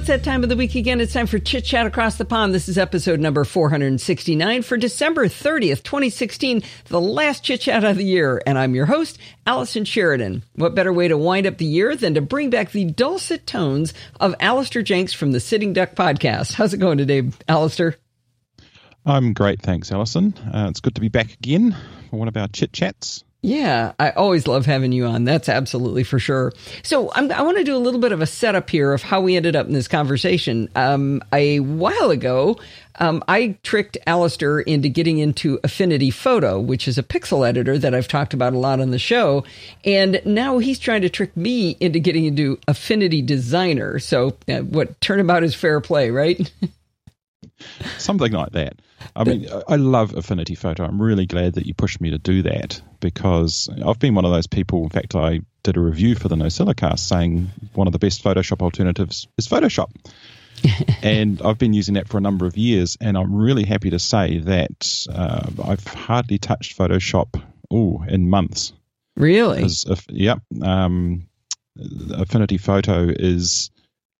it's 0.00 0.06
that 0.06 0.24
time 0.24 0.42
of 0.42 0.48
the 0.48 0.56
week 0.56 0.76
again. 0.76 0.98
It's 0.98 1.12
time 1.12 1.26
for 1.26 1.38
Chit 1.38 1.62
Chat 1.62 1.84
Across 1.84 2.16
the 2.16 2.24
Pond. 2.24 2.54
This 2.54 2.70
is 2.70 2.78
episode 2.78 3.20
number 3.20 3.44
469 3.44 4.62
for 4.62 4.78
December 4.78 5.26
30th, 5.26 5.82
2016, 5.82 6.62
the 6.86 6.98
last 6.98 7.44
Chit 7.44 7.60
Chat 7.60 7.84
of 7.84 7.98
the 7.98 8.04
year. 8.04 8.40
And 8.46 8.58
I'm 8.58 8.74
your 8.74 8.86
host, 8.86 9.18
Allison 9.46 9.84
Sheridan. 9.84 10.42
What 10.54 10.74
better 10.74 10.90
way 10.90 11.08
to 11.08 11.18
wind 11.18 11.46
up 11.46 11.58
the 11.58 11.66
year 11.66 11.94
than 11.96 12.14
to 12.14 12.22
bring 12.22 12.48
back 12.48 12.70
the 12.70 12.86
dulcet 12.86 13.46
tones 13.46 13.92
of 14.18 14.34
Alistair 14.40 14.80
Jenks 14.80 15.12
from 15.12 15.32
the 15.32 15.40
Sitting 15.40 15.74
Duck 15.74 15.94
podcast? 15.94 16.54
How's 16.54 16.72
it 16.72 16.78
going 16.78 16.96
today, 16.96 17.28
Alistair? 17.46 17.96
I'm 19.04 19.34
great, 19.34 19.60
thanks, 19.60 19.92
Allison. 19.92 20.32
Uh, 20.38 20.68
it's 20.70 20.80
good 20.80 20.94
to 20.94 21.02
be 21.02 21.08
back 21.08 21.34
again 21.34 21.76
for 22.08 22.18
one 22.18 22.28
of 22.28 22.38
our 22.38 22.48
chit 22.48 22.72
chats. 22.72 23.22
Yeah, 23.42 23.92
I 23.98 24.10
always 24.10 24.46
love 24.46 24.66
having 24.66 24.92
you 24.92 25.06
on. 25.06 25.24
That's 25.24 25.48
absolutely 25.48 26.04
for 26.04 26.18
sure. 26.18 26.52
So 26.82 27.10
I'm, 27.14 27.32
i 27.32 27.40
want 27.40 27.56
to 27.56 27.64
do 27.64 27.74
a 27.74 27.78
little 27.78 28.00
bit 28.00 28.12
of 28.12 28.20
a 28.20 28.26
setup 28.26 28.68
here 28.68 28.92
of 28.92 29.02
how 29.02 29.22
we 29.22 29.34
ended 29.34 29.56
up 29.56 29.66
in 29.66 29.72
this 29.72 29.88
conversation. 29.88 30.68
Um, 30.76 31.22
a 31.32 31.60
while 31.60 32.10
ago, 32.10 32.58
um, 32.96 33.24
I 33.28 33.56
tricked 33.62 33.96
Alistair 34.06 34.60
into 34.60 34.90
getting 34.90 35.18
into 35.18 35.58
Affinity 35.64 36.10
Photo, 36.10 36.60
which 36.60 36.86
is 36.86 36.98
a 36.98 37.02
pixel 37.02 37.48
editor 37.48 37.78
that 37.78 37.94
I've 37.94 38.08
talked 38.08 38.34
about 38.34 38.52
a 38.52 38.58
lot 38.58 38.78
on 38.78 38.90
the 38.90 38.98
show. 38.98 39.44
And 39.86 40.20
now 40.26 40.58
he's 40.58 40.78
trying 40.78 41.00
to 41.00 41.08
trick 41.08 41.34
me 41.34 41.78
into 41.80 41.98
getting 41.98 42.26
into 42.26 42.58
Affinity 42.68 43.22
Designer. 43.22 43.98
So 44.00 44.36
uh, 44.48 44.58
what 44.58 45.00
turnabout 45.00 45.44
is 45.44 45.54
fair 45.54 45.80
play, 45.80 46.10
right? 46.10 46.52
Something 47.96 48.32
like 48.32 48.52
that. 48.52 48.74
I 49.16 49.24
mean, 49.24 49.48
I 49.66 49.76
love 49.76 50.14
Affinity 50.14 50.54
Photo. 50.54 50.84
I'm 50.84 51.00
really 51.00 51.24
glad 51.24 51.54
that 51.54 51.64
you 51.64 51.72
pushed 51.72 52.02
me 52.02 52.10
to 52.10 52.18
do 52.18 52.42
that 52.42 52.82
because 53.00 53.68
I've 53.84 53.98
been 53.98 54.14
one 54.14 54.24
of 54.24 54.30
those 54.30 54.46
people. 54.46 54.82
In 54.82 54.90
fact, 54.90 55.14
I 55.14 55.40
did 55.62 55.76
a 55.76 55.80
review 55.80 56.14
for 56.14 56.28
the 56.28 56.36
NosillaCast 56.36 57.00
saying 57.00 57.50
one 57.74 57.86
of 57.86 57.92
the 57.92 57.98
best 57.98 58.22
Photoshop 58.22 58.62
alternatives 58.62 59.28
is 59.36 59.48
Photoshop. 59.48 59.90
and 61.02 61.40
I've 61.42 61.58
been 61.58 61.72
using 61.72 61.94
that 61.94 62.08
for 62.08 62.18
a 62.18 62.20
number 62.20 62.46
of 62.46 62.56
years, 62.56 62.96
and 63.00 63.16
I'm 63.16 63.34
really 63.34 63.64
happy 63.64 63.90
to 63.90 63.98
say 63.98 64.38
that 64.38 65.06
uh, 65.10 65.48
I've 65.64 65.86
hardly 65.86 66.38
touched 66.38 66.76
Photoshop 66.76 67.42
oh 67.70 68.04
in 68.06 68.28
months. 68.28 68.72
Really? 69.16 69.64
If, 69.64 70.06
yep. 70.08 70.40
Um, 70.62 71.28
Affinity 72.12 72.58
Photo 72.58 73.08
is 73.08 73.70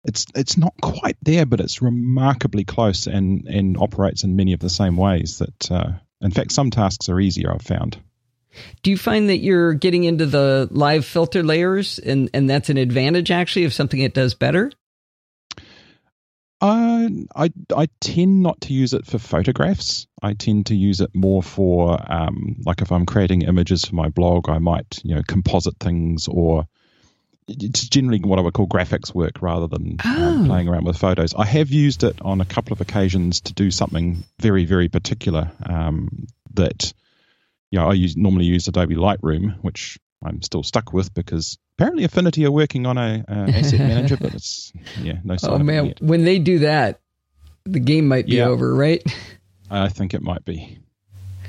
it's 0.04 0.26
it's 0.34 0.56
not 0.56 0.74
quite 0.80 1.16
there, 1.22 1.44
but 1.46 1.60
it's 1.60 1.82
remarkably 1.82 2.64
close 2.64 3.06
and 3.06 3.46
and 3.46 3.76
operates 3.76 4.24
in 4.24 4.36
many 4.36 4.52
of 4.52 4.60
the 4.60 4.70
same 4.70 4.96
ways. 4.96 5.38
That 5.38 5.70
uh, 5.70 5.92
in 6.20 6.30
fact, 6.30 6.52
some 6.52 6.70
tasks 6.70 7.08
are 7.08 7.20
easier. 7.20 7.52
I've 7.52 7.62
found. 7.62 7.98
Do 8.82 8.90
you 8.90 8.98
find 8.98 9.28
that 9.28 9.38
you're 9.38 9.74
getting 9.74 10.04
into 10.04 10.26
the 10.26 10.68
live 10.70 11.04
filter 11.04 11.42
layers, 11.42 11.98
and 11.98 12.30
and 12.34 12.48
that's 12.48 12.70
an 12.70 12.76
advantage 12.76 13.30
actually 13.30 13.64
of 13.64 13.72
something 13.72 14.00
it 14.00 14.14
does 14.14 14.34
better? 14.34 14.72
Uh, 16.62 17.08
I 17.34 17.50
I 17.74 17.88
tend 18.00 18.42
not 18.42 18.60
to 18.62 18.74
use 18.74 18.92
it 18.92 19.06
for 19.06 19.18
photographs. 19.18 20.06
I 20.22 20.34
tend 20.34 20.66
to 20.66 20.74
use 20.74 21.00
it 21.00 21.14
more 21.14 21.42
for 21.42 21.98
um, 22.12 22.56
like 22.66 22.82
if 22.82 22.92
I'm 22.92 23.06
creating 23.06 23.42
images 23.42 23.84
for 23.84 23.94
my 23.94 24.08
blog, 24.08 24.48
I 24.50 24.58
might 24.58 25.00
you 25.02 25.14
know 25.14 25.22
composite 25.26 25.78
things 25.78 26.28
or 26.28 26.66
it's 27.48 27.88
generally 27.88 28.20
what 28.20 28.38
I 28.38 28.42
would 28.42 28.54
call 28.54 28.66
graphics 28.66 29.14
work 29.14 29.42
rather 29.42 29.66
than 29.66 29.96
um, 30.04 30.42
oh. 30.42 30.44
playing 30.46 30.68
around 30.68 30.84
with 30.84 30.96
photos. 30.96 31.34
I 31.34 31.44
have 31.44 31.70
used 31.70 32.04
it 32.04 32.20
on 32.22 32.40
a 32.40 32.44
couple 32.44 32.72
of 32.72 32.80
occasions 32.80 33.40
to 33.42 33.52
do 33.52 33.70
something 33.70 34.24
very, 34.38 34.64
very 34.64 34.88
particular 34.88 35.50
um, 35.64 36.26
that, 36.54 36.92
you 37.70 37.78
know, 37.78 37.88
I 37.88 37.92
use, 37.94 38.16
normally 38.16 38.46
use 38.46 38.68
Adobe 38.68 38.96
Lightroom, 38.96 39.58
which 39.62 39.98
I'm 40.24 40.42
still 40.42 40.62
stuck 40.62 40.92
with 40.92 41.14
because 41.14 41.58
apparently 41.78 42.04
Affinity 42.04 42.44
are 42.44 42.50
working 42.50 42.86
on 42.86 42.98
a, 42.98 43.24
a 43.26 43.32
asset 43.54 43.80
manager, 43.80 44.16
but 44.16 44.34
it's, 44.34 44.72
yeah, 45.00 45.18
no 45.24 45.36
Oh, 45.42 45.58
man. 45.58 45.94
When 46.00 46.24
they 46.24 46.38
do 46.38 46.60
that, 46.60 47.00
the 47.64 47.80
game 47.80 48.08
might 48.08 48.26
be 48.26 48.36
yeah. 48.36 48.46
over, 48.46 48.74
right? 48.74 49.02
I 49.70 49.88
think 49.88 50.14
it 50.14 50.22
might 50.22 50.44
be. 50.44 50.78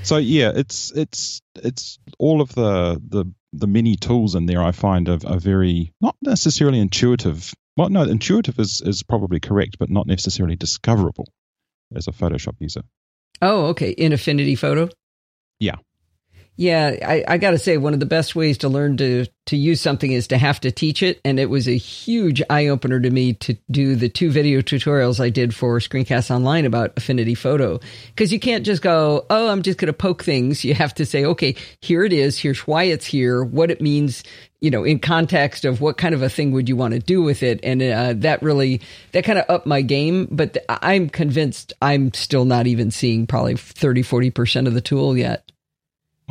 So 0.03 0.17
yeah, 0.17 0.51
it's 0.55 0.91
it's 0.91 1.41
it's 1.55 1.99
all 2.17 2.41
of 2.41 2.53
the 2.53 2.99
the 3.07 3.25
the 3.53 3.67
many 3.67 3.95
tools 3.95 4.35
in 4.35 4.45
there 4.45 4.63
I 4.63 4.71
find 4.71 5.07
are, 5.09 5.19
are 5.25 5.39
very 5.39 5.93
not 6.01 6.15
necessarily 6.21 6.79
intuitive. 6.79 7.53
Well, 7.77 7.89
no, 7.89 8.03
intuitive 8.03 8.59
is 8.59 8.81
is 8.81 9.03
probably 9.03 9.39
correct, 9.39 9.77
but 9.77 9.89
not 9.89 10.07
necessarily 10.07 10.55
discoverable 10.55 11.27
as 11.95 12.07
a 12.07 12.11
Photoshop 12.11 12.55
user. 12.59 12.81
Oh, 13.41 13.67
okay. 13.67 13.91
In 13.91 14.13
Affinity 14.13 14.55
Photo. 14.55 14.89
Yeah. 15.59 15.75
Yeah, 16.61 16.95
I, 17.03 17.23
I 17.27 17.37
got 17.39 17.51
to 17.51 17.57
say, 17.57 17.77
one 17.77 17.95
of 17.95 17.99
the 17.99 18.05
best 18.05 18.35
ways 18.35 18.59
to 18.59 18.69
learn 18.69 18.95
to 18.97 19.25
to 19.47 19.57
use 19.57 19.81
something 19.81 20.11
is 20.11 20.27
to 20.27 20.37
have 20.37 20.59
to 20.59 20.69
teach 20.69 21.01
it, 21.01 21.19
and 21.25 21.39
it 21.39 21.49
was 21.49 21.67
a 21.67 21.75
huge 21.75 22.39
eye 22.51 22.67
opener 22.67 22.99
to 22.99 23.09
me 23.09 23.33
to 23.33 23.57
do 23.71 23.95
the 23.95 24.09
two 24.09 24.29
video 24.29 24.61
tutorials 24.61 25.19
I 25.19 25.31
did 25.31 25.55
for 25.55 25.79
Screencast 25.79 26.29
Online 26.29 26.67
about 26.67 26.93
Affinity 26.97 27.33
Photo, 27.33 27.79
because 28.09 28.31
you 28.31 28.39
can't 28.39 28.63
just 28.63 28.83
go, 28.83 29.25
oh, 29.31 29.49
I'm 29.49 29.63
just 29.63 29.79
going 29.79 29.87
to 29.87 29.93
poke 29.93 30.23
things. 30.23 30.63
You 30.63 30.75
have 30.75 30.93
to 30.93 31.05
say, 31.05 31.25
okay, 31.25 31.55
here 31.81 32.03
it 32.03 32.13
is. 32.13 32.37
Here's 32.37 32.67
why 32.67 32.83
it's 32.83 33.07
here. 33.07 33.43
What 33.43 33.71
it 33.71 33.81
means, 33.81 34.23
you 34.59 34.69
know, 34.69 34.83
in 34.83 34.99
context 34.99 35.65
of 35.65 35.81
what 35.81 35.97
kind 35.97 36.13
of 36.13 36.21
a 36.21 36.29
thing 36.29 36.51
would 36.51 36.69
you 36.69 36.75
want 36.75 36.93
to 36.93 36.99
do 36.99 37.23
with 37.23 37.41
it, 37.41 37.59
and 37.63 37.81
uh, 37.81 38.13
that 38.17 38.43
really 38.43 38.81
that 39.13 39.23
kind 39.23 39.39
of 39.39 39.45
upped 39.49 39.65
my 39.65 39.81
game. 39.81 40.27
But 40.29 40.63
I'm 40.69 41.09
convinced 41.09 41.73
I'm 41.81 42.13
still 42.13 42.45
not 42.45 42.67
even 42.67 42.91
seeing 42.91 43.25
probably 43.25 43.55
30, 43.55 44.03
40 44.03 44.29
percent 44.29 44.67
of 44.67 44.75
the 44.75 44.81
tool 44.81 45.17
yet 45.17 45.51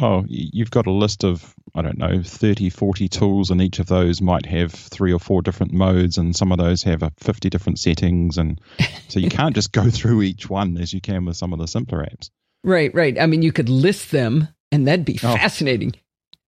oh, 0.00 0.24
you've 0.28 0.70
got 0.70 0.86
a 0.86 0.92
list 0.92 1.24
of, 1.24 1.54
I 1.74 1.82
don't 1.82 1.98
know, 1.98 2.22
30, 2.22 2.70
40 2.70 3.08
tools, 3.08 3.50
and 3.50 3.60
each 3.60 3.78
of 3.78 3.86
those 3.86 4.20
might 4.20 4.46
have 4.46 4.72
three 4.72 5.12
or 5.12 5.18
four 5.18 5.42
different 5.42 5.72
modes, 5.72 6.18
and 6.18 6.34
some 6.34 6.52
of 6.52 6.58
those 6.58 6.82
have 6.82 7.02
50 7.18 7.50
different 7.50 7.78
settings. 7.78 8.38
And 8.38 8.60
so 9.08 9.20
you 9.20 9.28
can't 9.28 9.54
just 9.54 9.72
go 9.72 9.88
through 9.90 10.22
each 10.22 10.48
one 10.48 10.76
as 10.78 10.92
you 10.92 11.00
can 11.00 11.24
with 11.24 11.36
some 11.36 11.52
of 11.52 11.58
the 11.58 11.66
simpler 11.68 12.04
apps. 12.04 12.30
Right, 12.62 12.94
right. 12.94 13.18
I 13.18 13.26
mean, 13.26 13.42
you 13.42 13.52
could 13.52 13.68
list 13.68 14.10
them, 14.10 14.48
and 14.70 14.86
that'd 14.86 15.04
be 15.04 15.18
oh, 15.22 15.34
fascinating. 15.34 15.94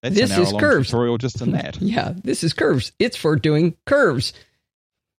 this 0.02 0.36
is 0.36 0.52
curves. 0.52 0.88
Tutorial 0.88 1.18
just 1.18 1.40
in 1.40 1.52
that. 1.52 1.76
yeah, 1.80 2.12
this 2.22 2.44
is 2.44 2.52
curves. 2.52 2.92
It's 2.98 3.16
for 3.16 3.36
doing 3.36 3.76
curves 3.86 4.32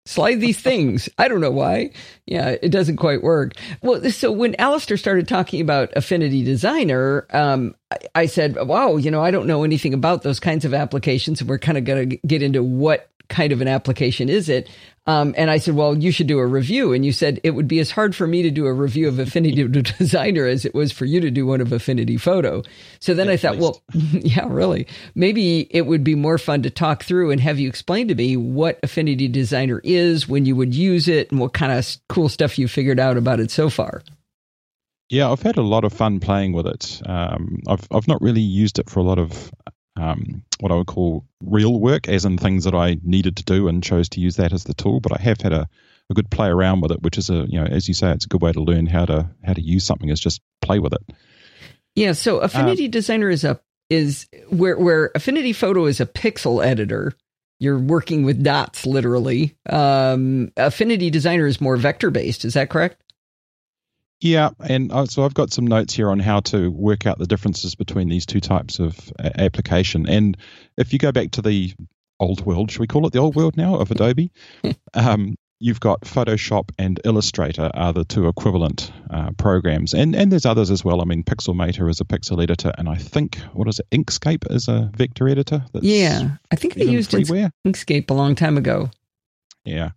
slide 0.06 0.42
these 0.42 0.60
things. 0.60 1.08
I 1.18 1.28
don't 1.28 1.42
know 1.42 1.52
why. 1.52 1.92
Yeah, 2.26 2.56
it 2.62 2.70
doesn't 2.70 2.98
quite 2.98 3.24
work. 3.24 3.54
Well, 3.82 4.10
so 4.12 4.32
when 4.32 4.56
Alistair 4.60 4.98
started 4.98 5.28
talking 5.28 5.62
about 5.62 5.94
Affinity 5.96 6.44
Designer, 6.44 7.28
um, 7.32 7.76
I, 7.92 7.98
I 8.16 8.26
said, 8.26 8.56
wow, 8.56 8.98
you 8.98 9.12
know, 9.12 9.22
I 9.22 9.32
don't 9.32 9.48
know 9.48 9.64
anything 9.64 9.94
about 9.94 10.24
those 10.24 10.40
kinds 10.40 10.66
of 10.66 10.74
applications. 10.74 11.42
And 11.42 11.50
we're 11.50 11.60
kind 11.60 11.78
of 11.78 11.86
going 11.86 12.10
to 12.10 12.18
get 12.28 12.42
into 12.42 12.64
what 12.64 13.10
kind 13.30 13.52
of 13.52 13.62
an 13.62 13.68
application 13.68 14.30
is 14.30 14.50
it? 14.50 14.70
Um, 15.06 15.34
and 15.38 15.52
I 15.52 15.58
said, 15.58 15.76
well, 15.76 15.98
you 15.98 16.12
should 16.12 16.28
do 16.28 16.40
a 16.40 16.48
review. 16.48 16.94
And 16.94 17.06
you 17.06 17.12
said 17.12 17.40
it 17.44 17.52
would 17.52 17.68
be 17.68 17.80
as 17.80 17.92
hard 17.92 18.16
for 18.16 18.26
me 18.26 18.42
to 18.44 18.52
do 18.52 18.68
a 18.68 18.74
review 18.74 19.08
of 19.08 19.20
Affinity 19.20 19.68
Designer 19.98 20.46
as 20.46 20.64
it 20.64 20.74
was 20.74 20.92
for 20.92 21.06
you 21.06 21.20
to 21.20 21.30
do 21.30 21.46
one 21.46 21.60
of 21.60 21.74
Affinity 21.74 22.18
Photo. 22.18 22.64
So 23.00 23.14
then 23.14 23.28
At 23.28 23.34
I 23.34 23.38
thought, 23.38 23.58
well, 23.58 23.82
yeah, 23.94 24.46
really. 24.48 24.88
Maybe 25.14 25.68
it 25.72 25.86
would 25.88 26.04
be 26.04 26.16
more 26.16 26.38
fun 26.38 26.64
to 26.64 26.70
talk 26.70 27.04
through 27.04 27.32
and 27.32 27.42
have 27.42 27.60
you 27.60 27.68
explain 27.68 28.08
to 28.08 28.16
me 28.16 28.38
what 28.38 28.80
Affinity 28.82 29.28
Designer 29.28 29.82
is, 29.84 30.28
when 30.28 30.46
you 30.46 30.56
would 30.56 30.74
use 30.74 31.08
it, 31.08 31.32
and 31.32 31.40
what 31.40 31.54
kind 31.54 31.72
of 31.72 31.98
cool 32.08 32.30
stuff 32.30 32.58
you 32.58 32.68
figured 32.68 33.00
out 33.00 33.18
about 33.18 33.42
it 33.42 33.52
so 33.52 33.70
far. 33.70 34.04
Yeah, 35.10 35.30
I've 35.30 35.42
had 35.42 35.58
a 35.58 35.62
lot 35.62 35.84
of 35.84 35.94
fun 35.94 36.20
playing 36.20 36.54
with 36.54 36.66
it. 36.66 37.02
Um, 37.06 37.60
I've 37.68 37.88
I've 37.92 38.08
not 38.08 38.22
really 38.22 38.42
used 38.42 38.80
it 38.80 38.90
for 38.90 39.00
a 39.00 39.04
lot 39.04 39.20
of 39.20 39.52
um, 39.96 40.44
what 40.60 40.72
I 40.72 40.76
would 40.76 40.88
call 40.88 41.26
real 41.42 41.80
work, 41.80 42.08
as 42.08 42.26
in 42.26 42.38
things 42.38 42.64
that 42.64 42.74
I 42.74 42.98
needed 43.04 43.38
to 43.38 43.44
do 43.44 43.68
and 43.68 43.84
chose 43.84 44.10
to 44.10 44.20
use 44.20 44.38
that 44.38 44.54
as 44.54 44.64
the 44.64 44.74
tool. 44.74 45.00
But 45.00 45.20
I 45.20 45.22
have 45.22 45.42
had 45.42 45.54
a, 45.54 45.70
a 46.10 46.14
good 46.14 46.30
play 46.30 46.48
around 46.48 46.82
with 46.82 46.92
it, 46.92 47.02
which 47.02 47.18
is 47.18 47.30
a 47.30 47.46
you 47.48 47.60
know 47.60 47.66
as 47.66 47.88
you 47.88 47.94
say, 47.94 48.12
it's 48.12 48.26
a 48.26 48.30
good 48.30 48.42
way 48.42 48.52
to 48.52 48.62
learn 48.62 48.86
how 48.86 49.06
to 49.06 49.30
how 49.44 49.54
to 49.54 49.62
use 49.62 49.84
something 49.84 50.10
is 50.10 50.20
just 50.20 50.42
play 50.62 50.80
with 50.80 50.94
it. 50.94 51.16
Yeah. 51.96 52.14
So 52.14 52.40
Affinity 52.40 52.86
um, 52.86 52.92
Designer 52.92 53.30
is 53.30 53.44
a 53.44 53.60
is 53.90 54.28
where 54.50 54.78
where 54.78 55.12
Affinity 55.16 55.54
Photo 55.54 55.86
is 55.86 56.00
a 56.00 56.06
pixel 56.06 56.66
editor. 56.66 57.14
You're 57.60 57.80
working 57.80 58.24
with 58.24 58.44
dots 58.44 58.86
literally. 58.86 59.56
Um, 59.70 60.52
Affinity 60.58 61.10
Designer 61.10 61.48
is 61.48 61.62
more 61.62 61.78
vector 61.78 62.10
based. 62.10 62.46
Is 62.46 62.56
that 62.56 62.70
correct? 62.70 63.03
Yeah, 64.24 64.52
and 64.66 64.90
uh, 64.90 65.06
so 65.06 65.26
I've 65.26 65.34
got 65.34 65.52
some 65.52 65.68
notes 65.68 65.94
here 65.94 66.10
on 66.10 66.18
how 66.18 66.40
to 66.40 66.72
work 66.72 67.06
out 67.06 67.20
the 67.20 67.28
differences 67.28 67.76
between 67.76 68.08
these 68.08 68.26
two 68.26 68.40
types 68.40 68.80
of 68.80 69.12
application. 69.20 70.08
And 70.08 70.38
if 70.78 70.94
you 70.94 71.00
go 71.00 71.12
back 71.12 71.32
to 71.32 71.42
the 71.42 71.74
old 72.22 72.46
world, 72.46 72.72
should 72.72 72.80
we 72.80 72.88
call 72.88 73.06
it 73.06 73.12
the 73.12 73.20
old 73.20 73.36
world 73.36 73.58
now 73.58 73.76
of 73.76 73.92
Adobe? 73.92 74.32
um, 74.94 75.36
you've 75.60 75.82
got 75.82 76.04
Photoshop 76.04 76.70
and 76.80 77.02
Illustrator 77.04 77.70
are 77.74 77.92
the 77.92 78.06
two 78.06 78.30
equivalent 78.30 78.94
uh, 79.10 79.32
programs, 79.38 79.94
and 79.94 80.16
and 80.16 80.32
there's 80.32 80.46
others 80.46 80.72
as 80.72 80.86
well. 80.86 81.02
I 81.02 81.04
mean, 81.04 81.26
Pixelmator 81.26 81.90
is 81.90 82.00
a 82.00 82.06
pixel 82.06 82.42
editor, 82.42 82.72
and 82.78 82.88
I 82.88 82.96
think 82.96 83.40
what 83.52 83.68
is 83.68 83.82
it, 83.82 83.90
Inkscape 83.92 84.50
is 84.50 84.70
a 84.70 84.90
vector 84.96 85.28
editor. 85.28 85.66
yeah, 85.74 86.38
I 86.50 86.56
think 86.56 86.76
they 86.76 86.86
used 86.86 87.12
freeware. 87.12 87.52
Inkscape 87.68 88.10
a 88.10 88.14
long 88.14 88.36
time 88.36 88.56
ago. 88.56 88.90
Yeah, 89.66 89.90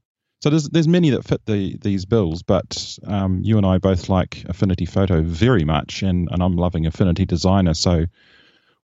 so 0.47 0.51
there's 0.51 0.69
there's 0.69 0.87
many 0.87 1.11
that 1.11 1.25
fit 1.25 1.45
the 1.45 1.77
these 1.79 2.05
bills, 2.05 2.45
but 2.45 3.01
um, 3.05 3.41
you 3.43 3.57
and 3.57 3.67
I 3.67 3.79
both 3.79 4.09
like 4.09 4.45
Affinity 4.49 4.87
Photo 4.87 5.21
very 5.21 5.65
much, 5.65 6.05
and, 6.05 6.29
and 6.31 6.41
I'm 6.41 6.55
loving 6.55 6.87
Affinity 6.87 7.27
Designer. 7.27 7.75
So 7.75 8.05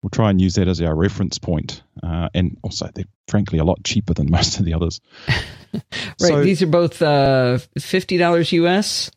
we'll 0.01 0.09
try 0.11 0.29
and 0.29 0.41
use 0.41 0.55
that 0.55 0.67
as 0.67 0.81
our 0.81 0.93
reference 0.93 1.37
point. 1.37 1.81
Uh, 2.03 2.27
and 2.33 2.57
also, 2.63 2.89
they're 2.93 3.05
frankly 3.29 3.59
a 3.59 3.63
lot 3.63 3.81
cheaper 3.81 4.13
than 4.13 4.29
most 4.29 4.59
of 4.59 4.65
the 4.65 4.73
others. 4.73 4.99
right. 5.73 5.81
So, 6.17 6.43
these 6.43 6.61
are 6.61 6.67
both 6.67 7.01
uh, 7.01 7.59
$50 7.79 8.51
US. 8.51 9.09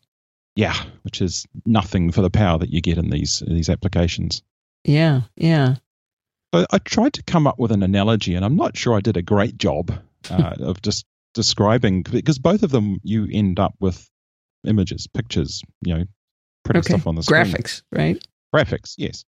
Yeah, 0.55 0.75
which 1.01 1.21
is 1.21 1.45
nothing 1.65 2.13
for 2.13 2.21
the 2.21 2.29
power 2.29 2.59
that 2.59 2.69
you 2.69 2.79
get 2.79 2.97
in 2.97 3.09
these 3.09 3.43
these 3.45 3.67
applications. 3.67 4.41
Yeah, 4.85 5.23
yeah. 5.35 5.75
So 6.55 6.65
I 6.71 6.77
tried 6.77 7.11
to 7.15 7.23
come 7.23 7.45
up 7.45 7.59
with 7.59 7.73
an 7.73 7.83
analogy, 7.83 8.35
and 8.35 8.45
I'm 8.45 8.55
not 8.55 8.77
sure 8.77 8.95
I 8.95 9.01
did 9.01 9.17
a 9.17 9.21
great 9.21 9.57
job 9.57 9.91
uh, 10.31 10.53
of 10.61 10.81
just 10.81 11.05
describing 11.33 12.03
because 12.03 12.39
both 12.39 12.63
of 12.63 12.71
them 12.71 12.99
you 13.03 13.27
end 13.31 13.59
up 13.59 13.75
with 13.79 14.09
images, 14.65 15.07
pictures, 15.07 15.61
you 15.81 15.95
know, 15.95 16.03
putting 16.63 16.79
okay. 16.81 16.93
stuff 16.93 17.07
on 17.07 17.15
the 17.15 17.23
screen. 17.23 17.45
Graphics, 17.45 17.81
right? 17.91 18.27
Graphics, 18.53 18.95
yes. 18.97 19.25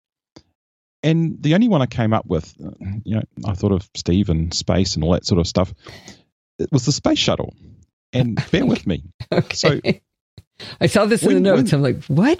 And 1.02 1.42
the 1.42 1.56
only 1.56 1.70
one 1.70 1.82
I 1.82 1.86
came 1.86 2.14
up 2.14 2.26
with, 2.26 2.54
uh, 2.64 2.72
you 3.06 3.16
know, 3.16 3.24
I 3.46 3.54
thought 3.54 3.72
of 3.72 3.90
Steve 3.96 4.30
and 4.30 4.54
space 4.54 4.96
and 4.96 5.04
all 5.04 5.14
that 5.14 5.26
sort 5.26 5.40
of 5.40 5.48
stuff. 5.48 5.74
It 6.58 6.70
was 6.72 6.86
the 6.86 6.92
space 6.92 7.20
shuttle. 7.20 7.54
And 8.12 8.44
bear 8.52 8.66
with 8.66 8.86
me. 8.86 9.04
okay. 9.32 9.56
So 9.56 9.80
I 10.82 10.88
saw 10.88 11.06
this 11.06 11.24
when, 11.24 11.38
in 11.38 11.44
the 11.44 11.56
notes. 11.56 11.72
When, 11.72 11.86
I'm 11.86 11.94
like, 11.94 12.04
what? 12.06 12.40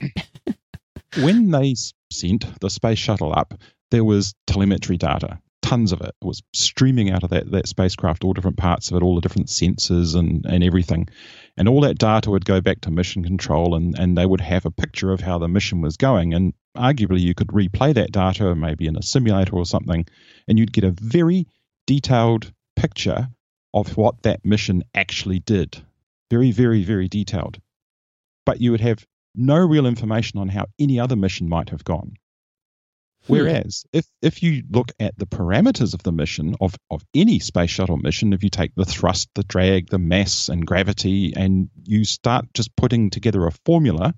when 1.22 1.52
they 1.52 1.76
sent 2.12 2.60
the 2.60 2.70
space 2.70 3.00
shuttle 3.00 3.34
up, 3.34 3.54
there 3.92 4.04
was 4.04 4.36
telemetry 4.46 4.98
data, 4.98 5.40
tons 5.70 5.92
of 5.92 6.02
it. 6.02 6.16
It 6.20 6.26
was 6.26 6.42
streaming 6.54 7.12
out 7.12 7.24
of 7.24 7.30
that, 7.30 7.52
that 7.52 7.68
spacecraft, 7.68 8.24
all 8.24 8.34
different 8.34 8.58
parts 8.58 8.90
of 8.90 8.98
it, 8.98 9.04
all 9.04 9.16
the 9.16 9.22
different 9.22 9.50
sensors 9.50 10.16
and, 10.16 10.44
and 10.46 10.64
everything. 10.64 11.08
And 11.58 11.70
all 11.70 11.82
that 11.82 12.00
data 12.00 12.32
would 12.32 12.44
go 12.44 12.60
back 12.60 12.82
to 12.82 12.92
mission 12.92 13.24
control 13.24 13.76
and, 13.76 13.98
and 13.98 14.18
they 14.18 14.26
would 14.26 14.42
have 14.42 14.66
a 14.66 14.72
picture 14.72 15.12
of 15.12 15.22
how 15.22 15.38
the 15.38 15.48
mission 15.48 15.82
was 15.82 15.96
going. 15.96 16.34
And 16.34 16.54
arguably, 16.76 17.20
you 17.20 17.36
could 17.36 17.50
replay 17.50 17.94
that 17.94 18.12
data, 18.12 18.56
maybe 18.56 18.88
in 18.88 18.96
a 18.96 19.04
simulator 19.04 19.56
or 19.56 19.66
something, 19.66 20.08
and 20.48 20.58
you'd 20.58 20.74
get 20.74 20.84
a 20.84 20.92
very 20.92 21.46
detailed 21.86 22.52
picture 22.76 23.30
of 23.72 23.96
what 23.96 24.24
that 24.24 24.44
mission 24.44 24.84
actually 24.96 25.40
did. 25.40 25.78
Very, 26.32 26.52
very, 26.52 26.84
very 26.84 27.08
detailed. 27.08 27.60
But 28.44 28.60
you 28.60 28.72
would 28.72 28.82
have 28.82 29.06
no 29.36 29.58
real 29.58 29.86
information 29.86 30.40
on 30.40 30.50
how 30.50 30.66
any 30.80 31.00
other 31.00 31.16
mission 31.16 31.48
might 31.48 31.70
have 31.70 31.84
gone. 31.84 32.16
Hmm. 33.30 33.36
Whereas 33.36 33.86
if, 33.94 34.06
if 34.22 34.42
you 34.42 34.64
look 34.70 34.92
at 35.00 35.18
the 35.18 35.28
parameters 35.28 35.94
of 35.94 36.02
the 36.04 36.12
mission 36.12 36.56
of, 36.60 36.76
of 36.90 37.04
any 37.14 37.40
space 37.40 37.70
shuttle 37.70 37.98
mission, 37.98 38.34
if 38.34 38.44
you 38.44 38.50
take 38.50 38.74
the 38.76 38.86
thrust, 38.86 39.30
the 39.36 39.44
drag, 39.44 39.90
the 39.90 40.00
mass, 40.00 40.50
and 40.50 40.66
gravity, 40.66 41.34
and 41.36 41.70
you 41.84 42.04
start 42.06 42.48
just 42.54 42.76
putting 42.76 43.12
together 43.12 43.46
a 43.46 43.52
formula 43.66 44.14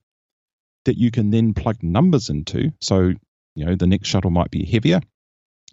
that 0.85 0.97
you 0.97 1.11
can 1.11 1.29
then 1.29 1.53
plug 1.53 1.83
numbers 1.83 2.29
into. 2.29 2.71
So, 2.79 3.13
you 3.53 3.65
know, 3.65 3.75
the 3.75 3.87
next 3.87 4.07
shuttle 4.07 4.31
might 4.31 4.49
be 4.49 4.65
heavier. 4.65 5.01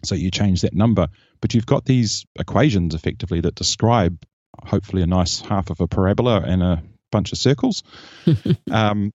So 0.03 0.15
you 0.15 0.31
change 0.31 0.61
that 0.61 0.73
number, 0.73 1.07
but 1.41 1.53
you've 1.53 1.65
got 1.65 1.85
these 1.85 2.25
equations 2.37 2.93
effectively 2.93 3.41
that 3.41 3.55
describe 3.55 4.17
hopefully 4.57 5.01
a 5.01 5.07
nice 5.07 5.39
half 5.39 5.69
of 5.69 5.79
a 5.79 5.87
parabola 5.87 6.41
and 6.41 6.61
a 6.61 6.83
bunch 7.11 7.31
of 7.31 7.37
circles. 7.37 7.83
um, 8.71 9.13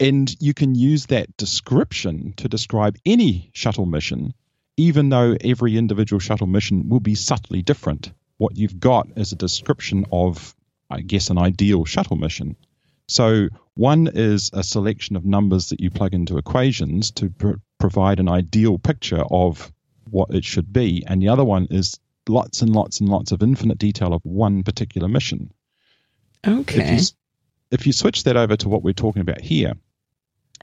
and 0.00 0.34
you 0.40 0.54
can 0.54 0.74
use 0.74 1.06
that 1.06 1.36
description 1.36 2.34
to 2.38 2.48
describe 2.48 2.96
any 3.06 3.50
shuttle 3.52 3.86
mission, 3.86 4.34
even 4.76 5.08
though 5.08 5.36
every 5.40 5.76
individual 5.76 6.20
shuttle 6.20 6.46
mission 6.46 6.88
will 6.88 7.00
be 7.00 7.14
subtly 7.14 7.62
different. 7.62 8.12
What 8.38 8.56
you've 8.56 8.80
got 8.80 9.08
is 9.16 9.32
a 9.32 9.36
description 9.36 10.06
of, 10.10 10.54
I 10.90 11.00
guess, 11.00 11.30
an 11.30 11.38
ideal 11.38 11.84
shuttle 11.84 12.16
mission. 12.16 12.56
So, 13.06 13.48
one 13.74 14.08
is 14.12 14.50
a 14.52 14.62
selection 14.62 15.16
of 15.16 15.24
numbers 15.24 15.68
that 15.68 15.80
you 15.80 15.90
plug 15.90 16.14
into 16.14 16.38
equations 16.38 17.10
to 17.12 17.30
pr- 17.30 17.52
provide 17.78 18.20
an 18.20 18.28
ideal 18.28 18.78
picture 18.78 19.24
of 19.30 19.72
what 20.10 20.34
it 20.34 20.44
should 20.44 20.72
be. 20.72 21.04
And 21.06 21.20
the 21.20 21.28
other 21.28 21.44
one 21.44 21.66
is 21.70 21.98
lots 22.28 22.62
and 22.62 22.72
lots 22.72 23.00
and 23.00 23.08
lots 23.08 23.32
of 23.32 23.42
infinite 23.42 23.78
detail 23.78 24.12
of 24.12 24.24
one 24.24 24.62
particular 24.62 25.08
mission. 25.08 25.52
Okay. 26.46 26.80
If 26.80 27.00
you, 27.00 27.06
if 27.72 27.86
you 27.86 27.92
switch 27.92 28.24
that 28.24 28.36
over 28.36 28.56
to 28.56 28.68
what 28.68 28.82
we're 28.82 28.92
talking 28.92 29.22
about 29.22 29.40
here, 29.40 29.72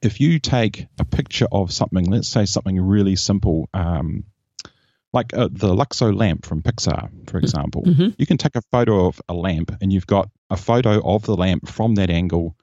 if 0.01 0.21
you 0.21 0.39
take 0.39 0.87
a 0.97 1.03
picture 1.03 1.47
of 1.51 1.73
something, 1.73 2.05
let's 2.05 2.29
say 2.29 2.45
something 2.45 2.79
really 2.79 3.15
simple, 3.17 3.67
um, 3.73 4.23
like 5.11 5.33
uh, 5.33 5.49
the 5.51 5.75
Luxo 5.75 6.15
lamp 6.15 6.45
from 6.45 6.61
Pixar, 6.61 7.09
for 7.09 7.09
mm-hmm. 7.09 7.37
example, 7.37 7.83
mm-hmm. 7.83 8.09
you 8.17 8.25
can 8.25 8.37
take 8.37 8.55
a 8.55 8.61
photo 8.71 9.07
of 9.07 9.19
a 9.27 9.33
lamp 9.33 9.75
and 9.81 9.91
you've 9.91 10.07
got 10.07 10.29
a 10.49 10.55
photo 10.55 11.01
of 11.03 11.23
the 11.23 11.35
lamp 11.35 11.67
from 11.67 11.95
that 11.95 12.11
angle, 12.11 12.55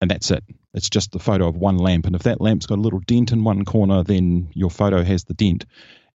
and 0.00 0.10
that's 0.10 0.30
it. 0.30 0.42
It's 0.74 0.88
just 0.88 1.12
the 1.12 1.18
photo 1.18 1.46
of 1.46 1.56
one 1.56 1.76
lamp. 1.76 2.06
And 2.06 2.16
if 2.16 2.22
that 2.22 2.40
lamp's 2.40 2.66
got 2.66 2.78
a 2.78 2.80
little 2.80 3.00
dent 3.00 3.32
in 3.32 3.44
one 3.44 3.64
corner, 3.64 4.02
then 4.02 4.48
your 4.54 4.70
photo 4.70 5.02
has 5.02 5.24
the 5.24 5.34
dent. 5.34 5.66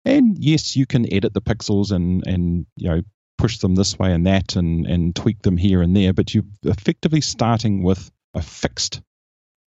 And 0.06 0.38
yes, 0.38 0.76
you 0.76 0.86
can 0.86 1.12
edit 1.14 1.34
the 1.34 1.42
pixels 1.42 1.92
and, 1.92 2.26
and 2.26 2.66
you 2.76 2.90
know, 2.90 3.02
push 3.38 3.58
them 3.60 3.76
this 3.76 3.98
way 3.98 4.14
and 4.14 4.26
that 4.28 4.56
and, 4.56 4.86
and 4.86 5.16
tweak 5.16 5.42
them 5.42 5.58
here 5.58 5.82
and 5.82 5.96
there, 5.96 6.14
but 6.14 6.34
you're 6.34 6.46
effectively 6.64 7.22
starting 7.22 7.84
with 7.84 8.12
a 8.34 8.42
fixed 8.42 9.02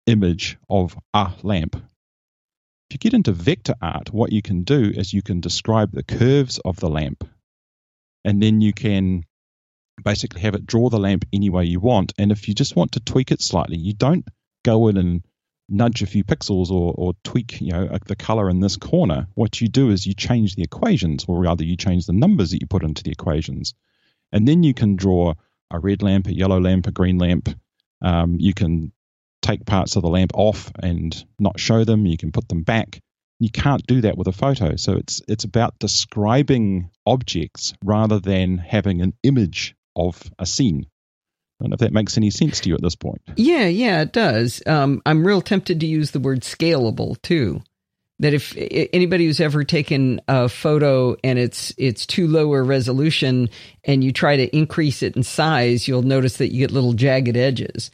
image 0.06 0.58
of 0.68 0.96
a 1.14 1.32
lamp. 1.42 1.76
If 1.76 2.94
you 2.94 2.98
get 2.98 3.14
into 3.14 3.32
vector 3.32 3.74
art, 3.82 4.12
what 4.12 4.32
you 4.32 4.42
can 4.42 4.62
do 4.62 4.92
is 4.94 5.12
you 5.12 5.22
can 5.22 5.40
describe 5.40 5.90
the 5.92 6.04
curves 6.04 6.60
of 6.64 6.76
the 6.76 6.88
lamp. 6.88 7.28
And 8.24 8.42
then 8.42 8.60
you 8.60 8.72
can 8.72 9.24
basically 10.02 10.42
have 10.42 10.54
it 10.54 10.66
draw 10.66 10.88
the 10.88 10.98
lamp 10.98 11.24
any 11.32 11.50
way 11.50 11.64
you 11.64 11.80
want. 11.80 12.12
And 12.18 12.30
if 12.30 12.48
you 12.48 12.54
just 12.54 12.76
want 12.76 12.92
to 12.92 13.00
tweak 13.00 13.30
it 13.32 13.42
slightly, 13.42 13.76
you 13.76 13.92
don't 13.92 14.26
go 14.64 14.88
in 14.88 14.96
and 14.96 15.24
nudge 15.68 16.02
a 16.02 16.06
few 16.06 16.24
pixels 16.24 16.70
or, 16.70 16.94
or 16.96 17.14
tweak 17.24 17.60
you 17.60 17.72
know 17.72 17.88
the 18.06 18.16
color 18.16 18.48
in 18.48 18.60
this 18.60 18.76
corner. 18.76 19.26
What 19.34 19.60
you 19.60 19.68
do 19.68 19.90
is 19.90 20.06
you 20.06 20.14
change 20.14 20.54
the 20.54 20.62
equations, 20.62 21.24
or 21.28 21.40
rather, 21.40 21.64
you 21.64 21.76
change 21.76 22.06
the 22.06 22.12
numbers 22.12 22.50
that 22.50 22.60
you 22.60 22.66
put 22.66 22.84
into 22.84 23.02
the 23.02 23.10
equations. 23.10 23.74
And 24.32 24.46
then 24.46 24.62
you 24.62 24.74
can 24.74 24.96
draw 24.96 25.34
a 25.70 25.78
red 25.78 26.02
lamp, 26.02 26.26
a 26.26 26.34
yellow 26.34 26.60
lamp, 26.60 26.86
a 26.86 26.92
green 26.92 27.18
lamp. 27.18 27.48
Um, 28.02 28.36
you 28.38 28.54
can 28.54 28.92
take 29.42 29.64
parts 29.64 29.96
of 29.96 30.02
the 30.02 30.08
lamp 30.08 30.32
off 30.34 30.72
and 30.82 31.24
not 31.38 31.60
show 31.60 31.84
them. 31.84 32.06
You 32.06 32.16
can 32.16 32.32
put 32.32 32.48
them 32.48 32.62
back. 32.62 33.00
You 33.38 33.50
can't 33.50 33.86
do 33.86 34.00
that 34.02 34.16
with 34.16 34.28
a 34.28 34.32
photo. 34.32 34.76
So 34.76 34.94
it's 34.94 35.20
it's 35.28 35.44
about 35.44 35.78
describing 35.78 36.90
objects 37.04 37.74
rather 37.84 38.18
than 38.18 38.58
having 38.58 39.02
an 39.02 39.14
image 39.22 39.74
of 39.94 40.22
a 40.38 40.46
scene. 40.46 40.86
I 41.60 41.64
don't 41.64 41.70
know 41.70 41.74
if 41.74 41.80
that 41.80 41.92
makes 41.92 42.16
any 42.16 42.30
sense 42.30 42.60
to 42.60 42.68
you 42.68 42.74
at 42.74 42.82
this 42.82 42.96
point. 42.96 43.22
Yeah, 43.36 43.66
yeah, 43.66 44.02
it 44.02 44.12
does. 44.12 44.62
Um, 44.66 45.00
I'm 45.06 45.26
real 45.26 45.40
tempted 45.40 45.80
to 45.80 45.86
use 45.86 46.10
the 46.10 46.20
word 46.20 46.40
scalable 46.42 47.20
too. 47.22 47.62
That 48.18 48.32
if 48.32 48.54
anybody 48.56 49.26
who's 49.26 49.40
ever 49.40 49.62
taken 49.62 50.22
a 50.26 50.48
photo 50.48 51.16
and 51.22 51.38
it's 51.38 51.74
it's 51.76 52.06
too 52.06 52.26
low 52.26 52.54
a 52.54 52.62
resolution 52.62 53.50
and 53.84 54.02
you 54.02 54.10
try 54.10 54.36
to 54.36 54.56
increase 54.56 55.02
it 55.02 55.16
in 55.16 55.22
size, 55.22 55.86
you'll 55.86 56.02
notice 56.02 56.38
that 56.38 56.52
you 56.52 56.60
get 56.60 56.70
little 56.70 56.94
jagged 56.94 57.36
edges 57.36 57.90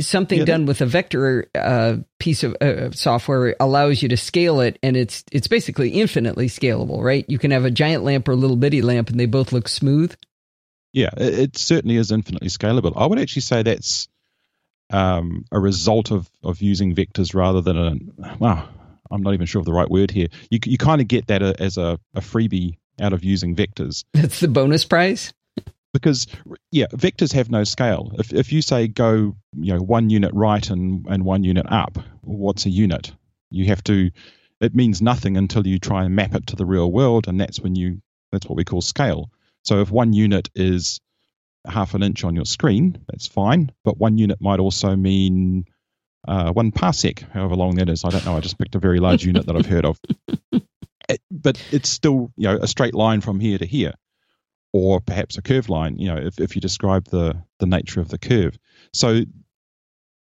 something 0.00 0.38
yeah, 0.38 0.44
done 0.44 0.66
with 0.66 0.80
a 0.80 0.86
vector 0.86 1.50
uh, 1.54 1.96
piece 2.18 2.44
of 2.44 2.56
uh, 2.60 2.90
software 2.92 3.56
allows 3.58 4.00
you 4.00 4.08
to 4.08 4.16
scale 4.16 4.60
it 4.60 4.78
and 4.82 4.96
it's 4.96 5.24
it's 5.32 5.48
basically 5.48 5.90
infinitely 5.90 6.46
scalable 6.46 7.02
right 7.02 7.24
you 7.28 7.38
can 7.38 7.50
have 7.50 7.64
a 7.64 7.70
giant 7.70 8.04
lamp 8.04 8.28
or 8.28 8.32
a 8.32 8.36
little 8.36 8.56
bitty 8.56 8.80
lamp 8.80 9.10
and 9.10 9.18
they 9.18 9.26
both 9.26 9.52
look 9.52 9.66
smooth 9.66 10.14
yeah 10.92 11.10
it, 11.16 11.38
it 11.38 11.56
certainly 11.56 11.96
is 11.96 12.10
infinitely 12.10 12.48
scalable 12.48 12.92
i 12.96 13.06
would 13.06 13.18
actually 13.18 13.42
say 13.42 13.62
that's 13.62 14.08
um, 14.90 15.46
a 15.50 15.58
result 15.58 16.10
of 16.10 16.30
of 16.42 16.60
using 16.60 16.94
vectors 16.94 17.34
rather 17.34 17.62
than 17.62 17.78
a 17.78 18.36
well 18.38 18.68
i'm 19.10 19.22
not 19.22 19.32
even 19.32 19.46
sure 19.46 19.60
of 19.60 19.64
the 19.64 19.72
right 19.72 19.90
word 19.90 20.10
here 20.10 20.28
you, 20.50 20.58
you 20.66 20.76
kind 20.76 21.00
of 21.00 21.08
get 21.08 21.28
that 21.28 21.42
as 21.42 21.78
a, 21.78 21.98
a 22.14 22.20
freebie 22.20 22.76
out 23.00 23.14
of 23.14 23.24
using 23.24 23.56
vectors 23.56 24.04
that's 24.12 24.40
the 24.40 24.48
bonus 24.48 24.84
prize 24.84 25.32
because 25.92 26.26
yeah, 26.70 26.86
vectors 26.86 27.32
have 27.32 27.50
no 27.50 27.64
scale. 27.64 28.12
If 28.18 28.32
if 28.32 28.52
you 28.52 28.62
say 28.62 28.88
go 28.88 29.36
you 29.56 29.74
know 29.74 29.80
one 29.80 30.10
unit 30.10 30.32
right 30.34 30.68
and 30.70 31.06
and 31.08 31.24
one 31.24 31.44
unit 31.44 31.66
up, 31.68 31.98
what's 32.22 32.66
a 32.66 32.70
unit? 32.70 33.12
You 33.50 33.66
have 33.66 33.84
to. 33.84 34.10
It 34.60 34.74
means 34.74 35.02
nothing 35.02 35.36
until 35.36 35.66
you 35.66 35.78
try 35.78 36.04
and 36.04 36.14
map 36.14 36.34
it 36.34 36.46
to 36.48 36.56
the 36.56 36.64
real 36.64 36.90
world, 36.90 37.28
and 37.28 37.40
that's 37.40 37.60
when 37.60 37.74
you 37.74 38.00
that's 38.30 38.46
what 38.46 38.56
we 38.56 38.64
call 38.64 38.80
scale. 38.80 39.30
So 39.62 39.80
if 39.80 39.90
one 39.90 40.12
unit 40.12 40.48
is 40.54 41.00
half 41.66 41.94
an 41.94 42.02
inch 42.02 42.24
on 42.24 42.34
your 42.34 42.44
screen, 42.44 43.04
that's 43.08 43.26
fine. 43.26 43.70
But 43.84 43.98
one 43.98 44.18
unit 44.18 44.40
might 44.40 44.60
also 44.60 44.96
mean 44.96 45.64
uh, 46.26 46.52
one 46.52 46.72
parsec, 46.72 47.30
however 47.30 47.54
long 47.54 47.76
that 47.76 47.88
is. 47.88 48.04
I 48.04 48.10
don't 48.10 48.24
know. 48.24 48.36
I 48.36 48.40
just 48.40 48.58
picked 48.58 48.74
a 48.74 48.80
very 48.80 48.98
large 48.98 49.24
unit 49.24 49.46
that 49.46 49.56
I've 49.56 49.66
heard 49.66 49.86
of. 49.86 50.00
It, 51.08 51.20
but 51.32 51.60
it's 51.72 51.88
still 51.88 52.32
you 52.36 52.46
know 52.46 52.58
a 52.62 52.68
straight 52.68 52.94
line 52.94 53.22
from 53.22 53.40
here 53.40 53.58
to 53.58 53.66
here 53.66 53.94
or 54.72 55.00
perhaps 55.00 55.36
a 55.36 55.42
curved 55.42 55.68
line, 55.68 55.98
you 55.98 56.08
know, 56.08 56.16
if, 56.16 56.40
if 56.40 56.54
you 56.54 56.60
describe 56.60 57.06
the, 57.08 57.42
the 57.58 57.66
nature 57.66 58.00
of 58.00 58.08
the 58.08 58.18
curve. 58.18 58.58
So 58.92 59.22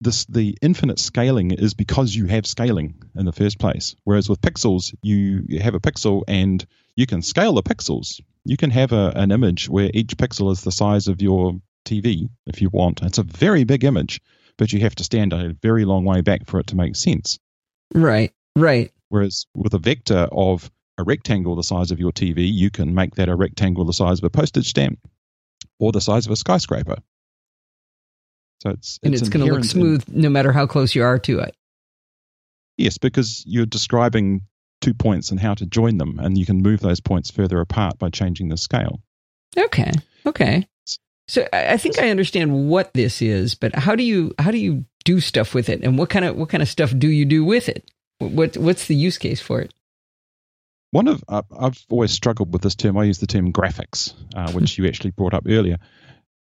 this 0.04 0.24
the 0.26 0.56
infinite 0.62 0.98
scaling 0.98 1.50
is 1.50 1.74
because 1.74 2.14
you 2.14 2.26
have 2.26 2.46
scaling 2.46 3.02
in 3.16 3.24
the 3.24 3.32
first 3.32 3.58
place. 3.58 3.96
Whereas 4.04 4.28
with 4.28 4.40
pixels, 4.40 4.94
you, 5.02 5.42
you 5.48 5.60
have 5.60 5.74
a 5.74 5.80
pixel 5.80 6.22
and 6.28 6.64
you 6.94 7.06
can 7.06 7.22
scale 7.22 7.54
the 7.54 7.62
pixels. 7.62 8.20
You 8.44 8.56
can 8.56 8.70
have 8.70 8.92
a, 8.92 9.12
an 9.16 9.32
image 9.32 9.68
where 9.68 9.90
each 9.92 10.16
pixel 10.16 10.52
is 10.52 10.60
the 10.60 10.70
size 10.70 11.08
of 11.08 11.20
your 11.20 11.54
TV 11.84 12.28
if 12.46 12.62
you 12.62 12.68
want. 12.68 13.02
It's 13.02 13.18
a 13.18 13.24
very 13.24 13.64
big 13.64 13.84
image, 13.84 14.20
but 14.56 14.72
you 14.72 14.80
have 14.80 14.94
to 14.96 15.04
stand 15.04 15.32
a 15.32 15.54
very 15.60 15.84
long 15.84 16.04
way 16.04 16.20
back 16.20 16.46
for 16.46 16.60
it 16.60 16.68
to 16.68 16.76
make 16.76 16.94
sense. 16.94 17.38
Right, 17.94 18.32
right. 18.54 18.92
Whereas 19.08 19.46
with 19.54 19.74
a 19.74 19.78
vector 19.78 20.28
of 20.30 20.70
a 20.98 21.02
rectangle 21.02 21.56
the 21.56 21.62
size 21.62 21.90
of 21.90 21.98
your 21.98 22.12
TV, 22.12 22.50
you 22.52 22.70
can 22.70 22.94
make 22.94 23.16
that 23.16 23.28
a 23.28 23.34
rectangle 23.34 23.84
the 23.84 23.92
size 23.92 24.18
of 24.18 24.24
a 24.24 24.30
postage 24.30 24.68
stamp 24.68 24.98
or 25.78 25.92
the 25.92 26.00
size 26.00 26.26
of 26.26 26.32
a 26.32 26.36
skyscraper. 26.36 26.98
So 28.62 28.70
it's, 28.70 28.98
and 29.02 29.12
it's, 29.12 29.22
it's 29.22 29.30
going 29.30 29.46
to 29.46 29.52
look 29.52 29.64
smooth 29.64 30.04
in, 30.08 30.22
no 30.22 30.28
matter 30.30 30.52
how 30.52 30.66
close 30.66 30.94
you 30.94 31.02
are 31.04 31.18
to 31.20 31.40
it. 31.40 31.54
Yes, 32.76 32.98
because 32.98 33.44
you're 33.46 33.66
describing 33.66 34.42
two 34.80 34.94
points 34.94 35.30
and 35.30 35.38
how 35.38 35.54
to 35.54 35.66
join 35.66 35.98
them, 35.98 36.18
and 36.18 36.36
you 36.36 36.46
can 36.46 36.62
move 36.62 36.80
those 36.80 37.00
points 37.00 37.30
further 37.30 37.60
apart 37.60 37.98
by 37.98 38.10
changing 38.10 38.48
the 38.48 38.56
scale. 38.56 39.00
Okay. 39.56 39.92
Okay. 40.26 40.66
So 41.26 41.48
I 41.52 41.78
think 41.78 41.98
I 41.98 42.10
understand 42.10 42.68
what 42.68 42.92
this 42.92 43.22
is, 43.22 43.54
but 43.54 43.74
how 43.74 43.96
do 43.96 44.02
you 44.02 44.34
how 44.38 44.50
do 44.50 44.58
you 44.58 44.84
do 45.04 45.20
stuff 45.20 45.54
with 45.54 45.68
it, 45.70 45.82
and 45.82 45.96
what 45.96 46.10
kind 46.10 46.24
of 46.24 46.36
what 46.36 46.50
kind 46.50 46.62
of 46.62 46.68
stuff 46.68 46.92
do 46.96 47.08
you 47.08 47.24
do 47.24 47.44
with 47.44 47.68
it? 47.68 47.90
What 48.18 48.56
what's 48.58 48.86
the 48.88 48.94
use 48.94 49.16
case 49.16 49.40
for 49.40 49.60
it? 49.60 49.72
One 50.90 51.08
of 51.08 51.24
uh, 51.26 51.42
I've 51.58 51.82
always 51.88 52.12
struggled 52.12 52.52
with 52.52 52.62
this 52.62 52.74
term. 52.74 52.98
I 52.98 53.04
use 53.04 53.18
the 53.18 53.26
term 53.26 53.52
graphics, 53.52 54.12
uh, 54.36 54.52
which 54.52 54.76
you 54.78 54.86
actually 54.86 55.12
brought 55.12 55.34
up 55.34 55.44
earlier. 55.48 55.78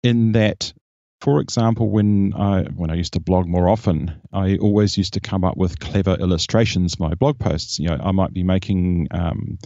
In 0.03 0.33
that, 0.33 0.73
for 1.21 1.41
example, 1.41 1.91
when 1.91 2.33
I 2.35 2.63
when 2.63 2.91
I 2.91 2.95
used 2.95 3.15
to 3.15 3.21
blog 3.21 3.47
more 3.47 3.69
often, 3.69 4.21
I 4.33 4.57
always 4.57 4.97
used 4.97 5.15
to 5.15 5.21
come 5.21 5.45
up 5.45 5.57
with 5.57 5.81
clever 5.81 6.15
illustrations. 6.15 7.01
My 7.01 7.15
blog 7.15 7.39
posts, 7.39 7.79
you 7.79 7.89
know, 7.89 7.99
I 8.01 8.13
might 8.13 8.33
be 8.33 8.45
making 8.45 9.09
um, 9.11 9.59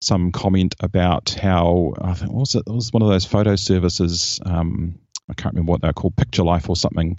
some 0.00 0.32
comment 0.32 0.74
about 0.80 1.30
how 1.30 1.94
I 2.00 2.14
think 2.14 2.32
was 2.32 2.54
it, 2.54 2.64
it 2.66 2.72
was 2.72 2.92
one 2.92 3.02
of 3.02 3.08
those 3.08 3.26
photo 3.26 3.56
services. 3.56 4.40
Um, 4.44 4.98
I 5.28 5.34
can't 5.34 5.54
remember 5.54 5.72
what 5.72 5.82
they're 5.82 5.92
called, 5.92 6.16
Picturelife 6.16 6.68
or 6.68 6.76
something, 6.76 7.18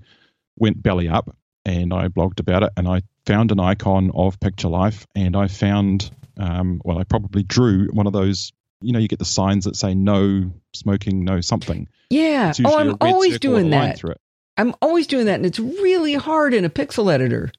went 0.56 0.82
belly 0.82 1.10
up, 1.10 1.36
and 1.66 1.94
I 1.94 2.08
blogged 2.08 2.40
about 2.40 2.64
it, 2.64 2.72
and 2.78 2.88
I 2.88 3.02
found 3.26 3.52
an 3.52 3.60
icon 3.60 4.12
of 4.16 4.40
Picturelife, 4.40 5.06
and 5.14 5.36
I 5.36 5.48
found, 5.48 6.10
um, 6.38 6.82
well, 6.84 6.98
I 6.98 7.04
probably 7.04 7.44
drew 7.44 7.90
one 7.92 8.08
of 8.08 8.14
those. 8.14 8.54
You 8.82 8.94
know, 8.94 9.00
you 9.00 9.08
get 9.08 9.20
the 9.20 9.26
signs 9.26 9.66
that 9.66 9.76
say 9.76 9.96
no 9.96 10.52
smoking, 10.74 11.24
no 11.24 11.42
something. 11.42 11.88
Yeah. 12.10 12.54
Oh, 12.64 12.78
I'm 12.78 12.96
always 13.02 13.40
doing 13.40 13.70
that. 13.72 14.02
I'm 14.58 14.74
always 14.82 15.08
doing 15.08 15.26
that, 15.26 15.36
and 15.36 15.46
it's 15.46 15.60
really 15.60 16.16
hard 16.16 16.54
in 16.54 16.66
a 16.66 16.70
pixel 16.70 17.12
editor. 17.14 17.52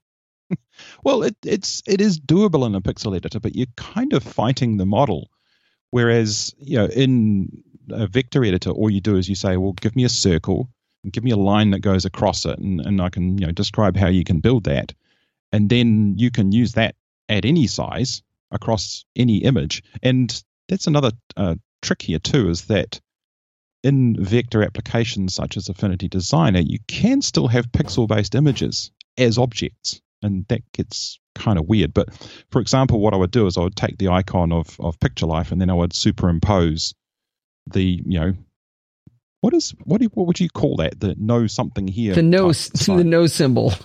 Well, 1.05 1.25
it, 1.25 1.37
it's 1.45 1.83
it 1.87 2.01
is 2.01 2.21
doable 2.21 2.65
in 2.65 2.75
a 2.75 2.81
pixel 2.81 3.15
editor, 3.17 3.41
but 3.41 3.55
you're 3.57 3.67
kind 3.77 4.13
of 4.13 4.23
fighting 4.23 4.77
the 4.77 4.87
model. 4.87 5.29
Whereas, 5.91 6.55
you 6.59 6.79
know, 6.79 6.87
in 6.87 7.63
a 7.91 8.07
vector 8.07 8.45
editor, 8.45 8.71
all 8.71 8.89
you 8.89 9.01
do 9.01 9.17
is 9.17 9.29
you 9.29 9.35
say, 9.35 9.57
well, 9.57 9.73
give 9.73 9.97
me 9.97 10.05
a 10.05 10.09
circle 10.09 10.71
and 11.03 11.13
give 11.13 11.25
me 11.25 11.33
a 11.33 11.37
line 11.37 11.73
that 11.73 11.81
goes 11.81 12.05
across 12.05 12.47
it, 12.47 12.59
and, 12.59 12.81
and 12.81 13.03
I 13.03 13.09
can, 13.09 13.39
you 13.39 13.47
know, 13.47 13.53
describe 13.53 13.97
how 13.97 14.09
you 14.09 14.25
can 14.25 14.41
build 14.41 14.65
that. 14.65 14.95
And 15.53 15.69
then 15.69 16.15
you 16.17 16.31
can 16.31 16.53
use 16.53 16.73
that 16.73 16.95
at 17.29 17.45
any 17.45 17.67
size 17.67 18.23
across 18.51 19.05
any 19.17 19.39
image. 19.39 19.83
And 20.03 20.43
that's 20.69 20.87
another 20.87 21.13
uh, 21.37 21.57
trick 21.83 22.03
here 22.03 22.19
too, 22.19 22.49
is 22.51 22.67
that 22.67 23.01
in 23.83 24.17
vector 24.23 24.63
applications 24.63 25.35
such 25.35 25.57
as 25.57 25.69
Affinity 25.69 26.09
Designer, 26.09 26.61
you 26.61 26.79
can 26.87 27.23
still 27.23 27.49
have 27.49 27.73
pixel-based 27.73 28.35
images 28.35 28.91
as 29.17 29.39
objects 29.39 30.01
and 30.23 30.47
that 30.49 30.63
gets 30.73 31.21
kind 31.35 31.59
of 31.59 31.69
weird. 31.69 31.95
But 31.95 32.09
for 32.51 32.61
example, 32.61 33.01
what 33.01 33.15
I 33.15 33.17
would 33.17 33.31
do 33.31 33.47
is 33.47 33.57
I 33.57 33.63
would 33.63 33.77
take 33.77 33.99
the 33.99 34.09
icon 34.09 34.53
of, 34.53 34.79
of 34.81 34.99
Picturelife 34.99 35.53
and 35.53 35.61
then 35.61 35.71
I 35.71 35.75
would 35.75 35.93
superimpose 35.93 36.95
the, 37.67 38.03
you 38.05 38.19
know, 38.21 38.35
what 39.41 39.55
is 39.55 39.71
what 39.85 40.01
do, 40.01 40.09
what 40.15 40.27
would 40.27 40.41
you 40.41 40.49
call 40.49 40.77
that? 40.77 41.01
The 41.01 41.15
no 41.19 41.47
something 41.47 41.87
here. 41.87 42.15
The 42.15 42.23
no 42.23 42.53
the 42.53 43.05
no 43.05 43.27
symbol. 43.27 43.71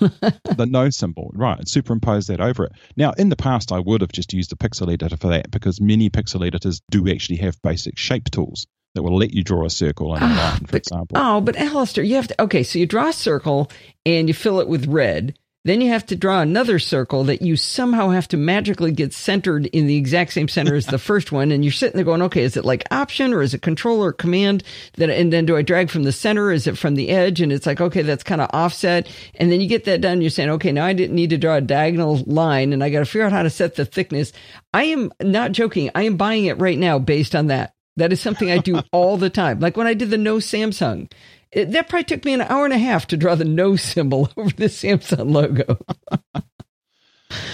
the 0.56 0.68
no 0.68 0.90
symbol, 0.90 1.32
right? 1.34 1.60
And 1.60 1.68
Superimpose 1.68 2.28
that 2.28 2.42
over 2.42 2.66
it. 2.66 2.72
Now, 2.98 3.12
in 3.12 3.30
the 3.30 3.36
past, 3.36 3.72
I 3.72 3.80
would 3.80 4.02
have 4.02 4.12
just 4.12 4.34
used 4.34 4.52
a 4.52 4.56
pixel 4.56 4.92
editor 4.92 5.18
for 5.18 5.30
that 5.30 5.52
because 5.52 5.80
many 5.80 6.10
pixel 6.10 6.46
editors 6.46 6.82
do 6.90 7.08
actually 7.10 7.38
have 7.38 7.62
basic 7.62 7.98
shape 7.98 8.32
tools 8.32 8.66
that 8.96 9.04
will 9.04 9.18
let 9.18 9.34
you 9.34 9.44
draw 9.44 9.66
a 9.66 9.70
circle 9.70 10.14
and 10.14 10.24
a 10.24 10.28
ah, 10.28 10.50
line, 10.52 10.60
for 10.60 10.72
but, 10.72 10.76
example. 10.76 11.18
Oh, 11.18 11.42
but 11.42 11.56
Alistair, 11.56 12.04
you 12.04 12.16
have 12.16 12.28
to. 12.28 12.42
Okay, 12.44 12.64
so 12.64 12.80
you 12.80 12.86
draw 12.86 13.10
a 13.10 13.14
circle 13.14 13.72
and 14.06 14.28
you 14.28 14.34
fill 14.34 14.60
it 14.60 14.68
with 14.68 14.88
red 14.88 15.38
then 15.66 15.80
you 15.80 15.90
have 15.90 16.06
to 16.08 16.16
draw 16.16 16.42
another 16.42 16.78
circle 16.78 17.24
that 17.24 17.42
you 17.42 17.56
somehow 17.56 18.10
have 18.10 18.28
to 18.28 18.38
magically 18.38 18.92
get 18.92 19.14
centered 19.14 19.68
in 19.68 19.88
the 19.88 19.96
exact 19.96 20.34
same 20.34 20.50
center 20.50 20.76
as 20.76 20.88
the 20.88 20.98
first 21.00 21.32
one. 21.32 21.52
And 21.52 21.64
you're 21.64 21.72
sitting 21.72 21.96
there 21.96 22.04
going, 22.04 22.22
okay, 22.24 22.44
is 22.44 22.58
it 22.58 22.66
like 22.66 22.84
option 22.92 23.34
or 23.34 23.42
is 23.42 23.54
it 23.54 23.62
control 23.62 24.04
or 24.04 24.12
command? 24.12 24.64
That 24.96 25.10
and 25.10 25.32
then 25.32 25.46
do 25.46 25.56
I 25.56 25.62
drag 25.62 25.90
from 25.90 26.04
the 26.04 26.12
center? 26.12 26.52
Is 26.52 26.68
it 26.68 26.78
from 26.78 26.96
the 26.96 27.10
edge? 27.10 27.40
And 27.40 27.52
it's 27.52 27.66
like, 27.66 27.80
okay, 27.80 28.02
that's 28.02 28.24
kind 28.24 28.42
of 28.42 28.50
offset. 28.52 29.08
And 29.36 29.52
then 29.52 29.62
you 29.62 29.68
get 29.68 29.86
that 29.86 30.02
done. 30.02 30.20
You're 30.20 30.32
saying, 30.32 30.50
okay, 30.50 30.74
now 30.74 30.86
I 30.86 30.94
didn't 30.94 31.16
need 31.16 31.30
to 31.30 31.38
draw 31.38 31.56
a 31.56 31.62
diagonal 31.62 32.18
line 32.26 32.74
and 32.74 32.84
I 32.84 32.90
got 32.90 33.00
to 33.00 33.06
figure 33.06 33.26
out 33.26 33.32
how 33.32 33.44
to 33.44 33.50
set 33.50 33.76
the 33.76 33.86
thickness. 33.86 34.34
I 34.74 34.86
am 34.86 35.14
not 35.22 35.54
joking. 35.54 35.90
I 35.96 36.04
am 36.04 36.18
buying 36.18 36.46
it 36.46 36.60
right 36.60 36.78
now 36.78 37.00
based 37.00 37.36
on 37.36 37.48
that. 37.48 37.74
That 37.96 38.12
is 38.12 38.20
something 38.20 38.52
I 38.52 38.58
do 38.58 38.82
all 38.92 39.16
the 39.16 39.30
time. 39.30 39.62
Like 39.62 39.78
when 39.78 39.88
I 39.88 39.94
did 39.94 40.10
the 40.10 40.18
no 40.18 40.38
Samsung, 40.38 41.10
it, 41.54 41.72
that 41.72 41.90
probably 41.90 42.04
took 42.04 42.26
me 42.26 42.34
an 42.34 42.42
hour 42.42 42.66
and 42.66 42.74
a 42.74 42.78
half 42.78 43.08
to 43.08 43.18
draw 43.18 43.36
the 43.36 43.46
no 43.46 43.76
symbol 43.76 44.30
over 44.38 44.52
the 44.52 44.66
Samsung 44.66 45.32
logo. 45.32 45.78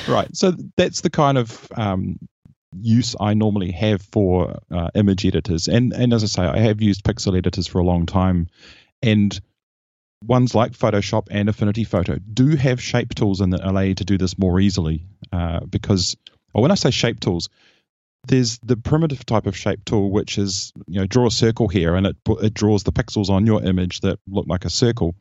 right. 0.08 0.36
So 0.36 0.54
that's 0.78 1.02
the 1.02 1.10
kind 1.10 1.38
of 1.38 1.68
um, 1.76 2.20
use 2.80 3.16
I 3.20 3.34
normally 3.34 3.72
have 3.72 4.02
for 4.02 4.60
uh, 4.72 4.90
image 4.96 5.26
editors. 5.26 5.68
And, 5.68 5.94
and 5.94 6.14
as 6.14 6.24
I 6.24 6.28
say, 6.28 6.44
I 6.44 6.60
have 6.60 6.82
used 6.82 7.04
pixel 7.04 7.38
editors 7.38 7.68
for 7.68 7.80
a 7.80 7.86
long 7.86 8.06
time. 8.06 8.48
And 9.02 9.40
ones 10.26 10.54
like 10.54 10.74
Photoshop 10.74 11.28
and 11.32 11.50
Affinity 11.50 11.84
Photo 11.84 12.18
do 12.34 12.56
have 12.56 12.82
shape 12.82 13.16
tools 13.16 13.42
in 13.42 13.52
that 13.52 13.64
allow 13.64 13.82
you 13.82 13.96
to 13.96 14.06
do 14.06 14.18
this 14.18 14.38
more 14.38 14.60
easily. 14.60 15.04
Uh, 15.32 15.62
because, 15.62 16.16
or 16.54 16.62
when 16.62 16.72
I 16.72 16.76
say 16.76 16.92
shape 16.92 17.20
tools, 17.20 17.50
there's 18.28 18.60
the 18.60 18.78
primitive 18.78 19.26
type 19.26 19.48
of 19.48 19.58
shape 19.58 19.86
tool, 19.86 20.12
which 20.12 20.38
is 20.38 20.74
you 20.88 21.00
know 21.00 21.08
draw 21.08 21.28
a 21.28 21.32
circle 21.32 21.68
here, 21.68 21.96
and 21.96 22.06
it 22.08 22.18
it 22.42 22.54
draws 22.54 22.84
the 22.84 22.92
pixels 22.92 23.30
on 23.30 23.46
your 23.46 23.64
image 23.64 24.02
that 24.02 24.20
look 24.28 24.46
like 24.48 24.66
a 24.66 24.70
circle. 24.70 25.16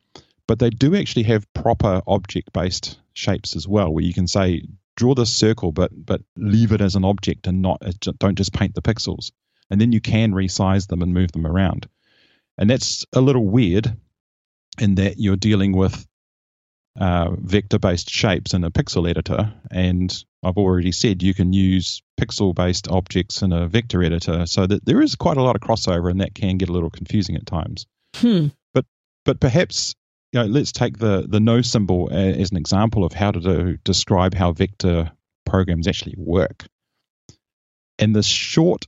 But 0.47 0.59
they 0.59 0.69
do 0.69 0.95
actually 0.95 1.23
have 1.23 1.51
proper 1.53 2.01
object-based 2.07 2.99
shapes 3.13 3.55
as 3.55 3.67
well, 3.67 3.91
where 3.93 4.03
you 4.03 4.13
can 4.13 4.27
say 4.27 4.63
draw 4.95 5.13
this 5.13 5.33
circle, 5.33 5.71
but 5.71 5.91
but 5.93 6.21
leave 6.35 6.71
it 6.71 6.81
as 6.81 6.95
an 6.95 7.05
object 7.05 7.47
and 7.47 7.61
not 7.61 7.81
don't 8.19 8.37
just 8.37 8.53
paint 8.53 8.75
the 8.75 8.81
pixels, 8.81 9.31
and 9.69 9.79
then 9.79 9.91
you 9.91 10.01
can 10.01 10.33
resize 10.33 10.87
them 10.87 11.01
and 11.01 11.13
move 11.13 11.31
them 11.31 11.47
around. 11.47 11.87
And 12.57 12.69
that's 12.69 13.05
a 13.13 13.21
little 13.21 13.45
weird 13.45 13.95
in 14.79 14.95
that 14.95 15.17
you're 15.17 15.37
dealing 15.37 15.75
with 15.75 16.05
uh, 16.99 17.31
vector-based 17.31 18.09
shapes 18.09 18.53
in 18.53 18.63
a 18.63 18.71
pixel 18.71 19.09
editor, 19.09 19.53
and 19.71 20.13
I've 20.43 20.57
already 20.57 20.91
said 20.91 21.23
you 21.23 21.33
can 21.33 21.53
use 21.53 22.01
pixel-based 22.19 22.87
objects 22.89 23.41
in 23.41 23.53
a 23.53 23.67
vector 23.67 24.03
editor, 24.03 24.45
so 24.45 24.65
that 24.67 24.85
there 24.85 25.01
is 25.01 25.15
quite 25.15 25.37
a 25.37 25.43
lot 25.43 25.55
of 25.55 25.61
crossover, 25.61 26.09
and 26.11 26.21
that 26.21 26.35
can 26.35 26.57
get 26.57 26.69
a 26.69 26.73
little 26.73 26.89
confusing 26.89 27.35
at 27.35 27.45
times. 27.45 27.85
Hmm. 28.15 28.47
But 28.73 28.85
but 29.25 29.39
perhaps 29.39 29.95
you 30.31 30.39
know, 30.39 30.45
let's 30.45 30.71
take 30.71 30.97
the 30.97 31.25
the 31.27 31.39
no 31.39 31.61
symbol 31.61 32.09
as 32.11 32.51
an 32.51 32.57
example 32.57 33.03
of 33.03 33.13
how 33.13 33.31
to 33.31 33.39
do, 33.39 33.77
describe 33.83 34.33
how 34.33 34.51
vector 34.51 35.11
programs 35.45 35.87
actually 35.87 36.15
work. 36.17 36.65
And 37.97 38.15
the 38.15 38.23
short 38.23 38.85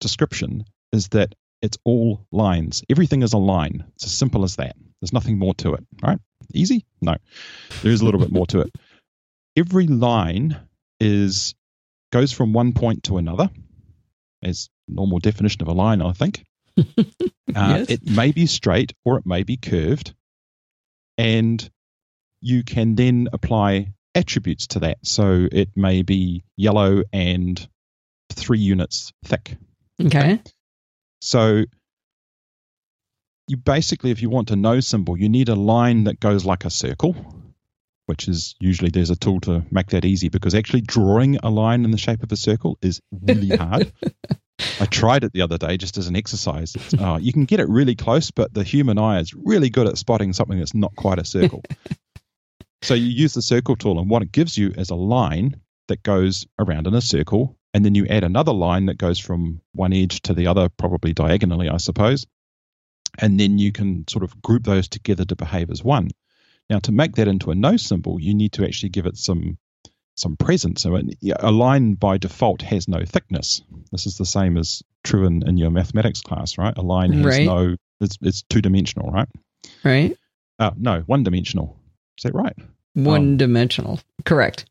description 0.00 0.64
is 0.92 1.08
that 1.08 1.34
it's 1.60 1.78
all 1.84 2.24
lines. 2.30 2.82
Everything 2.88 3.22
is 3.22 3.32
a 3.32 3.38
line. 3.38 3.84
It's 3.96 4.04
as 4.04 4.14
simple 4.14 4.44
as 4.44 4.56
that. 4.56 4.76
There's 5.00 5.12
nothing 5.12 5.38
more 5.38 5.54
to 5.54 5.74
it, 5.74 5.84
right? 6.02 6.18
Easy? 6.54 6.84
No. 7.00 7.16
There's 7.82 8.00
a 8.00 8.04
little 8.04 8.20
bit 8.20 8.32
more 8.32 8.46
to 8.48 8.60
it. 8.60 8.74
Every 9.56 9.86
line 9.86 10.56
is 11.00 11.54
goes 12.10 12.32
from 12.32 12.52
one 12.52 12.72
point 12.72 13.04
to 13.04 13.18
another, 13.18 13.50
as 14.42 14.68
normal 14.86 15.18
definition 15.18 15.62
of 15.62 15.68
a 15.68 15.72
line, 15.72 16.02
I 16.02 16.12
think. 16.12 16.44
uh, 16.78 16.84
yes. 17.54 17.90
It 17.90 18.06
may 18.08 18.32
be 18.32 18.46
straight 18.46 18.92
or 19.04 19.18
it 19.18 19.26
may 19.26 19.42
be 19.42 19.56
curved, 19.56 20.14
and 21.16 21.68
you 22.40 22.62
can 22.62 22.94
then 22.94 23.28
apply 23.32 23.94
attributes 24.14 24.68
to 24.68 24.80
that. 24.80 24.98
So 25.02 25.48
it 25.50 25.70
may 25.76 26.02
be 26.02 26.44
yellow 26.56 27.02
and 27.12 27.68
three 28.30 28.60
units 28.60 29.12
thick. 29.24 29.56
Okay. 30.00 30.40
So 31.20 31.64
you 33.48 33.56
basically, 33.56 34.10
if 34.10 34.22
you 34.22 34.30
want 34.30 34.50
a 34.50 34.56
no 34.56 34.80
symbol, 34.80 35.18
you 35.18 35.28
need 35.28 35.48
a 35.48 35.54
line 35.54 36.04
that 36.04 36.20
goes 36.20 36.44
like 36.44 36.64
a 36.64 36.70
circle, 36.70 37.16
which 38.08 38.26
is 38.26 38.54
usually 38.58 38.90
there's 38.90 39.10
a 39.10 39.16
tool 39.16 39.38
to 39.40 39.62
make 39.70 39.88
that 39.88 40.04
easy 40.04 40.30
because 40.30 40.54
actually 40.54 40.80
drawing 40.80 41.36
a 41.42 41.50
line 41.50 41.84
in 41.84 41.90
the 41.90 41.98
shape 41.98 42.22
of 42.22 42.32
a 42.32 42.36
circle 42.36 42.78
is 42.80 43.02
really 43.22 43.54
hard. 43.54 43.92
I 44.80 44.86
tried 44.86 45.24
it 45.24 45.32
the 45.34 45.42
other 45.42 45.58
day 45.58 45.76
just 45.76 45.98
as 45.98 46.08
an 46.08 46.16
exercise. 46.16 46.74
Uh, 46.98 47.18
you 47.20 47.32
can 47.32 47.44
get 47.44 47.60
it 47.60 47.68
really 47.68 47.94
close, 47.94 48.30
but 48.30 48.54
the 48.54 48.64
human 48.64 48.98
eye 48.98 49.20
is 49.20 49.34
really 49.34 49.68
good 49.68 49.86
at 49.86 49.98
spotting 49.98 50.32
something 50.32 50.58
that's 50.58 50.74
not 50.74 50.96
quite 50.96 51.18
a 51.18 51.24
circle. 51.24 51.62
so 52.82 52.94
you 52.94 53.06
use 53.06 53.34
the 53.34 53.42
circle 53.42 53.76
tool, 53.76 53.98
and 53.98 54.08
what 54.08 54.22
it 54.22 54.32
gives 54.32 54.56
you 54.56 54.72
is 54.76 54.88
a 54.90 54.96
line 54.96 55.60
that 55.88 56.02
goes 56.02 56.46
around 56.58 56.86
in 56.86 56.94
a 56.94 57.00
circle, 57.00 57.56
and 57.74 57.84
then 57.84 57.94
you 57.94 58.06
add 58.06 58.24
another 58.24 58.52
line 58.52 58.86
that 58.86 58.98
goes 58.98 59.18
from 59.18 59.60
one 59.74 59.92
edge 59.92 60.22
to 60.22 60.32
the 60.32 60.46
other, 60.46 60.68
probably 60.70 61.12
diagonally, 61.12 61.68
I 61.68 61.76
suppose 61.76 62.26
and 63.18 63.38
then 63.38 63.58
you 63.58 63.72
can 63.72 64.06
sort 64.08 64.24
of 64.24 64.40
group 64.42 64.64
those 64.64 64.88
together 64.88 65.24
to 65.24 65.36
behave 65.36 65.70
as 65.70 65.82
one. 65.82 66.10
Now, 66.70 66.78
to 66.80 66.92
make 66.92 67.16
that 67.16 67.28
into 67.28 67.50
a 67.50 67.54
no 67.54 67.76
symbol, 67.76 68.20
you 68.20 68.34
need 68.34 68.52
to 68.54 68.64
actually 68.64 68.90
give 68.90 69.06
it 69.06 69.16
some 69.16 69.58
some 70.16 70.36
presence. 70.36 70.82
So 70.82 70.98
a 71.38 71.52
line 71.52 71.94
by 71.94 72.18
default 72.18 72.62
has 72.62 72.88
no 72.88 73.04
thickness. 73.04 73.62
This 73.92 74.06
is 74.06 74.18
the 74.18 74.26
same 74.26 74.56
as 74.56 74.82
true 75.04 75.26
in, 75.26 75.46
in 75.46 75.56
your 75.56 75.70
mathematics 75.70 76.22
class, 76.22 76.58
right? 76.58 76.76
A 76.76 76.82
line 76.82 77.12
has 77.12 77.24
right. 77.24 77.46
no 77.46 77.76
it's 78.00 78.18
it's 78.20 78.42
two 78.42 78.60
dimensional, 78.60 79.10
right? 79.10 79.28
Right. 79.84 80.16
Uh, 80.58 80.72
no, 80.76 81.00
one 81.06 81.22
dimensional. 81.22 81.78
Is 82.18 82.24
that 82.24 82.34
right? 82.34 82.56
One 82.94 83.20
um, 83.20 83.36
dimensional. 83.36 84.00
Correct. 84.24 84.66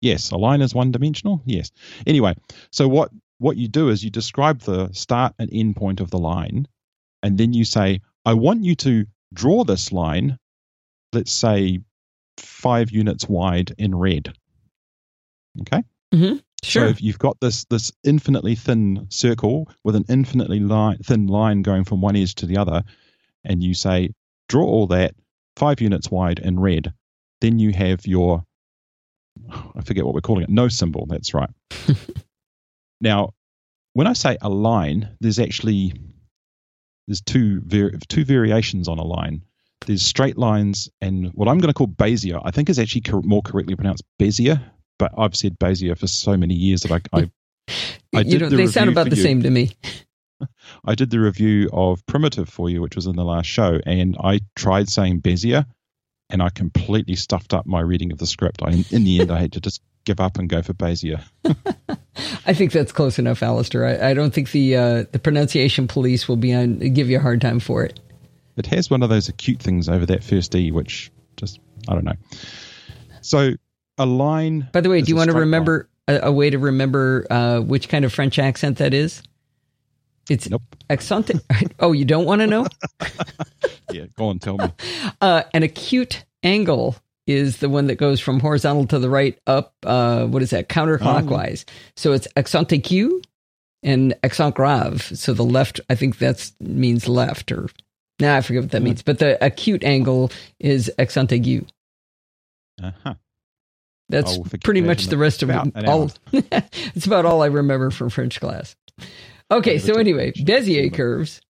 Yes, 0.00 0.30
a 0.30 0.36
line 0.36 0.60
is 0.60 0.74
one 0.74 0.92
dimensional. 0.92 1.40
Yes. 1.46 1.70
Anyway, 2.06 2.34
so 2.70 2.88
what 2.88 3.10
what 3.38 3.56
you 3.56 3.68
do 3.68 3.88
is 3.88 4.04
you 4.04 4.10
describe 4.10 4.60
the 4.60 4.92
start 4.92 5.34
and 5.38 5.48
end 5.52 5.76
point 5.76 6.00
of 6.00 6.10
the 6.10 6.18
line, 6.18 6.68
and 7.22 7.38
then 7.38 7.54
you 7.54 7.64
say, 7.64 8.02
I 8.24 8.34
want 8.34 8.64
you 8.64 8.74
to 8.76 9.06
draw 9.32 9.64
this 9.64 9.92
line, 9.92 10.38
let's 11.14 11.32
say 11.32 11.80
five 12.38 12.90
units 12.90 13.28
wide 13.28 13.74
in 13.78 13.94
red. 13.94 14.34
Okay. 15.62 15.82
Mm-hmm. 16.12 16.38
Sure. 16.62 16.84
So 16.84 16.88
if 16.88 17.02
you've 17.02 17.18
got 17.18 17.38
this 17.40 17.64
this 17.66 17.92
infinitely 18.04 18.54
thin 18.54 19.06
circle 19.10 19.68
with 19.84 19.96
an 19.96 20.04
infinitely 20.08 20.60
line, 20.60 20.98
thin 20.98 21.26
line 21.26 21.62
going 21.62 21.84
from 21.84 22.00
one 22.00 22.16
edge 22.16 22.34
to 22.36 22.46
the 22.46 22.56
other, 22.56 22.82
and 23.44 23.62
you 23.62 23.74
say 23.74 24.10
draw 24.48 24.64
all 24.64 24.86
that 24.88 25.14
five 25.56 25.80
units 25.80 26.10
wide 26.10 26.38
in 26.38 26.58
red, 26.58 26.92
then 27.40 27.58
you 27.58 27.72
have 27.72 28.06
your 28.06 28.44
I 29.76 29.82
forget 29.82 30.04
what 30.04 30.14
we're 30.14 30.20
calling 30.20 30.44
it, 30.44 30.48
no 30.48 30.68
symbol. 30.68 31.06
That's 31.06 31.34
right. 31.34 31.50
now, 33.00 33.34
when 33.92 34.06
I 34.06 34.12
say 34.12 34.38
a 34.40 34.48
line, 34.48 35.16
there's 35.20 35.38
actually 35.38 35.92
there's 37.06 37.20
two 37.20 37.60
var- 37.64 37.92
two 38.08 38.24
variations 38.24 38.88
on 38.88 38.98
a 38.98 39.04
line. 39.04 39.42
There's 39.86 40.02
straight 40.02 40.38
lines 40.38 40.88
and 41.00 41.30
what 41.34 41.48
I'm 41.48 41.58
going 41.58 41.68
to 41.68 41.74
call 41.74 41.88
Bezier. 41.88 42.40
I 42.44 42.50
think 42.50 42.68
is 42.68 42.78
actually 42.78 43.02
cor- 43.02 43.22
more 43.22 43.42
correctly 43.42 43.76
pronounced 43.76 44.04
Bezier, 44.20 44.60
but 44.98 45.12
I've 45.16 45.36
said 45.36 45.58
Bezier 45.58 45.98
for 45.98 46.06
so 46.06 46.36
many 46.36 46.54
years 46.54 46.82
that 46.82 46.92
I, 46.92 47.18
I, 47.18 47.30
I 48.14 48.22
did 48.22 48.40
the 48.42 48.56
they 48.56 48.66
sound 48.66 48.90
about 48.90 49.10
the 49.10 49.16
you. 49.16 49.22
same 49.22 49.42
to 49.42 49.50
me. 49.50 49.72
I 50.84 50.94
did 50.94 51.10
the 51.10 51.20
review 51.20 51.70
of 51.72 52.04
Primitive 52.06 52.48
for 52.48 52.68
you, 52.68 52.82
which 52.82 52.96
was 52.96 53.06
in 53.06 53.16
the 53.16 53.24
last 53.24 53.46
show, 53.46 53.80
and 53.86 54.16
I 54.22 54.40
tried 54.56 54.88
saying 54.88 55.20
Bezier, 55.20 55.66
and 56.30 56.42
I 56.42 56.50
completely 56.50 57.14
stuffed 57.14 57.54
up 57.54 57.66
my 57.66 57.80
reading 57.80 58.12
of 58.12 58.18
the 58.18 58.26
script. 58.26 58.62
I, 58.62 58.84
in 58.90 59.04
the 59.04 59.20
end, 59.20 59.30
I 59.30 59.38
had 59.38 59.52
to 59.52 59.60
just 59.60 59.80
give 60.04 60.20
up 60.20 60.38
and 60.38 60.48
go 60.48 60.62
for 60.62 60.74
Bezier. 60.74 61.22
I 62.46 62.52
think 62.52 62.72
that's 62.72 62.92
close 62.92 63.18
enough, 63.18 63.42
Alistair. 63.42 63.86
I, 63.86 64.10
I 64.10 64.14
don't 64.14 64.32
think 64.32 64.50
the 64.50 64.76
uh, 64.76 65.04
the 65.12 65.18
pronunciation 65.18 65.88
police 65.88 66.28
will 66.28 66.36
be 66.36 66.52
on 66.54 66.78
give 66.78 67.08
you 67.08 67.18
a 67.18 67.20
hard 67.20 67.40
time 67.40 67.60
for 67.60 67.84
it. 67.84 68.00
It 68.56 68.66
has 68.66 68.90
one 68.90 69.02
of 69.02 69.08
those 69.08 69.28
acute 69.28 69.60
things 69.60 69.88
over 69.88 70.06
that 70.06 70.22
first 70.22 70.54
e, 70.54 70.70
which 70.70 71.10
just 71.36 71.60
I 71.88 71.94
don't 71.94 72.04
know. 72.04 72.14
So 73.20 73.54
a 73.98 74.06
line. 74.06 74.68
By 74.72 74.80
the 74.80 74.90
way, 74.90 75.02
do 75.02 75.08
you 75.08 75.16
want 75.16 75.30
to 75.30 75.36
remember 75.36 75.88
a, 76.08 76.20
a, 76.24 76.32
way 76.32 76.50
to 76.50 76.58
remember 76.58 77.26
uh, 77.30 77.60
which 77.60 77.88
kind 77.88 78.04
of 78.04 78.12
French 78.12 78.38
accent 78.38 78.78
that 78.78 78.94
is? 78.94 79.22
It's 80.28 80.48
nope. 80.48 80.62
accent. 80.88 81.30
oh, 81.80 81.92
you 81.92 82.04
don't 82.04 82.24
want 82.24 82.40
to 82.40 82.46
know? 82.46 82.66
yeah, 83.92 84.06
go 84.16 84.28
on, 84.28 84.38
tell 84.38 84.58
me. 84.58 84.70
Uh, 85.20 85.42
an 85.54 85.62
acute 85.62 86.24
angle 86.42 86.96
is 87.26 87.58
the 87.58 87.68
one 87.68 87.86
that 87.86 87.94
goes 87.96 88.20
from 88.20 88.40
horizontal 88.40 88.86
to 88.86 88.98
the 88.98 89.08
right 89.08 89.38
up. 89.46 89.74
Uh, 89.84 90.26
what 90.26 90.42
is 90.42 90.50
that? 90.50 90.68
Counterclockwise. 90.68 91.64
Oh. 91.66 91.72
So 91.96 92.12
it's 92.12 92.28
accent 92.36 92.68
aigu 92.68 93.22
and 93.82 94.14
accent 94.22 94.54
grave. 94.54 95.02
So 95.02 95.32
the 95.32 95.44
left, 95.44 95.80
I 95.88 95.94
think 95.94 96.18
that 96.18 96.50
means 96.60 97.08
left 97.08 97.52
or. 97.52 97.68
Now 98.20 98.36
I 98.36 98.40
forget 98.42 98.62
what 98.62 98.70
that 98.72 98.82
means, 98.82 99.02
but 99.02 99.18
the 99.18 99.44
acute 99.44 99.82
angle 99.84 100.30
is 100.60 100.90
accent 100.98 101.30
aigu. 101.30 101.66
Uh-huh. 102.82 103.14
That's 104.08 104.38
pretty 104.62 104.82
much 104.82 105.06
the 105.06 105.16
rest 105.16 105.42
of 105.42 105.50
it. 105.50 105.86
All 105.86 106.10
it's 106.32 107.06
about 107.06 107.24
all 107.24 107.42
I 107.42 107.46
remember 107.46 107.90
from 107.90 108.10
French 108.10 108.38
class. 108.38 108.76
Okay, 109.50 109.78
so 109.78 109.94
anyway, 109.94 110.32
Bezier 110.32 110.92
curves. 110.92 111.40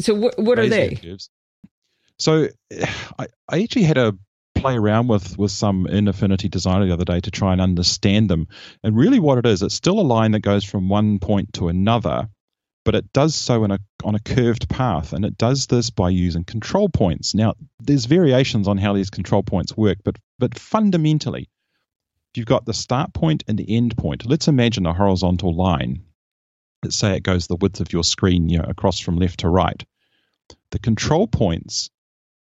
So 0.00 0.14
what 0.14 0.38
what 0.38 0.58
are 0.58 0.68
they? 0.68 0.96
Curves. 0.96 1.30
So 2.18 2.48
I, 3.18 3.26
I 3.48 3.62
actually 3.62 3.84
had 3.84 3.98
a 3.98 4.16
play 4.54 4.76
around 4.76 5.08
with 5.08 5.36
with 5.38 5.50
some 5.50 5.86
in 5.86 6.08
Affinity 6.08 6.48
Designer 6.48 6.86
the 6.86 6.92
other 6.92 7.04
day 7.04 7.20
to 7.20 7.30
try 7.30 7.52
and 7.52 7.60
understand 7.60 8.28
them. 8.28 8.48
And 8.82 8.96
really, 8.96 9.18
what 9.18 9.38
it 9.38 9.46
is, 9.46 9.62
it's 9.62 9.74
still 9.74 10.00
a 10.00 10.02
line 10.02 10.32
that 10.32 10.40
goes 10.40 10.64
from 10.64 10.88
one 10.88 11.18
point 11.18 11.54
to 11.54 11.68
another, 11.68 12.28
but 12.84 12.94
it 12.94 13.12
does 13.12 13.34
so 13.34 13.64
in 13.64 13.70
a 13.70 13.78
on 14.04 14.14
a 14.14 14.20
curved 14.20 14.68
path, 14.68 15.12
and 15.12 15.24
it 15.24 15.38
does 15.38 15.66
this 15.66 15.90
by 15.90 16.10
using 16.10 16.44
control 16.44 16.88
points. 16.88 17.34
Now, 17.34 17.54
there's 17.80 18.04
variations 18.04 18.68
on 18.68 18.78
how 18.78 18.92
these 18.92 19.10
control 19.10 19.42
points 19.42 19.76
work, 19.76 19.98
but 20.04 20.16
but 20.38 20.58
fundamentally, 20.58 21.48
you've 22.34 22.46
got 22.46 22.66
the 22.66 22.74
start 22.74 23.14
point 23.14 23.44
and 23.48 23.58
the 23.58 23.76
end 23.76 23.96
point. 23.96 24.26
Let's 24.26 24.48
imagine 24.48 24.86
a 24.86 24.92
horizontal 24.92 25.54
line. 25.54 26.04
Let's 26.82 26.96
say 26.96 27.16
it 27.16 27.22
goes 27.22 27.46
the 27.46 27.56
width 27.56 27.80
of 27.80 27.92
your 27.92 28.04
screen, 28.04 28.48
you 28.48 28.58
know, 28.58 28.66
across 28.68 29.00
from 29.00 29.16
left 29.16 29.40
to 29.40 29.48
right. 29.48 29.82
The 30.70 30.78
control 30.78 31.26
points 31.26 31.88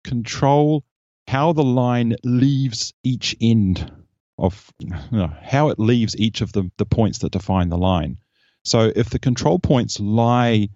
control 0.05 0.85
how 1.27 1.53
the 1.53 1.65
line 1.65 2.15
leaves 2.25 2.93
each 3.03 3.37
end 3.41 3.91
of 4.39 4.73
you 4.79 4.91
know, 5.11 5.33
how 5.43 5.69
it 5.69 5.79
leaves 5.79 6.17
each 6.17 6.41
of 6.41 6.53
the, 6.53 6.71
the 6.79 6.87
points 6.87 7.19
that 7.19 7.33
define 7.33 7.69
the 7.69 7.79
line. 7.79 8.19
So 8.65 8.93
if 8.95 9.11
the 9.11 9.19
control 9.19 9.59
points 9.59 10.01
lie 10.01 10.69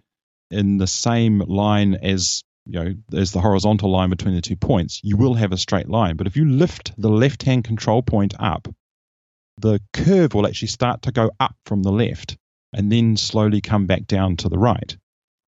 in 0.50 0.78
the 0.78 0.86
same 0.86 1.40
line 1.40 1.94
as 1.94 2.42
you 2.66 2.82
know 2.82 2.94
as 3.18 3.32
the 3.32 3.40
horizontal 3.40 3.90
line 3.90 4.10
between 4.10 4.34
the 4.34 4.40
two 4.40 4.56
points, 4.56 5.00
you 5.02 5.16
will 5.16 5.34
have 5.34 5.52
a 5.52 5.58
straight 5.58 5.88
line. 5.88 6.16
But 6.16 6.26
if 6.26 6.36
you 6.36 6.48
lift 6.48 6.92
the 6.96 7.10
left 7.10 7.42
hand 7.42 7.64
control 7.64 8.02
point 8.02 8.34
up, 8.38 8.68
the 9.58 9.80
curve 9.92 10.34
will 10.34 10.46
actually 10.46 10.68
start 10.68 11.02
to 11.02 11.12
go 11.12 11.30
up 11.38 11.56
from 11.66 11.82
the 11.82 11.92
left 11.92 12.36
and 12.72 12.90
then 12.90 13.16
slowly 13.16 13.60
come 13.60 13.86
back 13.86 14.06
down 14.06 14.36
to 14.36 14.48
the 14.48 14.58
right. 14.58 14.96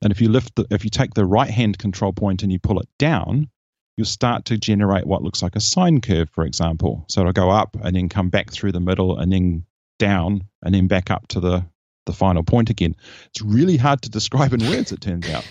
And 0.02 0.12
if 0.12 0.20
you 0.20 0.28
lift 0.28 0.54
the, 0.54 0.66
if 0.70 0.84
you 0.84 0.90
take 0.90 1.14
the 1.14 1.24
right 1.24 1.50
hand 1.50 1.78
control 1.78 2.12
point 2.12 2.42
and 2.42 2.52
you 2.52 2.58
pull 2.58 2.80
it 2.80 2.88
down, 2.98 3.48
you'll 3.96 4.04
start 4.04 4.46
to 4.46 4.58
generate 4.58 5.06
what 5.06 5.22
looks 5.22 5.42
like 5.42 5.56
a 5.56 5.60
sine 5.60 6.00
curve, 6.00 6.28
for 6.30 6.44
example. 6.44 7.06
So 7.08 7.20
it'll 7.20 7.32
go 7.32 7.50
up 7.50 7.76
and 7.82 7.96
then 7.96 8.08
come 8.08 8.28
back 8.28 8.50
through 8.50 8.72
the 8.72 8.80
middle 8.80 9.18
and 9.18 9.32
then 9.32 9.64
down 9.98 10.44
and 10.62 10.74
then 10.74 10.86
back 10.86 11.10
up 11.10 11.26
to 11.28 11.40
the, 11.40 11.66
the 12.06 12.12
final 12.12 12.42
point 12.42 12.70
again. 12.70 12.96
It's 13.26 13.42
really 13.42 13.76
hard 13.76 14.02
to 14.02 14.10
describe 14.10 14.52
in 14.52 14.66
words, 14.68 14.92
it 14.92 15.00
turns 15.00 15.28
out. 15.28 15.46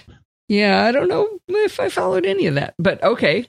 Yeah, 0.48 0.84
I 0.84 0.92
don't 0.92 1.08
know 1.08 1.40
if 1.48 1.80
I 1.80 1.90
followed 1.90 2.26
any 2.26 2.48
of 2.48 2.56
that, 2.56 2.76
but 2.78 3.02
okay. 3.04 3.48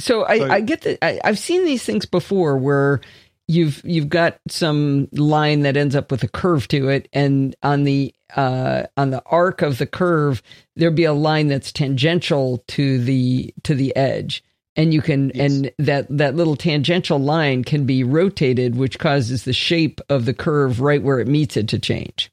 So 0.00 0.24
I, 0.24 0.38
so, 0.38 0.50
I 0.50 0.60
get 0.60 0.82
that 0.82 1.04
I, 1.04 1.20
I've 1.24 1.38
seen 1.38 1.64
these 1.64 1.84
things 1.84 2.06
before 2.06 2.56
where 2.56 3.00
you've 3.48 3.80
you've 3.84 4.08
got 4.08 4.38
some 4.48 5.08
line 5.12 5.60
that 5.60 5.76
ends 5.76 5.94
up 5.94 6.10
with 6.10 6.22
a 6.22 6.28
curve 6.28 6.66
to 6.68 6.88
it, 6.88 7.08
and 7.12 7.54
on 7.62 7.84
the 7.84 8.14
uh, 8.34 8.84
on 8.96 9.10
the 9.10 9.22
arc 9.26 9.62
of 9.62 9.78
the 9.78 9.86
curve, 9.86 10.42
there'll 10.76 10.94
be 10.94 11.04
a 11.04 11.12
line 11.12 11.48
that's 11.48 11.72
tangential 11.72 12.64
to 12.68 12.98
the 12.98 13.54
to 13.62 13.74
the 13.74 13.94
edge, 13.94 14.42
and 14.74 14.92
you 14.92 15.02
can 15.02 15.30
yes. 15.34 15.52
and 15.52 15.72
that 15.78 16.06
that 16.10 16.34
little 16.34 16.56
tangential 16.56 17.18
line 17.18 17.62
can 17.62 17.84
be 17.84 18.02
rotated, 18.02 18.76
which 18.76 18.98
causes 18.98 19.44
the 19.44 19.52
shape 19.52 20.00
of 20.08 20.24
the 20.24 20.34
curve 20.34 20.80
right 20.80 21.02
where 21.02 21.20
it 21.20 21.28
meets 21.28 21.56
it 21.56 21.68
to 21.68 21.78
change. 21.78 22.30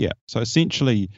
Yeah. 0.00 0.12
So 0.28 0.40
essentially, 0.40 1.10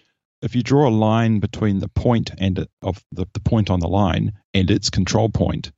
if 0.43 0.57
you 0.57 0.65
draw 0.65 0.89
a 0.89 0.91
line 0.91 1.39
between 1.39 1.79
the 1.79 1.87
point 1.87 2.33
and 2.37 2.67
of 2.83 3.01
the, 3.13 3.27
the 3.33 3.39
point 3.39 3.71
on 3.71 3.79
the 3.79 3.87
line 3.87 4.33
and 4.53 4.69
its 4.73 4.91
control 4.91 5.29
point, 5.29 5.71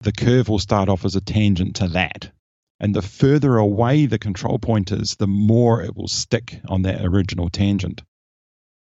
the 0.00 0.12
curve 0.12 0.48
will 0.48 0.60
start 0.60 0.88
off 0.88 1.04
as 1.04 1.16
a 1.16 1.20
tangent 1.20 1.76
to 1.76 1.88
that. 1.88 2.30
And 2.78 2.94
the 2.94 3.02
further 3.02 3.56
away 3.56 4.06
the 4.06 4.20
control 4.20 4.60
point 4.60 4.92
is, 4.92 5.16
the 5.16 5.26
more 5.26 5.82
it 5.82 5.96
will 5.96 6.06
stick 6.06 6.60
on 6.68 6.82
that 6.82 7.04
original 7.04 7.50
tangent. 7.50 8.02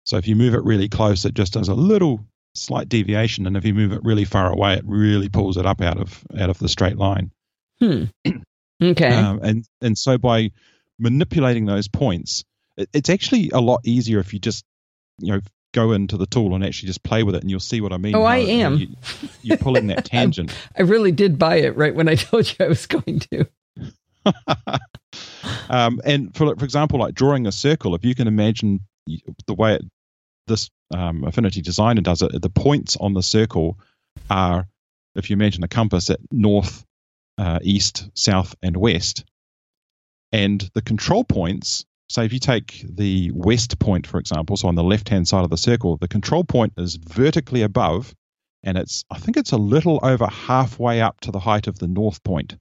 So 0.04 0.18
if 0.18 0.28
you 0.28 0.36
move 0.36 0.56
it 0.56 0.64
really 0.64 0.90
close, 0.90 1.24
it 1.26 1.36
just 1.36 1.54
does 1.54 1.68
a 1.68 1.76
little 1.76 2.26
slight 2.56 2.90
deviation, 2.90 3.46
and 3.46 3.56
if 3.56 3.66
you 3.66 3.76
move 3.76 3.92
it 3.92 4.04
really 4.04 4.26
far 4.26 4.52
away, 4.52 4.74
it 4.74 4.84
really 4.88 5.30
pulls 5.30 5.58
it 5.58 5.68
up 5.68 5.80
out 5.80 6.00
of 6.00 6.24
out 6.36 6.50
of 6.50 6.58
the 6.58 6.70
straight 6.70 6.98
line. 6.98 7.32
Hmm. 7.80 8.06
Okay. 8.82 9.10
Um, 9.14 9.42
and 9.44 9.66
and 9.82 9.98
so 9.98 10.18
by 10.18 10.52
manipulating 10.98 11.66
those 11.66 11.90
points, 11.90 12.46
it's 12.94 13.10
actually 13.10 13.50
a 13.52 13.60
lot 13.60 13.82
easier 13.84 14.20
if 14.20 14.34
you 14.34 14.40
just 14.40 14.66
you 15.20 15.34
know 15.34 15.42
go 15.74 15.92
into 15.92 16.18
the 16.18 16.26
tool 16.26 16.56
and 16.56 16.64
actually 16.64 16.88
just 16.88 17.04
play 17.04 17.24
with 17.24 17.36
it, 17.36 17.42
and 17.42 17.50
you'll 17.50 17.60
see 17.60 17.82
what 17.82 17.94
I 17.94 17.98
mean. 17.98 18.16
Oh, 18.16 18.24
I 18.24 18.38
am. 18.38 18.78
You, 18.78 18.88
you 19.42 19.58
pull 19.58 19.78
in 19.78 19.88
that 19.88 20.06
tangent. 20.06 20.54
I 20.78 20.82
really 20.82 21.12
did 21.12 21.38
buy 21.38 21.58
it 21.58 21.76
right 21.76 21.94
when 21.94 22.08
I 22.08 22.16
told 22.16 22.48
you 22.48 22.66
I 22.66 22.70
was 22.70 22.86
going 22.86 23.20
to. 23.32 23.48
um, 25.70 26.02
and 26.04 26.36
for 26.36 26.56
for 26.56 26.66
example, 26.66 27.00
like 27.00 27.14
drawing 27.14 27.48
a 27.48 27.52
circle, 27.52 27.96
if 27.96 28.04
you 28.04 28.16
can 28.16 28.28
imagine 28.28 28.82
the 29.48 29.54
way 29.54 29.76
it, 29.76 29.86
this 30.48 30.70
um, 30.94 31.24
Affinity 31.24 31.62
Designer 31.62 32.02
does 32.02 32.22
it, 32.22 32.42
the 32.42 32.50
points 32.50 32.98
on 32.98 33.14
the 33.14 33.24
circle 33.24 33.78
are, 34.30 34.68
if 35.16 35.30
you 35.30 35.36
imagine 35.36 35.64
a 35.64 35.68
compass 35.68 36.10
at 36.10 36.20
north, 36.32 36.86
uh, 37.38 37.60
east, 37.62 38.10
south, 38.14 38.56
and 38.62 38.76
west, 38.76 39.24
and 40.32 40.70
the 40.74 40.82
control 40.82 41.24
points. 41.24 41.86
Say 42.10 42.26
if 42.26 42.34
you 42.34 42.40
take 42.40 42.84
the 42.90 43.32
west 43.34 43.78
point, 43.78 44.08
for 44.08 44.20
example, 44.20 44.58
so 44.58 44.68
on 44.68 44.76
the 44.76 44.84
left 44.84 45.10
hand 45.10 45.28
side 45.28 45.44
of 45.44 45.52
the 45.52 45.58
circle, 45.58 45.98
the 45.98 46.08
control 46.08 46.44
point 46.44 46.74
is 46.78 46.96
vertically 46.96 47.62
above, 47.62 48.16
and 48.64 48.78
it's 48.78 49.06
I 49.12 49.20
think 49.20 49.38
it's 49.38 49.52
a 49.52 49.58
little 49.58 50.00
over 50.02 50.26
halfway 50.26 51.02
up 51.02 51.22
to 51.22 51.32
the 51.32 51.40
height 51.40 51.68
of 51.68 51.78
the 51.78 51.88
north 51.88 52.24
point. 52.24 52.58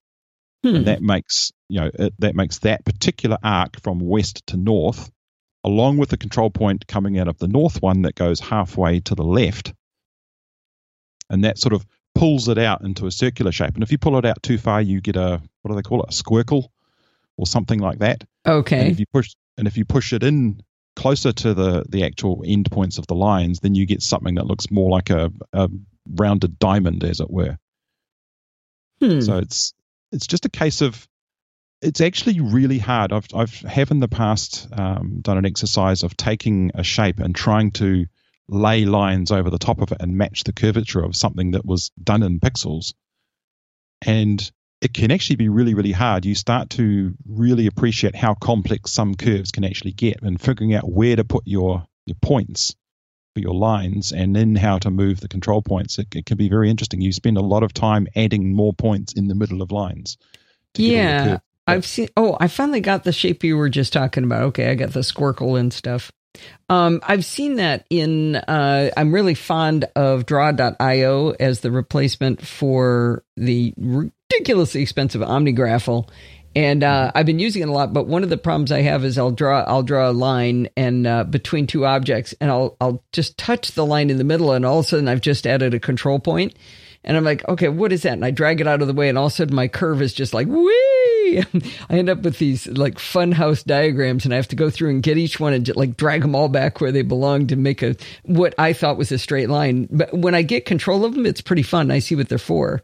Hmm. 0.63 0.77
And 0.77 0.87
that 0.87 1.01
makes 1.01 1.53
you 1.69 1.81
know 1.81 1.91
it, 1.95 2.15
that 2.19 2.35
makes 2.35 2.59
that 2.61 2.85
particular 2.85 3.39
arc 3.43 3.81
from 3.81 4.01
west 4.01 4.47
to 4.49 4.59
north, 4.59 5.11
along 5.65 5.97
with 5.97 6.11
the 6.11 6.19
control 6.19 6.51
point 6.51 6.87
coming 6.87 7.19
out 7.19 7.29
of 7.29 7.39
the 7.39 7.49
north 7.49 7.81
one 7.81 8.03
that 8.03 8.15
goes 8.15 8.41
halfway 8.41 9.01
to 9.01 9.15
the 9.15 9.25
left, 9.25 9.73
and 11.31 11.45
that 11.45 11.59
sort 11.59 11.73
of 11.73 11.87
pulls 12.15 12.49
it 12.49 12.59
out 12.59 12.83
into 12.83 13.07
a 13.07 13.11
circular 13.11 13.53
shape. 13.53 13.75
And 13.75 13.83
if 13.83 13.93
you 13.93 13.99
pull 13.99 14.19
it 14.19 14.27
out 14.27 14.43
too 14.43 14.59
far, 14.59 14.83
you 14.83 15.01
get 15.01 15.17
a 15.17 15.41
what 15.63 15.71
do 15.71 15.75
they 15.75 15.83
call 15.83 16.03
it, 16.03 16.11
a 16.11 16.23
squircle, 16.23 16.69
or 17.39 17.47
something 17.47 17.79
like 17.79 18.01
that. 18.01 18.25
Okay. 18.49 18.81
And 18.81 18.91
if 18.91 19.01
you 19.01 19.07
push 19.13 19.35
and 19.57 19.69
if 19.69 19.77
you 19.77 19.85
push 19.85 20.13
it 20.13 20.23
in 20.23 20.63
closer 20.97 21.33
to 21.33 21.55
the 21.55 21.85
the 21.89 22.05
actual 22.05 22.43
end 22.47 22.71
points 22.71 22.99
of 22.99 23.07
the 23.07 23.15
lines, 23.15 23.61
then 23.61 23.75
you 23.75 23.87
get 23.87 24.03
something 24.03 24.37
that 24.37 24.47
looks 24.47 24.71
more 24.71 24.91
like 24.91 25.11
a, 25.11 25.31
a 25.53 25.69
rounded 26.09 26.59
diamond, 26.59 27.05
as 27.05 27.21
it 27.21 27.31
were. 27.31 27.59
Hmm. 29.01 29.21
So 29.21 29.39
it's 29.39 29.75
it's 30.13 30.27
just 30.27 30.47
a 30.47 30.51
case 30.51 30.81
of 30.81 31.07
it's 31.83 32.01
actually 32.01 32.41
really 32.41 32.79
hard. 32.79 33.13
I've 33.13 33.29
I've 33.35 33.55
have 33.61 33.91
in 33.91 34.01
the 34.01 34.09
past 34.09 34.67
um, 34.73 35.21
done 35.21 35.39
an 35.39 35.47
exercise 35.47 36.03
of 36.03 36.17
taking 36.17 36.73
a 36.75 36.83
shape 36.83 37.21
and 37.21 37.35
trying 37.35 37.73
to 37.73 38.07
lay 38.49 38.87
lines 38.87 39.31
over 39.31 39.51
the 39.51 39.59
top 39.59 39.83
of 39.83 39.93
it 39.93 39.99
and 40.01 40.17
match 40.17 40.45
the 40.45 40.55
curvature 40.55 41.05
of 41.05 41.15
something 41.15 41.51
that 41.53 41.67
was 41.67 41.91
done 42.03 42.23
in 42.23 42.41
pixels. 42.41 42.95
And 44.03 44.51
it 44.81 44.95
can 44.95 45.11
actually 45.11 45.37
be 45.37 45.49
really, 45.49 45.75
really 45.75 45.93
hard. 45.93 46.25
You 46.25 46.35
start 46.35 46.71
to 46.71 47.15
really 47.27 47.67
appreciate 47.67 48.15
how 48.15 48.35
complex 48.35 48.93
some 48.93 49.15
curves 49.15 49.51
can 49.51 49.65
actually 49.65 49.93
get 49.93 50.23
and 50.23 50.41
figuring 50.41 50.75
out 50.75 50.91
where 50.91 51.17
to 51.17 51.25
put 51.25 51.43
your, 51.47 51.85
your 52.07 52.17
points 52.23 52.77
for 53.35 53.41
your 53.41 53.55
lines 53.55 54.13
and 54.13 54.37
then 54.37 54.55
how 54.55 54.79
to 54.79 54.91
move 54.91 55.21
the 55.21 55.29
control 55.29 55.63
points. 55.63 55.99
It, 55.99 56.15
it 56.15 56.27
can 56.27 56.37
be 56.37 56.49
very 56.49 56.71
interesting. 56.71 57.01
You 57.01 57.13
spend 57.13 57.37
a 57.37 57.43
lot 57.43 57.65
of 57.65 57.75
time 57.75 58.07
adding 58.15 58.55
more 58.55 58.73
points 58.73 59.13
in 59.13 59.27
the 59.27 59.35
middle 59.35 59.63
of 59.63 59.73
lines. 59.73 60.17
Yeah. 60.77 61.39
I've 61.67 61.85
seen, 61.85 62.09
oh, 62.17 62.37
I 62.41 62.49
finally 62.49 62.81
got 62.81 63.05
the 63.05 63.13
shape 63.13 63.45
you 63.45 63.57
were 63.57 63.69
just 63.69 63.93
talking 63.93 64.25
about. 64.25 64.43
Okay. 64.43 64.71
I 64.71 64.75
got 64.75 64.93
the 64.93 65.01
squircle 65.01 65.59
and 65.59 65.73
stuff. 65.73 66.11
Um, 66.69 67.01
I've 67.03 67.25
seen 67.25 67.57
that 67.57 67.87
in, 67.91 68.37
uh, 68.37 68.91
I'm 68.97 69.13
really 69.13 69.35
fond 69.35 69.87
of 69.97 70.27
draw.io 70.27 71.31
as 71.31 71.61
the 71.61 71.71
replacement 71.71 72.47
for 72.47 73.25
the 73.37 73.75
ridiculously 73.77 74.83
expensive 74.83 75.23
OmniGraffle. 75.23 76.09
And 76.55 76.83
uh, 76.83 77.13
I've 77.15 77.27
been 77.27 77.39
using 77.39 77.63
it 77.63 77.69
a 77.69 77.73
lot, 77.73 77.93
but 77.93 78.07
one 78.07 78.25
of 78.25 78.31
the 78.31 78.37
problems 78.37 78.73
I 78.73 78.83
have 78.83 79.05
is 79.05 79.19
I'll 79.19 79.31
draw 79.31 79.61
I'll 79.61 79.83
draw 79.83 80.11
a 80.11 80.13
line 80.13 80.69
and 80.77 81.07
uh, 81.07 81.25
between 81.25 81.67
two 81.67 81.85
objects, 81.85 82.35
and 82.41 82.51
I'll 82.51 82.77
I'll 82.81 83.05
just 83.13 83.39
touch 83.39 83.73
the 83.73 83.87
line 83.87 84.11
in 84.11 84.17
the 84.17 84.25
middle, 84.25 84.53
and 84.53 84.65
all 84.65 84.81
of 84.81 84.87
a 84.87 84.89
sudden 84.89 85.09
I've 85.09 85.21
just 85.21 85.47
added 85.47 85.75
a 85.75 85.79
control 85.79 86.19
point, 86.19 86.57
and 87.05 87.17
I'm 87.17 87.23
like, 87.23 87.47
okay, 87.47 87.69
what 87.69 87.93
is 87.93 88.03
that? 88.03 88.15
And 88.15 88.25
I 88.25 88.31
drag 88.31 88.61
it 88.61 88.67
out 88.67 88.81
of 88.81 88.89
the 88.89 88.95
way, 88.95 89.09
and 89.09 89.17
all 89.17 89.27
of 89.27 89.33
a 89.33 89.37
sudden 89.37 89.55
my 89.55 89.69
curve 89.69 90.03
is 90.03 90.13
just 90.13 90.35
like 90.35 90.49
wee. 91.31 91.45
I 91.91 91.95
end 91.95 92.09
up 92.09 92.23
with 92.23 92.39
these 92.39 92.67
like 92.67 92.97
funhouse 92.97 93.65
diagrams, 93.65 94.25
and 94.25 94.33
I 94.33 94.37
have 94.37 94.49
to 94.49 94.57
go 94.57 94.71
through 94.71 94.91
and 94.91 95.03
get 95.03 95.19
each 95.19 95.41
one 95.41 95.53
and 95.53 95.77
like 95.77 95.97
drag 95.97 96.23
them 96.23 96.35
all 96.35 96.49
back 96.49 96.81
where 96.81 96.93
they 96.93 97.03
belong 97.03 97.47
to 97.49 97.57
make 97.57 97.83
a 97.83 97.97
what 98.25 98.55
I 98.59 98.73
thought 98.73 98.99
was 98.99 99.13
a 99.13 99.19
straight 99.19 99.49
line. 99.49 99.89
But 99.91 100.13
when 100.13 100.35
I 100.35 100.43
get 100.43 100.65
control 100.65 101.05
of 101.05 101.15
them, 101.15 101.27
it's 101.27 101.41
pretty 101.41 101.63
fun. 101.63 101.91
I 101.91 101.99
see 101.99 102.15
what 102.15 102.29
they're 102.29 102.39
for. 102.39 102.83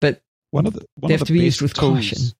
But 0.00 0.22
one 0.50 0.66
of 0.66 0.74
the 0.74 0.86
one 0.96 1.08
they 1.08 1.14
have 1.14 1.20
the 1.20 1.26
to 1.26 1.32
be 1.32 1.40
used 1.40 1.62
with 1.62 1.74
tools, 1.74 2.10
caution. 2.10 2.32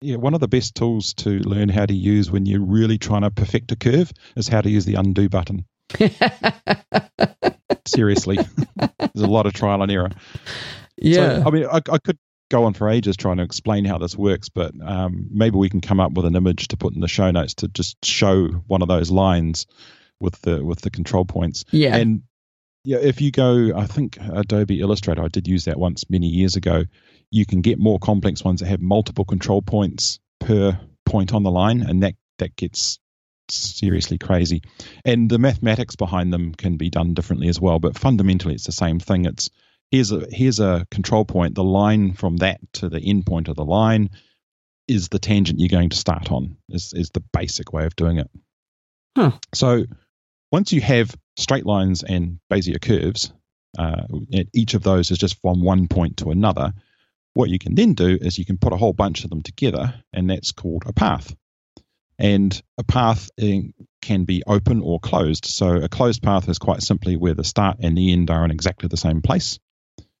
Yeah, 0.00 0.16
one 0.16 0.34
of 0.34 0.40
the 0.40 0.48
best 0.48 0.74
tools 0.74 1.14
to 1.14 1.38
learn 1.40 1.68
how 1.68 1.86
to 1.86 1.94
use 1.94 2.30
when 2.30 2.46
you're 2.46 2.64
really 2.64 2.98
trying 2.98 3.22
to 3.22 3.30
perfect 3.30 3.72
a 3.72 3.76
curve 3.76 4.12
is 4.36 4.46
how 4.46 4.60
to 4.60 4.70
use 4.70 4.84
the 4.84 4.94
undo 4.94 5.28
button. 5.28 5.64
Seriously, 7.86 8.36
there's 8.76 9.10
a 9.16 9.26
lot 9.26 9.46
of 9.46 9.54
trial 9.54 9.82
and 9.82 9.90
error. 9.90 10.10
Yeah, 10.98 11.42
so, 11.42 11.44
I 11.46 11.50
mean, 11.50 11.66
I, 11.66 11.80
I, 11.90 11.98
could 11.98 12.18
go 12.50 12.64
on 12.64 12.74
for 12.74 12.88
ages 12.88 13.16
trying 13.16 13.38
to 13.38 13.42
explain 13.42 13.84
how 13.84 13.98
this 13.98 14.16
works, 14.16 14.48
but 14.48 14.72
um, 14.82 15.28
maybe 15.30 15.56
we 15.56 15.68
can 15.68 15.80
come 15.80 16.00
up 16.00 16.12
with 16.12 16.26
an 16.26 16.36
image 16.36 16.68
to 16.68 16.76
put 16.76 16.94
in 16.94 17.00
the 17.00 17.08
show 17.08 17.30
notes 17.30 17.54
to 17.54 17.68
just 17.68 18.04
show 18.04 18.46
one 18.46 18.82
of 18.82 18.88
those 18.88 19.10
lines 19.10 19.66
with 20.20 20.40
the 20.42 20.64
with 20.64 20.80
the 20.80 20.90
control 20.90 21.24
points. 21.24 21.64
Yeah, 21.70 21.96
and 21.96 22.22
yeah, 22.84 22.98
if 22.98 23.20
you 23.20 23.30
go, 23.30 23.72
I 23.76 23.86
think 23.86 24.16
Adobe 24.20 24.80
Illustrator, 24.80 25.22
I 25.22 25.28
did 25.28 25.48
use 25.48 25.64
that 25.64 25.78
once 25.78 26.08
many 26.08 26.28
years 26.28 26.56
ago. 26.56 26.84
You 27.30 27.44
can 27.44 27.60
get 27.60 27.78
more 27.78 27.98
complex 27.98 28.44
ones 28.44 28.60
that 28.60 28.68
have 28.68 28.80
multiple 28.80 29.24
control 29.24 29.60
points 29.60 30.20
per 30.38 30.78
point 31.04 31.34
on 31.34 31.42
the 31.42 31.50
line, 31.50 31.82
and 31.82 32.02
that 32.02 32.14
that 32.38 32.54
gets 32.54 33.00
seriously 33.50 34.18
crazy. 34.18 34.62
And 35.04 35.30
the 35.30 35.38
mathematics 35.38 35.96
behind 35.96 36.32
them 36.32 36.54
can 36.54 36.76
be 36.76 36.90
done 36.90 37.14
differently 37.14 37.48
as 37.48 37.60
well, 37.60 37.78
but 37.78 37.98
fundamentally 37.98 38.54
it's 38.54 38.66
the 38.66 38.72
same 38.72 39.00
thing. 39.00 39.24
It's 39.24 39.50
here's 39.90 40.12
a 40.12 40.26
here's 40.30 40.60
a 40.60 40.86
control 40.90 41.24
point. 41.24 41.54
The 41.54 41.64
line 41.64 42.14
from 42.14 42.38
that 42.38 42.60
to 42.74 42.88
the 42.88 43.00
end 43.00 43.26
point 43.26 43.48
of 43.48 43.56
the 43.56 43.64
line 43.64 44.10
is 44.88 45.08
the 45.08 45.18
tangent 45.18 45.58
you're 45.58 45.68
going 45.68 45.90
to 45.90 45.96
start 45.96 46.30
on. 46.30 46.56
Is 46.68 46.92
is 46.94 47.10
the 47.10 47.24
basic 47.32 47.72
way 47.72 47.86
of 47.86 47.96
doing 47.96 48.18
it. 48.18 48.30
Huh. 49.16 49.32
So 49.54 49.84
once 50.52 50.72
you 50.72 50.80
have 50.80 51.14
straight 51.36 51.66
lines 51.66 52.02
and 52.02 52.38
Bezier 52.50 52.80
curves, 52.80 53.32
uh, 53.78 54.02
each 54.54 54.74
of 54.74 54.82
those 54.82 55.10
is 55.10 55.18
just 55.18 55.40
from 55.40 55.62
one 55.62 55.88
point 55.88 56.18
to 56.18 56.30
another. 56.30 56.72
What 57.34 57.50
you 57.50 57.58
can 57.58 57.74
then 57.74 57.94
do 57.94 58.16
is 58.18 58.38
you 58.38 58.46
can 58.46 58.56
put 58.56 58.72
a 58.72 58.78
whole 58.78 58.94
bunch 58.94 59.24
of 59.24 59.30
them 59.30 59.42
together, 59.42 59.94
and 60.12 60.30
that's 60.30 60.52
called 60.52 60.84
a 60.86 60.92
path. 60.92 61.34
And 62.18 62.58
a 62.78 62.84
path 62.84 63.30
eh, 63.38 63.60
can 64.00 64.24
be 64.24 64.42
open 64.46 64.80
or 64.80 65.00
closed. 65.00 65.44
So 65.44 65.68
a 65.68 65.88
closed 65.88 66.22
path 66.22 66.48
is 66.48 66.58
quite 66.58 66.82
simply 66.82 67.16
where 67.16 67.34
the 67.34 67.44
start 67.44 67.76
and 67.80 67.96
the 67.96 68.12
end 68.12 68.30
are 68.30 68.42
in 68.44 68.50
exactly 68.50 68.88
the 68.88 68.96
same 68.96 69.20
place. 69.20 69.58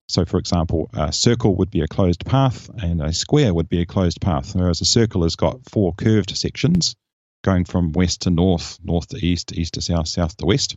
So, 0.08 0.24
for 0.24 0.38
example, 0.38 0.88
a 0.94 1.12
circle 1.12 1.56
would 1.56 1.70
be 1.70 1.80
a 1.80 1.88
closed 1.88 2.24
path, 2.24 2.70
and 2.80 3.02
a 3.02 3.12
square 3.12 3.52
would 3.52 3.68
be 3.68 3.80
a 3.80 3.86
closed 3.86 4.20
path. 4.20 4.54
Whereas 4.54 4.80
a 4.80 4.84
circle 4.84 5.24
has 5.24 5.34
got 5.34 5.68
four 5.68 5.92
curved 5.94 6.36
sections, 6.36 6.94
going 7.42 7.64
from 7.64 7.92
west 7.92 8.22
to 8.22 8.30
north, 8.30 8.78
north 8.84 9.08
to 9.08 9.16
east, 9.16 9.52
east 9.52 9.74
to 9.74 9.82
south, 9.82 10.08
south 10.08 10.36
to 10.36 10.46
west. 10.46 10.76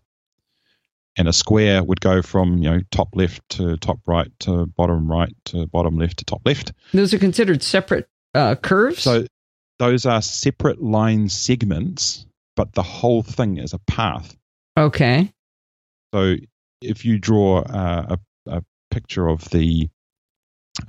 And 1.15 1.27
a 1.27 1.33
square 1.33 1.83
would 1.83 2.01
go 2.01 2.21
from 2.21 2.57
you 2.57 2.69
know 2.69 2.79
top 2.91 3.09
left 3.13 3.47
to 3.49 3.77
top 3.77 3.99
right 4.07 4.31
to 4.41 4.65
bottom 4.65 5.11
right 5.11 5.33
to 5.45 5.67
bottom 5.67 5.97
left 5.97 6.17
to 6.17 6.25
top 6.25 6.41
left. 6.45 6.71
Those 6.93 7.13
are 7.13 7.19
considered 7.19 7.61
separate 7.61 8.07
uh, 8.33 8.55
curves. 8.55 9.03
So 9.03 9.25
those 9.79 10.05
are 10.05 10.21
separate 10.21 10.81
line 10.81 11.29
segments, 11.29 12.25
but 12.55 12.73
the 12.73 12.83
whole 12.83 13.23
thing 13.23 13.57
is 13.57 13.73
a 13.73 13.79
path. 13.79 14.35
Okay. 14.77 15.31
So 16.13 16.35
if 16.81 17.05
you 17.05 17.19
draw 17.19 17.59
uh, 17.61 18.15
a, 18.15 18.51
a 18.51 18.63
picture 18.89 19.27
of 19.27 19.43
the 19.49 19.89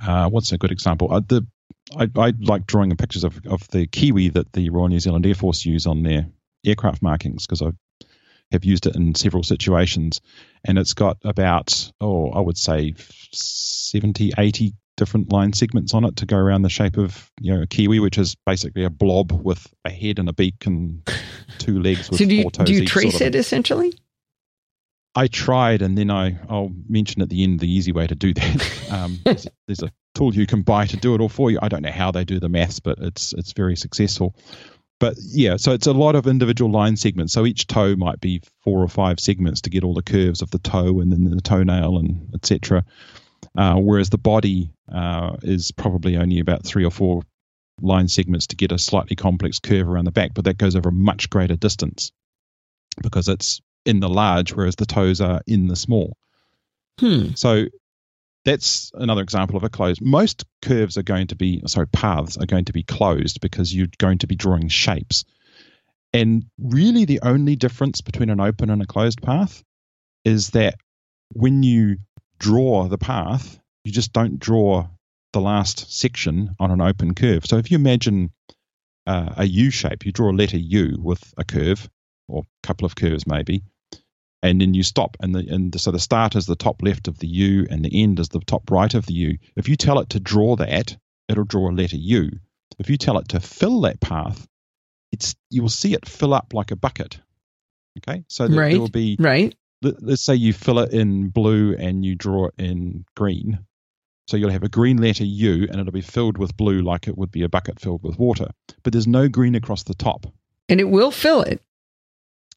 uh, 0.05 0.29
what's 0.29 0.51
a 0.51 0.57
good 0.57 0.71
example? 0.71 1.13
Uh, 1.13 1.21
the 1.27 1.45
I, 1.95 2.09
I 2.15 2.33
like 2.39 2.65
drawing 2.65 2.95
pictures 2.95 3.23
of, 3.23 3.39
of 3.45 3.67
the 3.69 3.87
kiwi 3.87 4.29
that 4.29 4.53
the 4.53 4.69
Royal 4.69 4.87
New 4.87 4.99
Zealand 4.99 5.25
Air 5.25 5.35
Force 5.35 5.65
use 5.65 5.85
on 5.85 6.03
their 6.03 6.27
aircraft 6.65 7.01
markings 7.01 7.45
because 7.45 7.61
I 7.61 7.71
have 8.51 8.65
used 8.65 8.85
it 8.85 8.95
in 8.95 9.15
several 9.15 9.43
situations. 9.43 10.21
And 10.63 10.77
it's 10.77 10.93
got 10.93 11.17
about, 11.23 11.91
oh, 11.99 12.29
I 12.29 12.39
would 12.39 12.57
say 12.57 12.93
70, 13.31 14.33
80 14.37 14.73
different 14.97 15.31
line 15.31 15.53
segments 15.53 15.93
on 15.93 16.05
it 16.05 16.17
to 16.17 16.25
go 16.25 16.37
around 16.37 16.61
the 16.61 16.69
shape 16.69 16.97
of 16.97 17.31
you 17.39 17.55
know 17.55 17.63
a 17.63 17.67
kiwi, 17.67 17.99
which 17.99 18.17
is 18.17 18.35
basically 18.45 18.83
a 18.83 18.89
blob 18.89 19.31
with 19.31 19.65
a 19.85 19.89
head 19.89 20.19
and 20.19 20.29
a 20.29 20.33
beak 20.33 20.65
and 20.65 21.01
two 21.57 21.81
legs 21.81 22.09
with 22.09 22.19
so 22.19 22.25
do 22.25 22.35
you, 22.35 22.41
four 22.43 22.51
toes. 22.51 22.67
Do 22.67 22.73
you 22.73 22.85
trace 22.85 23.13
sort 23.13 23.21
of. 23.21 23.27
it 23.27 23.35
essentially? 23.35 23.93
I 25.13 25.27
tried, 25.27 25.81
and 25.81 25.97
then 25.97 26.09
I 26.09 26.37
I'll 26.49 26.71
mention 26.87 27.21
at 27.21 27.29
the 27.29 27.43
end 27.43 27.59
the 27.59 27.71
easy 27.71 27.91
way 27.91 28.07
to 28.07 28.15
do 28.15 28.33
that. 28.33 28.77
Um, 28.91 29.19
there's, 29.23 29.47
there's, 29.67 29.83
a 29.83 29.91
tool 30.15 30.35
you 30.35 30.45
can 30.45 30.63
buy 30.63 30.85
to 30.85 30.97
do 30.97 31.15
it 31.15 31.21
all 31.21 31.29
for 31.29 31.49
you. 31.49 31.57
I 31.61 31.69
don't 31.69 31.81
know 31.81 31.93
how 31.93 32.11
they 32.11 32.25
do 32.25 32.41
the 32.41 32.49
maths, 32.49 32.81
but 32.81 32.97
it's 32.99 33.31
it's 33.31 33.53
very 33.53 33.77
successful. 33.77 34.35
But 34.99 35.15
yeah, 35.17 35.55
so 35.55 35.71
it's 35.71 35.87
a 35.87 35.93
lot 35.93 36.15
of 36.15 36.27
individual 36.27 36.69
line 36.69 36.97
segments. 36.97 37.31
So 37.31 37.45
each 37.45 37.67
toe 37.67 37.95
might 37.95 38.19
be 38.19 38.41
four 38.65 38.83
or 38.83 38.89
five 38.89 39.21
segments 39.21 39.61
to 39.61 39.69
get 39.69 39.85
all 39.85 39.93
the 39.93 40.01
curves 40.01 40.41
of 40.41 40.51
the 40.51 40.59
toe 40.59 40.99
and 40.99 41.09
then 41.09 41.23
the 41.23 41.39
toenail 41.39 41.99
and 41.99 42.31
etc. 42.35 42.83
Uh, 43.57 43.75
whereas 43.75 44.09
the 44.09 44.17
body 44.17 44.73
uh, 44.93 45.37
is 45.41 45.71
probably 45.71 46.17
only 46.17 46.39
about 46.39 46.65
three 46.65 46.83
or 46.83 46.91
four 46.91 47.23
line 47.81 48.09
segments 48.09 48.47
to 48.47 48.57
get 48.57 48.73
a 48.73 48.77
slightly 48.77 49.15
complex 49.15 49.59
curve 49.59 49.87
around 49.87 50.05
the 50.05 50.11
back, 50.11 50.33
but 50.33 50.43
that 50.45 50.57
goes 50.57 50.75
over 50.75 50.89
a 50.89 50.93
much 50.93 51.29
greater 51.29 51.55
distance 51.55 52.11
because 53.01 53.29
it's 53.29 53.61
in 53.85 53.99
the 53.99 54.09
large, 54.09 54.53
whereas 54.53 54.75
the 54.75 54.85
toes 54.85 55.21
are 55.21 55.41
in 55.47 55.67
the 55.67 55.75
small. 55.75 56.17
Hmm. 56.99 57.29
So 57.35 57.65
that's 58.45 58.91
another 58.93 59.21
example 59.21 59.57
of 59.57 59.63
a 59.63 59.69
closed. 59.69 60.01
Most 60.01 60.45
curves 60.61 60.97
are 60.97 61.03
going 61.03 61.27
to 61.27 61.35
be, 61.35 61.61
sorry, 61.67 61.87
paths 61.87 62.37
are 62.37 62.45
going 62.45 62.65
to 62.65 62.73
be 62.73 62.83
closed 62.83 63.41
because 63.41 63.73
you're 63.73 63.87
going 63.97 64.19
to 64.19 64.27
be 64.27 64.35
drawing 64.35 64.67
shapes. 64.67 65.25
And 66.13 66.45
really, 66.59 67.05
the 67.05 67.21
only 67.21 67.55
difference 67.55 68.01
between 68.01 68.29
an 68.29 68.39
open 68.39 68.69
and 68.69 68.81
a 68.81 68.87
closed 68.87 69.21
path 69.21 69.63
is 70.25 70.51
that 70.51 70.75
when 71.33 71.63
you 71.63 71.97
draw 72.39 72.87
the 72.87 72.97
path, 72.97 73.59
you 73.83 73.91
just 73.91 74.11
don't 74.11 74.39
draw 74.39 74.87
the 75.33 75.41
last 75.41 75.91
section 75.91 76.55
on 76.59 76.71
an 76.71 76.81
open 76.81 77.15
curve. 77.15 77.45
So 77.45 77.57
if 77.57 77.71
you 77.71 77.75
imagine 77.75 78.31
uh, 79.07 79.33
a 79.37 79.45
U 79.45 79.69
shape, 79.69 80.05
you 80.05 80.11
draw 80.11 80.31
a 80.31 80.33
letter 80.33 80.57
U 80.57 80.97
with 81.01 81.33
a 81.37 81.45
curve 81.45 81.89
or 82.27 82.43
a 82.43 82.67
couple 82.67 82.85
of 82.85 82.95
curves 82.95 83.25
maybe, 83.25 83.63
and 84.43 84.59
then 84.59 84.73
you 84.73 84.83
stop 84.83 85.17
and 85.19 85.35
the 85.35 85.47
and 85.49 85.79
so 85.79 85.91
the 85.91 85.99
start 85.99 86.35
is 86.35 86.45
the 86.45 86.55
top 86.55 86.81
left 86.81 87.07
of 87.07 87.19
the 87.19 87.27
U 87.27 87.67
and 87.69 87.85
the 87.85 88.03
end 88.03 88.19
is 88.19 88.29
the 88.29 88.39
top 88.39 88.71
right 88.71 88.93
of 88.93 89.05
the 89.05 89.13
U. 89.13 89.37
If 89.55 89.69
you 89.69 89.75
tell 89.75 89.99
it 89.99 90.09
to 90.09 90.19
draw 90.19 90.55
that, 90.55 90.97
it'll 91.29 91.43
draw 91.43 91.69
a 91.69 91.71
letter 91.71 91.97
U. 91.97 92.31
If 92.79 92.89
you 92.89 92.97
tell 92.97 93.17
it 93.17 93.29
to 93.29 93.39
fill 93.39 93.81
that 93.81 93.99
path, 93.99 94.47
it's 95.11 95.35
you 95.49 95.61
will 95.61 95.69
see 95.69 95.93
it 95.93 96.07
fill 96.07 96.33
up 96.33 96.53
like 96.53 96.71
a 96.71 96.75
bucket. 96.75 97.19
Okay, 97.99 98.23
so 98.27 98.47
there, 98.47 98.59
right. 98.59 98.71
there 98.71 98.79
will 98.79 98.89
be 98.89 99.17
right. 99.19 99.53
let, 99.81 100.01
us 100.03 100.21
say 100.21 100.35
you 100.35 100.53
fill 100.53 100.79
it 100.79 100.93
in 100.93 101.29
blue 101.29 101.75
and 101.77 102.05
you 102.05 102.15
draw 102.15 102.47
it 102.47 102.53
in 102.57 103.05
green. 103.15 103.59
So 104.27 104.37
you'll 104.37 104.51
have 104.51 104.63
a 104.63 104.69
green 104.69 104.97
letter 104.97 105.25
U 105.25 105.67
and 105.69 105.79
it'll 105.79 105.91
be 105.91 106.01
filled 106.01 106.37
with 106.37 106.55
blue 106.55 106.81
like 106.81 107.07
it 107.07 107.17
would 107.17 107.31
be 107.31 107.43
a 107.43 107.49
bucket 107.49 107.79
filled 107.79 108.01
with 108.01 108.17
water. 108.17 108.47
But 108.81 108.93
there's 108.93 109.07
no 109.07 109.27
green 109.27 109.55
across 109.55 109.83
the 109.83 109.93
top. 109.93 110.25
And 110.69 110.79
it 110.79 110.85
will 110.85 111.11
fill 111.11 111.41
it. 111.41 111.61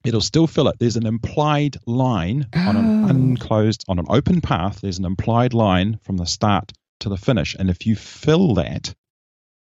It'll 0.05 0.21
still 0.21 0.47
fill 0.47 0.69
it. 0.69 0.77
There's 0.79 0.97
an 0.97 1.07
implied 1.07 1.79
line 1.87 2.47
on 2.55 2.77
an 2.77 3.05
Oh. 3.05 3.09
unclosed, 3.09 3.85
on 3.89 3.99
an 3.99 4.07
open 4.09 4.41
path. 4.41 4.81
There's 4.83 4.99
an 4.99 5.05
implied 5.07 5.55
line 5.55 5.99
from 6.03 6.17
the 6.19 6.27
start 6.27 6.73
to 7.01 7.09
the 7.09 7.17
finish. 7.17 7.55
And 7.59 7.71
if 7.71 7.87
you 7.87 7.97
fill 7.97 8.55
that, 8.55 8.95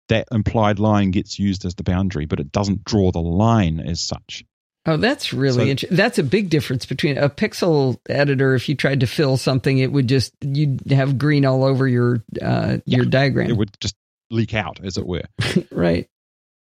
that 0.09 0.29
implied 0.33 0.79
line 0.79 1.11
gets 1.11 1.39
used 1.39 1.65
as 1.65 1.75
the 1.75 1.83
boundary, 1.83 2.25
but 2.27 2.41
it 2.41 2.53
doesn't 2.53 2.85
draw 2.85 3.11
the 3.11 3.19
line 3.21 3.81
as 3.81 4.01
such. 4.01 4.45
Oh, 4.87 4.97
that's 4.97 5.35
really 5.35 5.57
So- 5.65 5.67
interesting. 5.67 5.97
That's 5.97 6.19
a 6.19 6.23
big 6.23 6.49
difference 6.51 6.87
between 6.87 7.19
a 7.19 7.29
pixel 7.29 7.99
editor. 8.09 8.55
If 8.55 8.69
you 8.69 8.75
tried 8.75 9.01
to 9.01 9.07
fill 9.07 9.37
something, 9.37 9.77
it 9.79 9.93
would 9.93 10.09
just 10.09 10.33
you'd 10.41 10.81
have 10.91 11.19
green 11.19 11.45
all 11.45 11.63
over 11.65 11.87
your 11.87 12.25
uh, 12.41 12.79
your 12.87 13.05
diagram. 13.05 13.51
It 13.51 13.57
would 13.57 13.71
just 13.81 13.97
leak 14.31 14.55
out, 14.55 14.81
as 14.83 14.97
it 14.97 15.07
were. 15.07 15.25
right. 15.73 16.09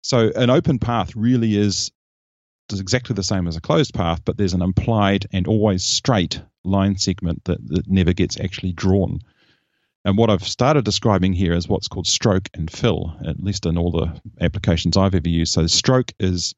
So 0.04 0.32
an 0.36 0.50
open 0.50 0.80
path 0.80 1.16
really 1.16 1.58
is 1.58 1.92
exactly 2.72 3.14
the 3.14 3.24
same 3.24 3.48
as 3.48 3.56
a 3.56 3.62
closed 3.62 3.94
path, 3.94 4.22
but 4.24 4.38
there's 4.38 4.54
an 4.54 4.62
implied 4.62 5.28
and 5.32 5.48
always 5.48 5.84
straight 5.84 6.42
line 6.64 6.98
segment 6.98 7.44
that, 7.46 7.66
that 7.68 7.88
never 7.88 8.14
gets 8.14 8.40
actually 8.40 8.72
drawn. 8.72 9.20
And 10.06 10.18
what 10.18 10.30
I've 10.30 10.48
started 10.48 10.84
describing 10.84 11.34
here 11.34 11.54
is 11.54 11.68
what's 11.68 11.88
called 11.88 12.08
stroke 12.08 12.50
and 12.54 12.70
fill, 12.70 13.16
at 13.26 13.42
least 13.42 13.66
in 13.66 13.78
all 13.78 13.92
the 13.92 14.22
applications 14.42 14.98
I've 14.98 15.16
ever 15.16 15.30
used. 15.30 15.54
So 15.54 15.68
stroke 15.68 16.12
is 16.20 16.56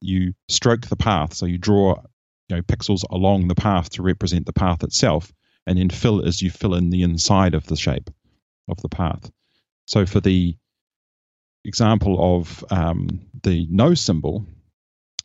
you 0.00 0.34
stroke 0.48 0.86
the 0.86 0.96
path, 0.96 1.34
so 1.34 1.46
you 1.46 1.58
draw 1.58 2.02
you 2.48 2.56
know 2.56 2.62
pixels 2.62 3.04
along 3.08 3.48
the 3.48 3.54
path 3.54 3.90
to 3.90 4.02
represent 4.02 4.44
the 4.44 4.52
path 4.52 4.82
itself, 4.82 5.32
and 5.66 5.78
then 5.78 5.88
fill 5.88 6.20
is 6.20 6.42
you 6.42 6.50
fill 6.50 6.74
in 6.74 6.90
the 6.90 7.02
inside 7.02 7.54
of 7.54 7.66
the 7.66 7.76
shape 7.76 8.10
of 8.68 8.80
the 8.82 8.88
path. 8.88 9.30
So 9.86 10.04
for 10.04 10.20
the 10.20 10.56
example 11.64 12.36
of 12.36 12.64
um, 12.70 13.20
the 13.42 13.66
no 13.70 13.94
symbol, 13.94 14.46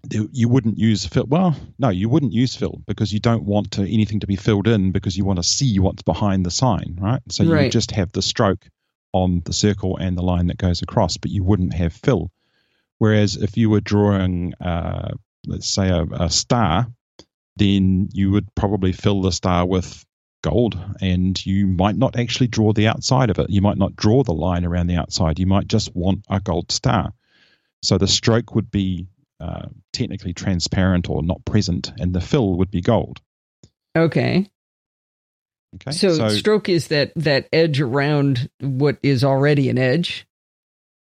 you 0.10 0.48
wouldn't 0.48 0.78
use 0.78 1.06
fill. 1.06 1.26
Well, 1.28 1.56
no, 1.78 1.90
you 1.90 2.10
wouldn't 2.10 2.34
use 2.34 2.56
fill 2.56 2.82
because 2.88 3.12
you 3.12 3.20
don't 3.20 3.44
want 3.44 3.72
to, 3.72 3.82
anything 3.82 4.22
to 4.22 4.28
be 4.28 4.36
filled 4.36 4.68
in 4.68 4.92
because 4.92 5.18
you 5.18 5.26
want 5.26 5.38
to 5.38 5.44
see 5.44 5.80
what's 5.80 6.04
behind 6.04 6.46
the 6.46 6.52
sign, 6.52 6.98
right? 7.02 7.22
So 7.30 7.44
you 7.44 7.52
Right. 7.52 7.72
just 7.72 7.92
have 7.92 8.12
the 8.12 8.22
stroke 8.22 8.68
on 9.14 9.42
the 9.46 9.54
circle 9.54 9.98
and 9.98 10.18
the 10.18 10.22
line 10.24 10.48
that 10.48 10.58
goes 10.58 10.82
across, 10.82 11.18
but 11.18 11.32
you 11.32 11.44
wouldn't 11.44 11.74
have 11.74 11.94
fill. 11.94 12.32
Whereas 13.00 13.36
if 13.36 13.58
you 13.58 13.70
were 13.70 13.82
drawing, 13.82 14.54
uh, 14.56 15.14
let's 15.46 15.68
say, 15.68 15.90
a, 15.90 16.04
a 16.04 16.30
star, 16.30 16.88
then 17.56 18.10
you 18.14 18.32
would 18.32 18.54
probably 18.56 18.92
fill 18.92 19.22
the 19.22 19.32
star 19.32 19.66
with 19.66 20.06
gold 20.44 20.78
and 21.02 21.44
you 21.46 21.68
might 21.68 21.96
not 21.96 22.18
actually 22.18 22.48
draw 22.48 22.72
the 22.72 22.88
outside 22.88 23.30
of 23.30 23.40
it. 23.40 23.50
You 23.50 23.62
might 23.62 23.78
not 23.78 23.96
draw 23.96 24.24
the 24.24 24.34
line 24.34 24.66
around 24.66 24.88
the 24.88 24.96
outside. 24.96 25.40
You 25.40 25.48
might 25.48 25.68
just 25.68 25.96
want 25.96 26.26
a 26.30 26.40
gold 26.40 26.72
star. 26.72 27.14
So 27.82 27.98
the 27.98 28.08
stroke 28.08 28.54
would 28.56 28.70
be 28.72 29.08
uh, 29.40 29.68
technically 29.94 30.34
transparent 30.34 31.10
or 31.10 31.24
not 31.24 31.44
present, 31.46 31.92
and 32.00 32.14
the 32.14 32.22
fill 32.22 32.56
would 32.58 32.72
be 32.72 32.82
gold. 32.82 33.22
Okay. 33.96 34.50
Okay. 35.76 35.92
So, 35.92 36.30
stroke 36.30 36.70
is 36.70 36.88
that 36.90 37.12
that 37.18 37.48
edge 37.52 37.82
around 37.82 38.50
what 38.60 38.98
is 39.04 39.24
already 39.24 39.70
an 39.70 39.78
edge. 39.78 40.26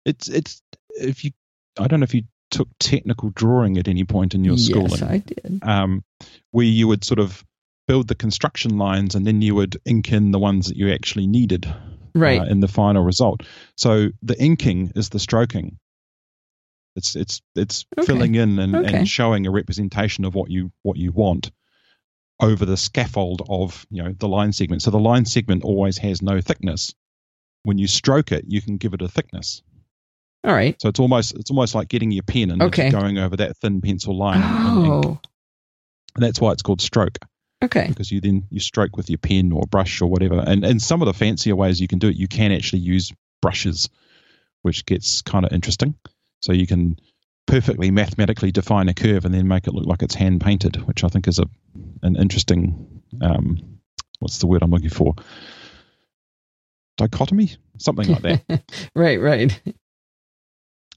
it's 0.06 0.28
it's 0.28 0.62
if 0.90 1.24
you 1.24 1.32
I 1.80 1.88
don't 1.88 2.02
know 2.02 2.04
if 2.04 2.14
you 2.14 2.24
took 2.50 2.68
technical 2.80 3.30
drawing 3.30 3.78
at 3.78 3.88
any 3.88 4.04
point 4.04 4.36
in 4.36 4.44
your 4.44 4.56
yes, 4.56 4.66
schooling. 4.66 4.90
Yes, 4.92 5.02
I 5.04 5.18
did. 5.20 5.60
um, 5.64 6.04
where 6.52 6.66
you 6.66 6.88
would 6.90 7.06
sort 7.06 7.20
of 7.20 7.46
build 7.88 8.10
the 8.10 8.16
construction 8.16 8.78
lines 8.78 9.16
and 9.16 9.26
then 9.26 9.42
you 9.42 9.56
would 9.56 9.78
ink 9.86 10.12
in 10.12 10.32
the 10.32 10.40
ones 10.40 10.68
that 10.68 10.76
you 10.78 10.92
actually 10.92 11.28
needed 11.28 11.74
Right. 12.14 12.42
uh, 12.42 12.46
in 12.46 12.60
the 12.60 12.68
final 12.68 13.04
result. 13.04 13.44
So 13.78 14.10
the 14.22 14.38
inking 14.42 14.92
is 14.98 15.10
the 15.10 15.20
stroking. 15.20 15.78
It's 16.96 17.16
it's 17.16 17.42
it's 17.56 17.86
Okay. 17.98 18.06
filling 18.06 18.36
in 18.36 18.60
and, 18.60 18.76
Okay. 18.76 18.98
and 18.98 19.08
showing 19.08 19.48
a 19.48 19.52
representation 19.52 20.26
of 20.26 20.36
what 20.36 20.50
you 20.50 20.72
what 20.84 20.98
you 20.98 21.12
want 21.12 21.52
over 22.42 22.66
the 22.66 22.78
scaffold 22.78 23.44
of 23.48 23.86
you 23.90 24.04
know 24.04 24.14
the 24.18 24.28
line 24.28 24.52
segment. 24.52 24.82
So 24.82 24.92
the 24.92 25.00
line 25.00 25.26
segment 25.26 25.64
always 25.64 25.98
has 26.00 26.22
no 26.22 26.42
thickness. 26.42 26.94
When 27.64 27.78
you 27.78 27.88
stroke 27.88 28.32
it, 28.32 28.46
you 28.48 28.62
can 28.62 28.78
give 28.78 28.94
it 28.94 29.02
a 29.02 29.08
thickness. 29.08 29.62
All 30.44 30.54
right. 30.54 30.76
So 30.82 30.90
it's 30.90 31.00
almost 31.00 31.36
it's 31.36 31.52
almost 31.52 31.76
like 31.76 31.88
getting 31.88 32.12
your 32.12 32.24
pen 32.24 32.52
and 32.52 32.62
Okay. 32.64 32.90
going 32.90 33.18
over 33.20 33.38
that 33.38 33.58
thin 33.58 33.82
pencil 33.82 34.18
line. 34.18 34.42
and. 34.42 34.86
Oh. 34.86 35.20
And 36.14 36.22
that's 36.26 36.42
why 36.42 36.52
it's 36.52 36.62
called 36.62 36.82
stroke 36.82 37.20
Okay. 37.64 37.88
because 37.88 38.12
you 38.12 38.20
then 38.20 38.46
you 38.50 38.60
stroke 38.60 38.98
with 38.98 39.10
your 39.10 39.18
pen 39.20 39.54
or 39.54 39.64
brush 39.66 40.02
or 40.02 40.08
whatever. 40.08 40.44
And 40.46 40.66
and 40.66 40.82
some 40.82 41.02
of 41.02 41.06
the 41.06 41.14
fancier 41.14 41.56
ways 41.56 41.80
you 41.80 41.88
can 41.88 42.00
do 42.00 42.10
it, 42.10 42.18
you 42.18 42.28
can 42.28 42.52
actually 42.52 42.80
use 42.80 43.14
brushes, 43.42 43.88
which 44.62 44.86
gets 44.86 45.22
kind 45.22 45.46
of 45.46 45.54
interesting. 45.54 45.96
So 46.42 46.54
you 46.54 46.68
can 46.68 46.98
perfectly 47.48 47.92
mathematically 47.92 48.52
define 48.52 48.90
a 48.90 48.94
curve 48.94 49.26
and 49.26 49.34
then 49.34 49.48
make 49.48 49.68
it 49.68 49.74
look 49.74 49.86
like 49.86 50.02
it's 50.02 50.16
hand 50.16 50.42
painted, 50.42 50.76
which 50.88 51.04
I 51.04 51.08
think 51.08 51.28
is 51.28 51.40
a 51.40 51.46
an 52.04 52.16
interesting 52.16 53.02
um, 53.22 53.80
what's 54.20 54.38
the 54.40 54.48
word 54.48 54.64
I'm 54.64 54.72
looking 54.72 54.90
for? 54.90 55.16
Dichotomy, 56.98 57.56
something 57.78 58.08
like 58.08 58.22
that. 58.22 58.64
right. 58.96 59.20
Right. 59.20 59.62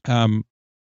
Um, 0.07 0.45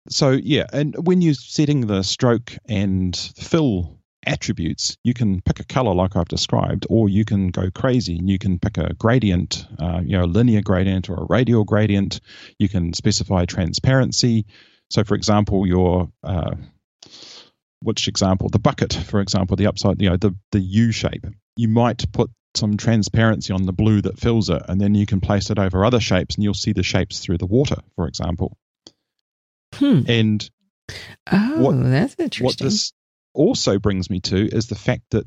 so 0.08 0.30
yeah, 0.30 0.66
and 0.72 0.94
when 1.06 1.20
you're 1.20 1.34
setting 1.34 1.86
the 1.86 2.02
stroke 2.02 2.56
and 2.66 3.16
fill 3.36 3.99
attributes, 4.26 4.96
you 5.04 5.14
can 5.14 5.40
pick 5.42 5.60
a 5.60 5.64
color 5.64 5.94
like 5.94 6.16
I've 6.16 6.28
described, 6.28 6.86
or 6.90 7.08
you 7.08 7.24
can 7.24 7.48
go 7.48 7.70
crazy 7.70 8.18
and 8.18 8.28
you 8.28 8.38
can 8.38 8.58
pick 8.58 8.78
a 8.78 8.92
gradient, 8.94 9.66
uh, 9.78 10.00
you 10.04 10.16
know, 10.16 10.24
a 10.24 10.26
linear 10.26 10.60
gradient 10.62 11.08
or 11.08 11.14
a 11.22 11.26
radial 11.28 11.64
gradient. 11.64 12.20
You 12.58 12.68
can 12.68 12.92
specify 12.92 13.44
transparency. 13.46 14.46
So, 14.90 15.04
for 15.04 15.14
example, 15.14 15.66
your 15.66 16.10
uh, 16.22 16.54
which 17.82 18.08
example? 18.08 18.48
The 18.50 18.58
bucket, 18.58 18.92
for 18.92 19.20
example, 19.20 19.56
the 19.56 19.66
upside, 19.66 20.00
you 20.02 20.10
know, 20.10 20.16
the 20.16 20.34
the 20.52 20.60
U 20.60 20.92
shape. 20.92 21.26
You 21.56 21.68
might 21.68 22.10
put 22.12 22.30
some 22.54 22.76
transparency 22.76 23.52
on 23.52 23.64
the 23.64 23.72
blue 23.72 24.02
that 24.02 24.18
fills 24.18 24.50
it, 24.50 24.62
and 24.68 24.80
then 24.80 24.94
you 24.94 25.06
can 25.06 25.20
place 25.20 25.50
it 25.50 25.58
over 25.58 25.84
other 25.84 26.00
shapes, 26.00 26.34
and 26.34 26.44
you'll 26.44 26.52
see 26.54 26.72
the 26.72 26.82
shapes 26.82 27.20
through 27.20 27.38
the 27.38 27.46
water, 27.46 27.76
for 27.96 28.06
example. 28.08 28.56
Hmm. 29.74 30.00
And 30.08 30.50
Oh, 31.30 31.60
What- 31.60 31.84
that's 31.84 32.16
what 32.18 32.24
interesting. 32.24 32.66
this 32.66 32.92
also 33.34 33.78
brings 33.78 34.10
me 34.10 34.20
to 34.20 34.48
is 34.48 34.66
the 34.66 34.74
fact 34.74 35.02
that 35.10 35.26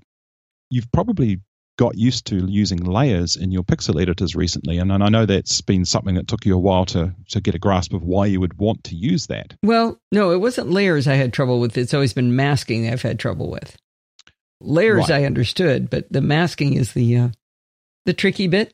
you've 0.69 0.91
probably 0.91 1.39
got 1.77 1.97
used 1.97 2.27
to 2.27 2.45
using 2.45 2.79
layers 2.83 3.35
in 3.35 3.51
your 3.51 3.63
pixel 3.63 3.99
editors 4.01 4.35
recently, 4.35 4.77
and, 4.77 4.91
and 4.91 5.03
I 5.03 5.09
know 5.09 5.25
that's 5.25 5.61
been 5.61 5.85
something 5.85 6.15
that 6.15 6.27
took 6.27 6.45
you 6.45 6.55
a 6.55 6.59
while 6.59 6.85
to 6.87 7.13
to 7.29 7.41
get 7.41 7.55
a 7.55 7.59
grasp 7.59 7.93
of 7.93 8.03
why 8.03 8.27
you 8.27 8.39
would 8.39 8.57
want 8.57 8.85
to 8.85 8.95
use 8.95 9.27
that. 9.27 9.53
Well, 9.63 9.99
no, 10.11 10.31
it 10.31 10.37
wasn't 10.37 10.69
layers 10.69 11.07
I 11.07 11.15
had 11.15 11.33
trouble 11.33 11.59
with. 11.59 11.77
It's 11.77 11.93
always 11.93 12.13
been 12.13 12.35
masking 12.35 12.89
I've 12.89 13.01
had 13.01 13.19
trouble 13.19 13.49
with. 13.49 13.75
Layers 14.61 15.09
Right. 15.09 15.21
I 15.21 15.25
understood, 15.25 15.89
but 15.89 16.11
the 16.11 16.21
masking 16.21 16.75
is 16.75 16.93
the 16.93 17.17
uh, 17.17 17.29
the 18.05 18.13
tricky 18.13 18.47
bit. 18.47 18.73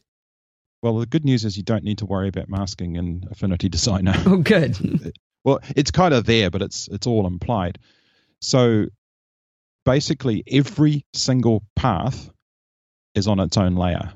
Well, 0.82 1.00
the 1.00 1.06
good 1.06 1.26
news 1.26 1.44
is 1.44 1.58
you 1.58 1.64
don't 1.64 1.84
need 1.84 1.98
to 1.98 2.06
worry 2.06 2.30
about 2.30 2.48
masking 2.48 2.96
in 2.96 3.28
Affinity 3.30 3.68
Designer. 3.68 4.14
Oh, 4.26 4.38
good. 4.38 5.14
well, 5.44 5.60
it's 5.76 5.92
kind 5.92 6.14
of 6.14 6.26
there, 6.26 6.50
but 6.50 6.62
it's 6.62 6.88
it's 6.90 7.08
all 7.08 7.28
implied. 7.28 7.80
So 8.42 8.86
basically, 9.86 10.44
every 10.50 11.06
single 11.14 11.64
path 11.76 12.30
is 13.16 13.28
on 13.28 13.40
its 13.40 13.58
own 13.58 13.76
layer. 13.76 14.14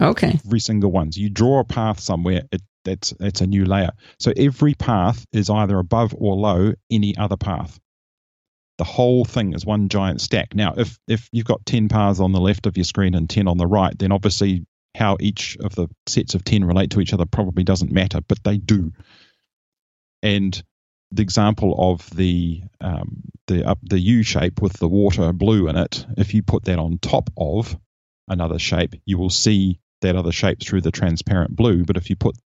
Okay. 0.00 0.40
every 0.44 0.60
single 0.60 0.90
one. 0.90 1.12
So 1.12 1.20
you 1.20 1.30
draw 1.30 1.60
a 1.60 1.64
path 1.64 2.00
somewhere, 2.00 2.42
it, 2.50 2.62
that's 2.84 3.10
that's 3.18 3.40
a 3.40 3.46
new 3.46 3.64
layer. 3.64 3.90
So 4.18 4.32
every 4.36 4.74
path 4.74 5.24
is 5.32 5.48
either 5.48 5.78
above 5.78 6.14
or 6.14 6.34
below 6.34 6.72
any 6.90 7.16
other 7.16 7.36
path. 7.36 7.78
The 8.78 8.84
whole 8.84 9.24
thing 9.24 9.54
is 9.54 9.64
one 9.64 9.88
giant 9.88 10.20
stack. 10.20 10.54
Now, 10.54 10.74
if 10.76 10.98
if 11.06 11.28
you've 11.30 11.46
got 11.46 11.64
ten 11.64 11.88
paths 11.88 12.20
on 12.20 12.32
the 12.32 12.40
left 12.40 12.66
of 12.66 12.76
your 12.76 12.84
screen 12.84 13.14
and 13.14 13.30
ten 13.30 13.46
on 13.46 13.58
the 13.58 13.66
right, 13.66 13.96
then 13.96 14.12
obviously 14.12 14.66
how 14.96 15.16
each 15.20 15.56
of 15.60 15.74
the 15.74 15.88
sets 16.06 16.34
of 16.34 16.44
ten 16.44 16.64
relate 16.64 16.90
to 16.90 17.00
each 17.00 17.12
other 17.12 17.26
probably 17.26 17.64
doesn't 17.64 17.92
matter, 17.92 18.20
but 18.26 18.42
they 18.42 18.58
do. 18.58 18.92
And 20.22 20.60
the 21.12 21.22
example 21.22 21.74
of 21.78 22.08
the 22.10 22.62
um, 22.80 23.22
the 23.46 23.66
up 23.66 23.78
the 23.82 23.98
U 23.98 24.22
shape 24.22 24.62
with 24.62 24.74
the 24.74 24.88
water 24.88 25.32
blue 25.32 25.68
in 25.68 25.76
it, 25.76 26.06
if 26.16 26.34
you 26.34 26.42
put 26.42 26.64
that 26.64 26.78
on 26.78 26.98
top 26.98 27.30
of 27.36 27.76
another 28.28 28.58
shape, 28.58 28.94
you 29.04 29.18
will 29.18 29.30
see 29.30 29.78
that 30.00 30.16
other 30.16 30.32
shape 30.32 30.60
through 30.60 30.80
the 30.80 30.90
transparent 30.90 31.54
blue. 31.54 31.84
But 31.84 31.96
if 31.96 32.10
you 32.10 32.16
put 32.16 32.36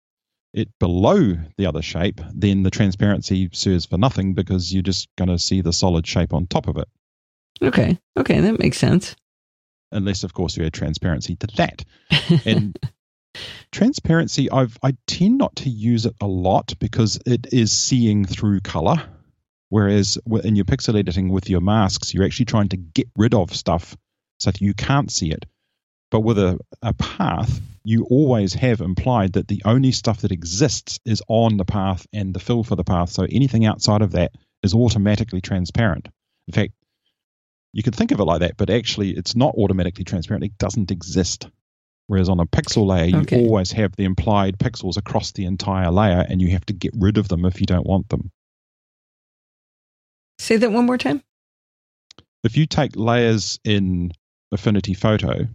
it 0.52 0.68
below 0.78 1.34
the 1.56 1.66
other 1.66 1.82
shape, 1.82 2.20
then 2.34 2.62
the 2.62 2.70
transparency 2.70 3.48
serves 3.52 3.86
for 3.86 3.98
nothing 3.98 4.34
because 4.34 4.72
you're 4.72 4.82
just 4.82 5.08
going 5.16 5.28
to 5.28 5.38
see 5.38 5.60
the 5.60 5.72
solid 5.72 6.06
shape 6.06 6.32
on 6.32 6.46
top 6.46 6.66
of 6.68 6.76
it. 6.76 6.88
Okay. 7.62 7.98
Okay. 8.18 8.40
That 8.40 8.58
makes 8.58 8.78
sense. 8.78 9.16
Unless, 9.92 10.24
of 10.24 10.34
course, 10.34 10.56
you 10.56 10.64
add 10.64 10.74
transparency 10.74 11.36
to 11.36 11.46
that. 11.56 11.84
And 12.44 12.76
Transparency, 13.72 14.50
I've 14.50 14.78
I 14.82 14.96
tend 15.06 15.38
not 15.38 15.56
to 15.56 15.70
use 15.70 16.06
it 16.06 16.14
a 16.20 16.26
lot 16.26 16.74
because 16.78 17.18
it 17.26 17.52
is 17.52 17.72
seeing 17.72 18.24
through 18.24 18.60
color. 18.60 19.02
Whereas 19.68 20.18
in 20.44 20.54
your 20.54 20.64
pixel 20.64 20.98
editing 20.98 21.28
with 21.28 21.50
your 21.50 21.60
masks, 21.60 22.14
you're 22.14 22.24
actually 22.24 22.46
trying 22.46 22.68
to 22.68 22.76
get 22.76 23.08
rid 23.16 23.34
of 23.34 23.54
stuff 23.54 23.96
so 24.38 24.50
that 24.50 24.60
you 24.60 24.74
can't 24.74 25.10
see 25.10 25.32
it. 25.32 25.44
But 26.10 26.20
with 26.20 26.38
a, 26.38 26.58
a 26.82 26.94
path, 26.94 27.60
you 27.82 28.04
always 28.04 28.54
have 28.54 28.80
implied 28.80 29.32
that 29.32 29.48
the 29.48 29.62
only 29.64 29.92
stuff 29.92 30.20
that 30.20 30.30
exists 30.30 31.00
is 31.04 31.22
on 31.26 31.56
the 31.56 31.64
path 31.64 32.06
and 32.12 32.32
the 32.32 32.38
fill 32.38 32.62
for 32.62 32.76
the 32.76 32.84
path. 32.84 33.10
So 33.10 33.26
anything 33.28 33.66
outside 33.66 34.02
of 34.02 34.12
that 34.12 34.32
is 34.62 34.74
automatically 34.74 35.40
transparent. 35.40 36.08
In 36.46 36.54
fact, 36.54 36.72
you 37.72 37.82
could 37.82 37.94
think 37.94 38.12
of 38.12 38.20
it 38.20 38.24
like 38.24 38.40
that, 38.40 38.56
but 38.56 38.70
actually 38.70 39.10
it's 39.10 39.34
not 39.34 39.54
automatically 39.56 40.04
transparent. 40.04 40.44
It 40.44 40.58
doesn't 40.58 40.90
exist. 40.90 41.48
Whereas 42.08 42.28
on 42.28 42.38
a 42.38 42.46
pixel 42.46 42.86
layer, 42.86 43.06
you 43.06 43.18
okay. 43.18 43.44
always 43.44 43.72
have 43.72 43.96
the 43.96 44.04
implied 44.04 44.58
pixels 44.58 44.96
across 44.96 45.32
the 45.32 45.44
entire 45.44 45.90
layer 45.90 46.24
and 46.28 46.40
you 46.40 46.50
have 46.50 46.64
to 46.66 46.72
get 46.72 46.92
rid 46.96 47.18
of 47.18 47.28
them 47.28 47.44
if 47.44 47.60
you 47.60 47.66
don't 47.66 47.86
want 47.86 48.08
them. 48.08 48.30
Say 50.38 50.56
that 50.58 50.70
one 50.70 50.86
more 50.86 50.98
time. 50.98 51.22
If 52.44 52.56
you 52.56 52.66
take 52.66 52.94
layers 52.94 53.58
in 53.64 54.12
Affinity 54.52 54.94
Photo, 54.94 55.48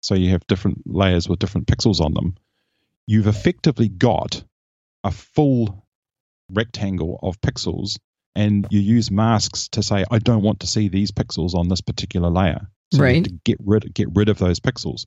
so 0.00 0.14
you 0.14 0.30
have 0.30 0.44
different 0.48 0.82
layers 0.86 1.28
with 1.28 1.38
different 1.38 1.68
pixels 1.68 2.00
on 2.00 2.14
them, 2.14 2.34
you've 3.06 3.28
effectively 3.28 3.88
got 3.88 4.42
a 5.04 5.12
full 5.12 5.86
rectangle 6.50 7.20
of 7.22 7.40
pixels 7.40 7.98
and 8.34 8.66
you 8.70 8.80
use 8.80 9.10
masks 9.10 9.68
to 9.68 9.82
say 9.82 10.04
I 10.10 10.18
don't 10.18 10.42
want 10.42 10.60
to 10.60 10.66
see 10.66 10.88
these 10.88 11.10
pixels 11.10 11.54
on 11.54 11.68
this 11.68 11.80
particular 11.80 12.30
layer. 12.30 12.66
So 12.92 13.02
right. 13.02 13.22
to 13.22 13.30
get 13.44 13.58
rid 13.64 13.92
get 13.94 14.08
rid 14.14 14.28
of 14.28 14.38
those 14.38 14.58
pixels. 14.58 15.06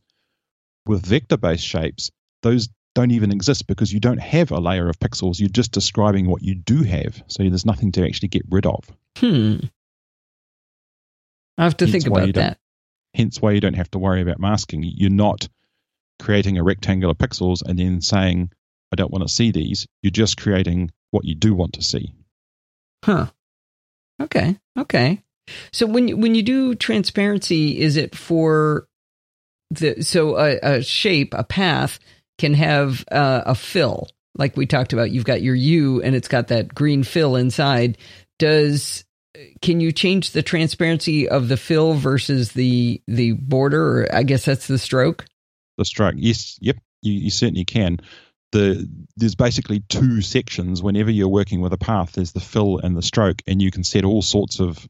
With 0.86 1.06
vector 1.06 1.38
based 1.38 1.66
shapes, 1.66 2.12
those 2.42 2.70
don't 2.96 3.12
even 3.12 3.32
exist 3.32 3.68
because 3.68 3.92
you 3.92 4.00
don't 4.00 4.20
have 4.20 4.52
a 4.52 4.60
layer 4.60 4.90
of 4.90 5.00
pixels. 5.00 5.40
You're 5.40 5.50
just 5.50 5.72
describing 5.72 6.28
what 6.28 6.44
you 6.44 6.56
do 6.56 6.84
have. 6.84 7.24
So 7.28 7.44
there's 7.44 7.66
nothing 7.66 7.92
to 7.94 8.06
actually 8.06 8.28
get 8.28 8.44
rid 8.50 8.66
of. 8.66 8.92
Hmm. 9.18 9.58
I 11.58 11.64
have 11.64 11.78
to 11.78 11.86
hence 11.86 11.92
think 11.92 12.08
about 12.08 12.34
that. 12.36 12.60
Hence 13.14 13.42
why 13.42 13.52
you 13.52 13.62
don't 13.62 13.76
have 13.76 13.92
to 13.92 14.00
worry 14.00 14.22
about 14.22 14.40
masking. 14.40 14.84
You're 14.84 15.10
not 15.10 15.48
creating 16.20 16.58
a 16.58 16.64
rectangular 16.64 17.14
pixels 17.14 17.62
and 17.66 17.78
then 17.78 18.02
saying, 18.02 18.52
I 18.92 18.96
don't 18.96 19.12
want 19.12 19.28
to 19.28 19.34
see 19.34 19.52
these. 19.52 19.88
You're 20.02 20.12
just 20.12 20.40
creating 20.40 20.92
what 21.12 21.26
you 21.26 21.36
do 21.36 21.54
want 21.54 21.74
to 21.74 21.82
see. 21.82 22.14
Huh. 23.04 23.28
Okay. 24.22 24.58
Okay. 24.78 25.24
So 25.72 25.86
when 25.86 26.08
you, 26.08 26.18
when 26.18 26.36
you 26.36 26.44
do 26.44 26.76
transparency, 26.76 27.80
is 27.80 27.98
it 27.98 28.16
for 28.16 28.88
the 29.76 30.04
so 30.04 30.38
a, 30.38 30.60
a 30.62 30.84
shape, 30.84 31.34
a 31.34 31.44
path 31.44 32.00
can 32.38 32.54
have 32.54 33.04
uh, 33.12 33.44
a 33.46 33.56
fill, 33.56 34.08
like 34.36 34.58
we 34.58 34.66
talked 34.66 34.94
about. 34.94 35.12
You've 35.12 35.26
got 35.26 35.42
your 35.42 35.56
U, 35.56 36.02
and 36.02 36.16
it's 36.16 36.28
got 36.28 36.48
that 36.50 36.74
green 36.74 37.04
fill 37.04 37.36
inside. 37.36 37.98
Does 38.40 39.04
can 39.62 39.80
you 39.80 39.92
change 39.92 40.32
the 40.32 40.44
transparency 40.44 41.28
of 41.28 41.48
the 41.48 41.58
fill 41.58 41.94
versus 41.94 42.52
the 42.52 43.02
the 43.08 43.34
border? 43.34 44.02
Or 44.02 44.16
I 44.16 44.24
guess 44.24 44.46
that's 44.46 44.68
the 44.68 44.78
stroke. 44.78 45.26
The 45.78 45.86
stroke, 45.86 46.16
yes, 46.18 46.58
yep, 46.62 46.78
you, 47.02 47.14
you 47.14 47.32
certainly 47.32 47.66
can. 47.66 48.00
The 48.52 48.88
there's 49.16 49.36
basically 49.36 49.82
two 49.90 50.22
sections. 50.22 50.84
Whenever 50.84 51.10
you're 51.12 51.28
working 51.28 51.62
with 51.62 51.74
a 51.74 51.78
path, 51.78 52.14
there's 52.14 52.34
the 52.34 52.40
fill 52.40 52.78
and 52.78 52.96
the 52.96 53.02
stroke, 53.02 53.42
and 53.48 53.62
you 53.62 53.72
can 53.72 53.84
set 53.84 54.06
all 54.06 54.22
sorts 54.22 54.60
of 54.60 54.88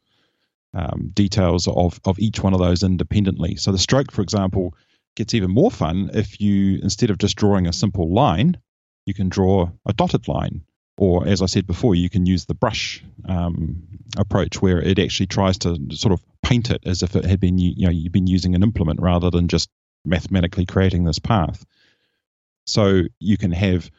um, 0.74 1.12
details 1.14 1.68
of 1.68 2.00
of 2.06 2.20
each 2.20 2.42
one 2.42 2.54
of 2.54 2.60
those 2.60 2.84
independently. 2.84 3.56
So 3.56 3.72
the 3.72 3.78
stroke, 3.78 4.12
for 4.12 4.22
example, 4.22 4.74
gets 5.16 5.34
even 5.34 5.52
more 5.52 5.72
fun 5.72 6.10
if 6.14 6.40
you 6.42 6.80
instead 6.82 7.10
of 7.10 7.18
just 7.18 7.36
drawing 7.36 7.68
a 7.68 7.74
simple 7.74 8.14
line, 8.14 8.58
you 9.06 9.14
can 9.14 9.30
draw 9.30 9.70
a 9.86 9.94
dotted 9.94 10.28
line. 10.28 10.64
Or, 10.96 11.28
as 11.28 11.42
I 11.42 11.48
said 11.48 11.66
before, 11.66 11.96
you 11.96 12.08
can 12.08 12.28
use 12.28 12.46
the 12.46 12.54
brush 12.54 13.04
um, 13.28 13.82
approach 14.16 14.62
where 14.62 14.80
it 14.80 15.00
actually 15.00 15.26
tries 15.26 15.58
to 15.60 15.76
sort 15.92 16.12
of 16.12 16.24
paint 16.44 16.70
it 16.70 16.84
as 16.86 17.02
if 17.02 17.16
it 17.16 17.26
had 17.26 17.40
been, 17.40 17.58
you 17.58 17.88
know, 17.88 17.92
you've 17.92 18.14
been 18.14 18.28
using 18.28 18.54
an 18.54 18.62
implement 18.62 19.02
rather 19.02 19.32
than 19.32 19.48
just 19.48 19.70
mathematically 20.06 20.68
creating 20.68 21.04
this 21.04 21.18
path. 21.18 21.66
So 22.68 23.02
you 23.20 23.38
can 23.38 23.52
have 23.52 23.90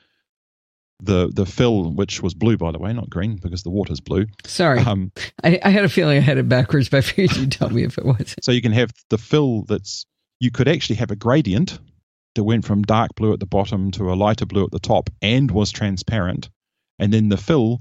the 1.00 1.30
the 1.33 1.46
fill, 1.46 1.90
which 1.92 2.22
was 2.22 2.35
blue, 2.35 2.57
by 2.57 2.72
the 2.72 2.78
way, 2.78 2.92
not 2.92 3.11
green, 3.11 3.37
because 3.37 3.62
the 3.62 3.70
water's 3.70 4.00
blue. 4.00 4.26
Sorry, 4.44 4.80
um, 4.80 5.12
I, 5.42 5.61
I, 5.62 5.70
had 5.70 5.85
a 5.85 5.88
feeling 5.88 6.16
I 6.16 6.20
had 6.20 6.38
it 6.38 6.48
backwards, 6.48 6.88
but 6.88 6.98
I 6.98 7.00
figured 7.02 7.37
you'd 7.37 7.52
tell 7.52 7.70
me 7.70 7.83
if 7.83 7.98
it 7.98 8.04
was. 8.04 8.35
So 8.40 8.52
you 8.52 8.62
can 8.62 8.72
have 8.72 8.90
the 9.11 9.18
fill 9.18 9.62
that's 9.62 10.07
you 10.40 10.50
could 10.50 10.68
actually 10.68 10.96
have 10.96 11.11
a 11.11 11.16
gradient 11.16 11.78
that 12.35 12.44
went 12.44 12.64
from 12.64 12.83
dark 12.83 13.14
blue 13.14 13.33
at 13.33 13.40
the 13.40 13.46
bottom 13.46 13.90
to 13.92 14.12
a 14.12 14.14
lighter 14.14 14.46
blue 14.46 14.64
at 14.64 14.70
the 14.70 14.78
top 14.78 15.11
and 15.22 15.50
was 15.50 15.70
transparent. 15.70 16.50
And 16.98 17.12
then 17.12 17.28
the 17.28 17.37
fill, 17.37 17.80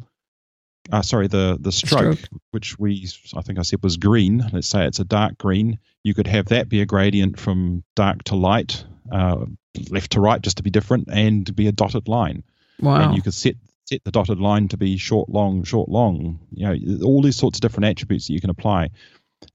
uh, 0.92 1.02
sorry, 1.02 1.28
the, 1.28 1.58
the 1.60 1.72
stroke, 1.72 2.20
stroke, 2.20 2.42
which 2.52 2.78
we, 2.80 3.08
I 3.36 3.42
think 3.42 3.60
I 3.60 3.64
said 3.64 3.84
was 3.84 3.98
green. 3.98 4.48
Let's 4.52 4.68
say 4.68 4.86
it's 4.86 5.00
a 5.00 5.06
dark 5.06 5.38
green. 5.38 5.80
You 6.04 6.14
could 6.14 6.28
have 6.28 6.48
that 6.48 6.70
be 6.70 6.82
a 6.82 6.86
gradient 6.86 7.40
from 7.40 7.84
dark 7.96 8.24
to 8.26 8.36
light, 8.36 8.86
uh, 9.12 9.46
left 9.90 10.12
to 10.12 10.20
right, 10.20 10.42
just 10.42 10.58
to 10.58 10.64
be 10.64 10.70
different, 10.70 11.10
and 11.12 11.54
be 11.56 11.68
a 11.68 11.72
dotted 11.72 12.08
line. 12.08 12.44
Wow. 12.84 13.08
And 13.08 13.16
you 13.16 13.22
could 13.22 13.34
set 13.34 13.56
set 13.86 14.04
the 14.04 14.12
dotted 14.12 14.40
line 14.40 14.70
to 14.70 14.78
be 14.78 14.98
short, 14.98 15.30
long, 15.30 15.64
short, 15.64 15.90
long. 15.90 16.40
You 16.52 16.68
know, 16.68 17.06
all 17.06 17.22
these 17.22 17.36
sorts 17.36 17.58
of 17.58 17.62
different 17.62 17.86
attributes 17.86 18.28
that 18.28 18.34
you 18.34 18.42
can 18.42 18.50
apply. 18.50 18.90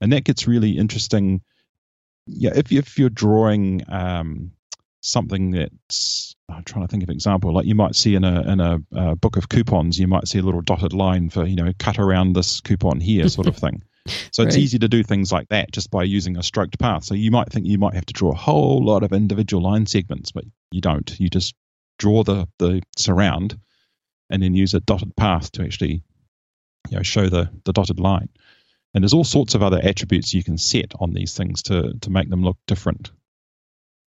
And 0.01 0.13
that 0.13 0.23
gets 0.23 0.47
really 0.47 0.77
interesting 0.77 1.41
yeah, 2.31 2.51
if 2.55 2.71
if 2.71 2.97
you're 2.97 3.09
drawing 3.09 3.83
um, 3.87 4.51
something 5.01 5.51
that's 5.51 6.35
I'm 6.49 6.63
trying 6.63 6.85
to 6.85 6.91
think 6.91 7.03
of 7.03 7.09
an 7.09 7.15
example, 7.15 7.53
like 7.53 7.65
you 7.65 7.75
might 7.75 7.95
see 7.95 8.15
in 8.15 8.23
a 8.23 8.41
in 8.41 8.59
a, 8.59 8.79
a, 8.93 9.15
book 9.15 9.37
of 9.37 9.49
coupons, 9.49 9.99
you 9.99 10.07
might 10.07 10.27
see 10.27 10.39
a 10.39 10.41
little 10.41 10.61
dotted 10.61 10.93
line 10.93 11.29
for 11.29 11.45
you 11.45 11.55
know 11.55 11.71
cut 11.77 11.99
around 11.99 12.33
this 12.33 12.61
coupon 12.61 12.99
here, 12.99 13.27
sort 13.29 13.47
of 13.47 13.57
thing. 13.57 13.83
So 14.31 14.41
it's 14.41 14.55
easy 14.55 14.79
to 14.79 14.87
do 14.87 15.03
things 15.03 15.31
like 15.31 15.49
that 15.49 15.71
just 15.71 15.91
by 15.91 16.01
using 16.03 16.35
a 16.35 16.41
stroked 16.41 16.79
path. 16.79 17.03
So 17.03 17.13
you 17.13 17.29
might 17.29 17.51
think 17.51 17.67
you 17.67 17.77
might 17.77 17.93
have 17.93 18.07
to 18.07 18.13
draw 18.13 18.31
a 18.31 18.35
whole 18.35 18.83
lot 18.83 19.03
of 19.03 19.13
individual 19.13 19.61
line 19.61 19.85
segments, 19.85 20.31
but 20.31 20.45
you 20.71 20.81
don't. 20.81 21.19
You 21.19 21.29
just 21.29 21.53
draw 21.99 22.23
the 22.23 22.47
the 22.57 22.81
surround 22.97 23.59
and 24.31 24.41
then 24.41 24.55
use 24.55 24.73
a 24.73 24.79
dotted 24.79 25.15
path 25.15 25.51
to 25.51 25.63
actually 25.63 26.01
you 26.89 26.97
know 26.97 27.03
show 27.03 27.29
the 27.29 27.49
the 27.65 27.73
dotted 27.73 27.99
line. 27.99 28.29
And 28.93 29.03
there's 29.03 29.13
all 29.13 29.23
sorts 29.23 29.53
of 29.53 29.61
other 29.61 29.79
attributes 29.81 30.33
you 30.33 30.43
can 30.43 30.57
set 30.57 30.93
on 30.99 31.13
these 31.13 31.35
things 31.35 31.61
to 31.63 31.93
to 32.01 32.09
make 32.09 32.29
them 32.29 32.43
look 32.43 32.57
different. 32.65 33.11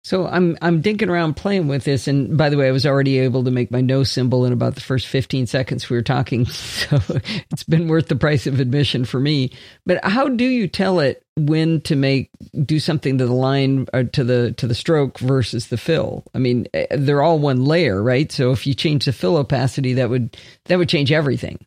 So 0.03 0.25
I'm 0.25 0.57
I'm 0.63 0.81
dinking 0.81 1.09
around 1.09 1.35
playing 1.35 1.67
with 1.67 1.83
this, 1.83 2.07
and 2.07 2.35
by 2.35 2.49
the 2.49 2.57
way, 2.57 2.67
I 2.67 2.71
was 2.71 2.87
already 2.87 3.19
able 3.19 3.43
to 3.43 3.51
make 3.51 3.69
my 3.69 3.81
no 3.81 4.03
symbol 4.03 4.45
in 4.45 4.53
about 4.53 4.73
the 4.73 4.81
first 4.81 5.05
15 5.07 5.45
seconds 5.45 5.89
we 5.89 5.95
were 5.95 6.01
talking. 6.01 6.47
So 6.81 6.99
it's 7.51 7.63
been 7.63 7.87
worth 7.87 8.07
the 8.07 8.15
price 8.15 8.47
of 8.47 8.59
admission 8.59 9.05
for 9.05 9.19
me. 9.19 9.51
But 9.85 10.03
how 10.03 10.27
do 10.29 10.43
you 10.43 10.67
tell 10.67 10.99
it 10.99 11.23
when 11.37 11.81
to 11.81 11.95
make 11.95 12.31
do 12.65 12.79
something 12.79 13.19
to 13.19 13.27
the 13.27 13.33
line 13.33 13.87
or 13.93 13.99
uh, 13.99 14.03
to 14.13 14.23
the 14.23 14.51
to 14.53 14.67
the 14.67 14.73
stroke 14.73 15.19
versus 15.19 15.67
the 15.67 15.77
fill? 15.77 16.23
I 16.33 16.39
mean, 16.39 16.65
eh, 16.73 16.87
they're 16.91 17.21
all 17.21 17.37
one 17.37 17.65
layer, 17.65 18.01
right? 18.01 18.31
So 18.31 18.51
if 18.51 18.65
you 18.65 18.73
change 18.73 19.05
the 19.05 19.13
fill 19.13 19.37
opacity, 19.37 19.93
that 19.93 20.09
would 20.09 20.35
that 20.65 20.77
would 20.79 20.89
change 20.89 21.11
everything 21.11 21.65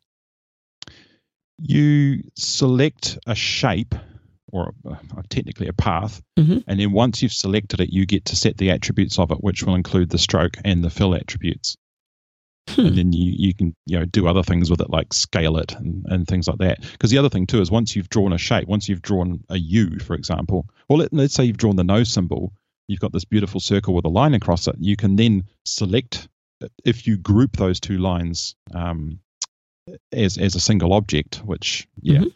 you 1.58 2.22
select 2.34 3.18
a 3.26 3.34
shape 3.34 3.94
or 4.54 4.72
uh, 4.88 4.94
technically 5.28 5.66
a 5.66 5.72
path, 5.72 6.22
mm-hmm. 6.38 6.58
and 6.68 6.78
then 6.78 6.92
once 6.92 7.22
you've 7.22 7.32
selected 7.32 7.80
it, 7.80 7.92
you 7.92 8.06
get 8.06 8.26
to 8.26 8.36
set 8.36 8.56
the 8.56 8.70
attributes 8.70 9.18
of 9.18 9.32
it, 9.32 9.38
which 9.38 9.64
will 9.64 9.74
include 9.74 10.08
the 10.08 10.18
stroke 10.18 10.56
and 10.64 10.82
the 10.82 10.90
fill 10.90 11.14
attributes. 11.14 11.76
Hmm. 12.70 12.86
And 12.86 12.96
then 12.96 13.12
you, 13.12 13.32
you 13.36 13.54
can 13.54 13.74
you 13.84 13.98
know 13.98 14.04
do 14.06 14.26
other 14.28 14.44
things 14.44 14.70
with 14.70 14.80
it 14.80 14.88
like 14.88 15.12
scale 15.12 15.58
it 15.58 15.74
and, 15.74 16.06
and 16.08 16.26
things 16.26 16.46
like 16.46 16.58
that. 16.58 16.80
Because 16.80 17.10
the 17.10 17.18
other 17.18 17.28
thing 17.28 17.46
too 17.46 17.60
is 17.60 17.70
once 17.70 17.94
you've 17.94 18.08
drawn 18.08 18.32
a 18.32 18.38
shape, 18.38 18.68
once 18.68 18.88
you've 18.88 19.02
drawn 19.02 19.42
a 19.50 19.58
U, 19.58 19.98
for 19.98 20.14
example, 20.14 20.66
or 20.88 20.98
let, 20.98 21.12
let's 21.12 21.34
say 21.34 21.44
you've 21.44 21.58
drawn 21.58 21.76
the 21.76 21.84
no 21.84 22.04
symbol, 22.04 22.52
you've 22.86 23.00
got 23.00 23.12
this 23.12 23.24
beautiful 23.24 23.60
circle 23.60 23.92
with 23.92 24.04
a 24.04 24.08
line 24.08 24.34
across 24.34 24.68
it. 24.68 24.76
You 24.78 24.96
can 24.96 25.16
then 25.16 25.44
select 25.64 26.28
if 26.84 27.06
you 27.06 27.18
group 27.18 27.56
those 27.56 27.80
two 27.80 27.98
lines 27.98 28.54
um, 28.72 29.18
as 30.12 30.38
as 30.38 30.54
a 30.54 30.60
single 30.60 30.92
object, 30.92 31.42
which 31.44 31.88
yeah, 32.00 32.20
mm-hmm. 32.20 32.28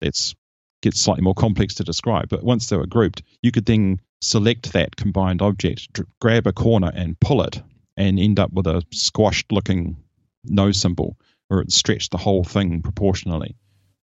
it's 0.00 0.34
gets 0.82 1.00
slightly 1.00 1.22
more 1.22 1.34
complex 1.34 1.74
to 1.74 1.84
describe. 1.84 2.28
But 2.28 2.44
once 2.44 2.68
they 2.68 2.76
were 2.76 2.86
grouped, 2.86 3.22
you 3.42 3.50
could 3.50 3.66
then 3.66 4.00
select 4.20 4.72
that 4.72 4.96
combined 4.96 5.42
object, 5.42 5.92
dr- 5.92 6.08
grab 6.20 6.46
a 6.46 6.52
corner 6.52 6.92
and 6.94 7.18
pull 7.18 7.42
it, 7.42 7.62
and 7.96 8.18
end 8.18 8.38
up 8.38 8.52
with 8.52 8.66
a 8.66 8.82
squashed 8.92 9.50
looking 9.50 9.96
no 10.44 10.72
symbol, 10.72 11.16
or 11.50 11.60
it 11.60 11.72
stretched 11.72 12.10
the 12.10 12.18
whole 12.18 12.44
thing 12.44 12.82
proportionally 12.82 13.56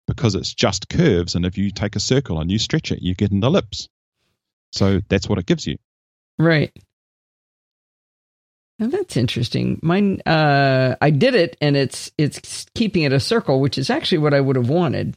because 0.06 0.34
it's 0.34 0.54
just 0.54 0.88
curves. 0.88 1.34
And 1.34 1.46
if 1.46 1.56
you 1.58 1.70
take 1.70 1.96
a 1.96 2.00
circle 2.00 2.40
and 2.40 2.50
you 2.50 2.58
stretch 2.58 2.90
it, 2.90 3.02
you 3.02 3.14
get 3.14 3.32
an 3.32 3.42
ellipse. 3.42 3.88
So 4.72 5.00
that's 5.08 5.28
what 5.28 5.38
it 5.38 5.46
gives 5.46 5.66
you. 5.66 5.76
Right. 6.38 6.72
Now 8.78 8.88
that's 8.88 9.16
interesting. 9.16 9.78
Mine, 9.82 10.22
uh, 10.26 10.96
I 11.00 11.10
did 11.10 11.34
it, 11.34 11.56
and 11.60 11.76
it's 11.76 12.10
it's 12.18 12.66
keeping 12.74 13.02
it 13.02 13.12
a 13.12 13.20
circle, 13.20 13.60
which 13.60 13.78
is 13.78 13.90
actually 13.90 14.18
what 14.18 14.34
I 14.34 14.40
would 14.40 14.56
have 14.56 14.68
wanted. 14.68 15.16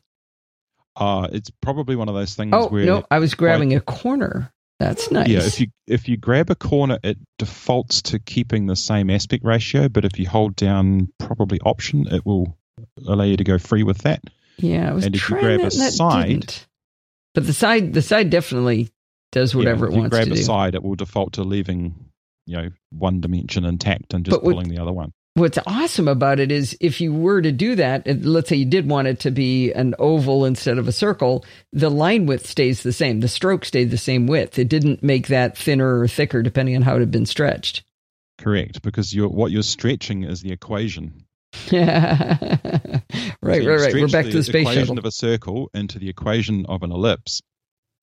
Uh, 0.95 1.27
it's 1.31 1.49
probably 1.61 1.95
one 1.95 2.09
of 2.09 2.15
those 2.15 2.35
things 2.35 2.51
oh, 2.53 2.67
where. 2.69 2.85
no, 2.85 3.05
I 3.11 3.19
was 3.19 3.33
grabbing 3.33 3.73
a 3.73 3.81
corner. 3.81 4.51
That's 4.79 5.09
nice. 5.09 5.29
Yeah, 5.29 5.39
if 5.39 5.59
you 5.59 5.67
if 5.87 6.09
you 6.09 6.17
grab 6.17 6.49
a 6.49 6.55
corner, 6.55 6.99
it 7.03 7.17
defaults 7.37 8.01
to 8.03 8.19
keeping 8.19 8.67
the 8.67 8.75
same 8.75 9.09
aspect 9.09 9.45
ratio, 9.45 9.87
but 9.87 10.03
if 10.03 10.19
you 10.19 10.27
hold 10.27 10.55
down 10.55 11.11
probably 11.17 11.59
option, 11.61 12.07
it 12.07 12.25
will 12.25 12.57
allow 13.07 13.23
you 13.23 13.37
to 13.37 13.43
go 13.43 13.57
free 13.57 13.83
with 13.83 13.99
that. 13.99 14.21
Yeah, 14.57 14.89
I 14.89 14.93
was 14.93 15.05
and 15.05 15.15
if 15.15 15.21
you 15.29 15.37
trying 15.37 15.57
grab 15.57 15.71
that 15.71 15.77
a 15.77 15.91
side- 15.91 16.27
didn't. 16.27 16.67
But 17.33 17.45
the 17.45 17.53
side 17.53 17.93
the 17.93 18.01
side 18.01 18.29
definitely 18.29 18.89
does 19.31 19.53
whatever 19.55 19.85
yeah, 19.85 19.89
if 19.89 19.91
it 19.91 19.95
you 19.95 20.01
wants 20.01 20.15
grab 20.15 20.27
to 20.27 20.33
a 20.33 20.35
do. 20.35 20.43
side, 20.43 20.75
it 20.75 20.83
will 20.83 20.95
default 20.95 21.33
to 21.33 21.43
leaving 21.43 21.95
you 22.45 22.57
know 22.57 22.69
one 22.91 23.21
dimension 23.21 23.65
intact 23.65 24.13
and 24.13 24.25
just 24.25 24.35
But 24.35 24.43
pulling 24.49 24.69
the 24.69 24.79
other 24.79 24.93
one. 24.93 25.13
What's 25.35 25.59
awesome 25.67 26.07
about 26.07 26.39
it 26.39 26.49
is 26.49 26.77
if 26.79 27.01
you 27.01 27.13
were 27.13 27.41
to 27.41 27.51
do 27.51 27.75
that, 27.75 28.07
let's 28.23 28.47
say 28.47 28.55
you 28.55 28.65
did 28.65 28.89
want 28.89 29.09
it 29.09 29.19
to 29.19 29.31
be 29.31 29.73
an 29.73 29.93
oval 29.99 30.45
instead 30.45 30.77
of 30.77 30.87
a 30.87 30.93
circle, 30.93 31.43
the 31.73 31.89
line 31.89 32.25
width 32.25 32.47
stays 32.47 32.83
the 32.83 32.93
same. 32.93 33.19
The 33.19 33.27
stroke 33.27 33.65
stayed 33.65 33.91
the 33.91 33.97
same 33.97 34.27
width. 34.27 34.57
It 34.57 34.69
didn't 34.69 35.03
make 35.03 35.27
that 35.27 35.57
thinner 35.57 35.99
or 35.99 36.07
thicker 36.07 36.41
depending 36.41 36.77
on 36.77 36.83
how 36.83 36.95
it 36.95 37.01
had 37.01 37.11
been 37.11 37.25
stretched. 37.25 37.83
Correct, 38.37 38.81
because 38.81 39.13
you're 39.13 39.27
what 39.27 39.51
you're 39.51 39.61
stretching 39.63 40.23
is 40.23 40.41
the 40.41 40.53
equation. 40.53 41.25
right, 41.71 41.71
So 41.71 41.77
right, 43.41 43.65
right. 43.65 43.93
We're 43.93 44.07
back 44.07 44.25
to 44.27 44.31
the 44.31 44.43
space 44.43 44.61
equation 44.61 44.83
shuttle. 44.83 44.99
of 44.99 45.05
a 45.05 45.11
circle 45.11 45.69
into 45.73 45.99
the 45.99 46.07
equation 46.07 46.65
of 46.67 46.81
an 46.83 46.93
ellipse, 46.93 47.41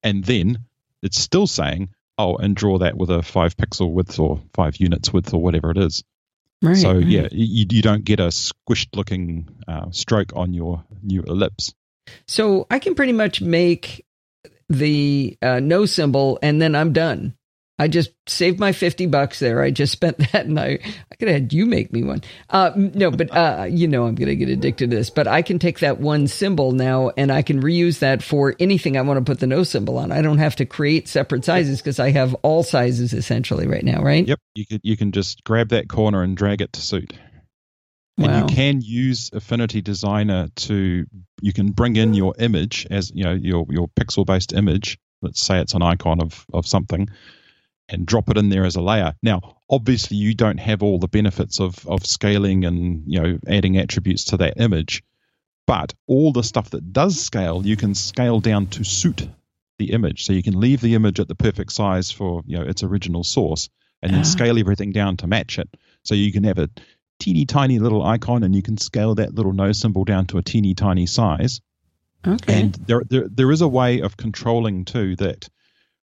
and 0.03 0.23
then 0.23 0.59
it's 1.03 1.19
still 1.19 1.47
saying, 1.47 1.89
"Oh, 2.19 2.37
and 2.37 2.55
draw 2.55 2.77
that 2.79 2.97
with 2.97 3.09
a 3.09 3.23
five 3.23 3.57
pixel 3.57 3.91
width 3.91 4.19
or 4.19 4.43
five 4.53 4.77
units 4.77 5.15
width 5.15 5.33
or 5.33 5.43
whatever 5.43 5.71
it 5.71 5.79
is." 5.79 6.05
Right, 6.63 6.77
so 6.77 6.95
right. 6.95 7.05
yeah, 7.05 7.29
you, 7.33 7.67
you 7.69 7.83
don't 7.83 8.05
get 8.05 8.21
a 8.21 8.29
squished 8.29 8.95
looking 8.95 9.49
uh, 9.67 9.91
stroke 9.91 10.33
on 10.37 10.55
your 10.55 10.85
new 11.03 11.23
ellipse. 11.23 11.75
So 12.27 12.67
I 12.71 12.79
can 12.79 12.95
pretty 12.95 13.13
much 13.13 13.41
make 13.41 14.07
the 14.69 15.37
uh, 15.43 15.61
no 15.61 15.87
symbol 15.87 16.39
and 16.41 16.63
then 16.63 16.75
I'm 16.75 16.93
done. 16.93 17.35
I 17.79 17.89
just 17.89 18.13
saved 18.29 18.61
my 18.61 18.73
50 18.73 19.07
bucks 19.07 19.39
there. 19.39 19.61
I 19.63 19.71
just 19.71 19.93
spent 19.93 20.19
that 20.33 20.47
and 20.47 20.59
I, 20.59 20.79
I 21.11 21.15
could 21.19 21.29
have 21.29 21.43
had 21.43 21.53
you 21.53 21.67
make 21.67 21.93
me 21.93 22.05
one. 22.05 22.23
Uh, 22.51 22.71
no, 22.77 23.11
but 23.11 23.35
uh, 23.35 23.67
you 23.69 23.89
know 23.89 24.07
I'm 24.07 24.15
going 24.15 24.29
to 24.29 24.37
get 24.37 24.49
addicted 24.49 24.91
to 24.91 24.97
this. 24.97 25.11
But 25.11 25.27
I 25.27 25.43
can 25.43 25.59
take 25.59 25.81
that 25.81 25.99
one 25.99 26.27
symbol 26.29 26.73
now 26.73 27.11
and 27.17 27.33
I 27.33 27.43
can 27.43 27.61
reuse 27.63 28.01
that 28.01 28.23
for 28.23 28.55
anything 28.61 28.97
I 28.97 29.03
want 29.03 29.19
to 29.19 29.25
put 29.25 29.41
the 29.41 29.47
no 29.47 29.65
symbol 29.65 29.99
on. 29.99 30.13
I 30.13 30.23
don't 30.23 30.39
have 30.39 30.57
to 30.57 30.65
create 30.67 31.09
separate 31.09 31.45
sizes 31.45 31.81
because 31.81 31.99
I 31.99 32.11
have 32.11 32.35
all 32.43 32.63
sizes 32.63 33.13
essentially 33.13 33.67
right 33.67 33.85
now, 33.85 34.03
right? 34.03 34.27
Yep, 34.27 34.39
you 34.55 34.67
can 34.67 34.81
you 34.83 34.97
can 34.97 35.13
just 35.13 35.43
grab 35.45 35.71
that 35.71 35.89
corner 35.89 36.23
and 36.23 36.37
drag 36.37 36.61
it 36.61 36.73
to 36.75 36.81
suit. 36.81 37.13
And 38.19 38.27
Wow. 38.27 38.41
you 38.41 38.55
can 38.55 38.81
use 38.83 39.31
Affinity 39.33 39.81
Designer 39.81 40.49
to 40.55 41.07
you 41.41 41.53
can 41.53 41.71
bring 41.73 41.97
in 41.97 42.15
your 42.15 42.35
image 42.39 42.87
as 42.91 43.11
you 43.15 43.25
know 43.25 43.33
your 43.33 43.67
your 43.71 43.89
pixel 43.89 44.27
based 44.27 44.53
image. 44.53 44.99
Let's 45.23 45.41
say 45.41 45.61
it's 45.61 45.75
an 45.75 45.83
icon 45.83 46.21
of 46.21 46.45
of 46.53 46.67
something, 46.67 47.09
and 47.89 48.07
drop 48.07 48.31
it 48.31 48.39
in 48.39 48.49
there 48.49 48.65
as 48.65 48.77
a 48.77 48.81
layer. 48.83 49.15
Now, 49.23 49.57
obviously, 49.69 50.17
you 50.17 50.35
don't 50.35 50.59
have 50.59 50.83
all 50.83 50.99
the 50.99 51.09
benefits 51.09 51.61
of 51.61 51.87
of 51.87 52.07
scaling 52.07 52.65
and 52.65 53.03
you 53.07 53.21
know 53.21 53.39
adding 53.47 53.77
attributes 53.79 54.25
to 54.27 54.37
that 54.39 54.61
image, 54.61 55.03
but 55.67 55.95
all 56.07 56.33
the 56.33 56.43
stuff 56.43 56.71
that 56.71 56.93
does 56.93 57.21
scale, 57.21 57.67
you 57.67 57.77
can 57.77 57.95
scale 57.95 58.41
down 58.41 58.67
to 58.69 58.85
suit 58.85 59.29
the 59.79 59.93
image. 59.93 60.25
So 60.25 60.33
you 60.33 60.43
can 60.43 60.59
leave 60.59 60.81
the 60.81 60.95
image 60.95 61.21
at 61.21 61.29
the 61.29 61.35
perfect 61.35 61.73
size 61.73 62.11
for 62.11 62.43
you 62.47 62.59
know 62.59 62.65
its 62.65 62.83
original 62.83 63.25
source, 63.25 63.69
and 64.03 64.13
then 64.13 64.21
Ah. 64.21 64.25
scale 64.25 64.59
everything 64.59 64.93
down 64.93 65.17
to 65.19 65.27
match 65.27 65.59
it. 65.59 65.69
So 66.05 66.15
you 66.15 66.33
can 66.33 66.45
have 66.45 66.59
a 66.59 66.69
teeny 67.19 67.47
tiny 67.47 67.79
little 67.79 68.03
icon, 68.03 68.43
and 68.43 68.55
you 68.55 68.63
can 68.63 68.77
scale 68.77 69.15
that 69.17 69.35
little 69.35 69.53
no 69.53 69.73
symbol 69.73 70.05
down 70.05 70.27
to 70.27 70.39
a 70.39 70.43
teeny 70.43 70.75
tiny 70.75 71.07
size. 71.07 71.61
Okay. 72.27 72.63
And 72.63 72.75
there, 72.87 73.03
there, 73.09 73.29
there 73.29 73.51
is 73.51 73.61
a 73.63 73.69
way 73.69 74.01
of 74.01 74.17
controlling 74.17 74.85
too 74.85 75.17
that 75.17 75.49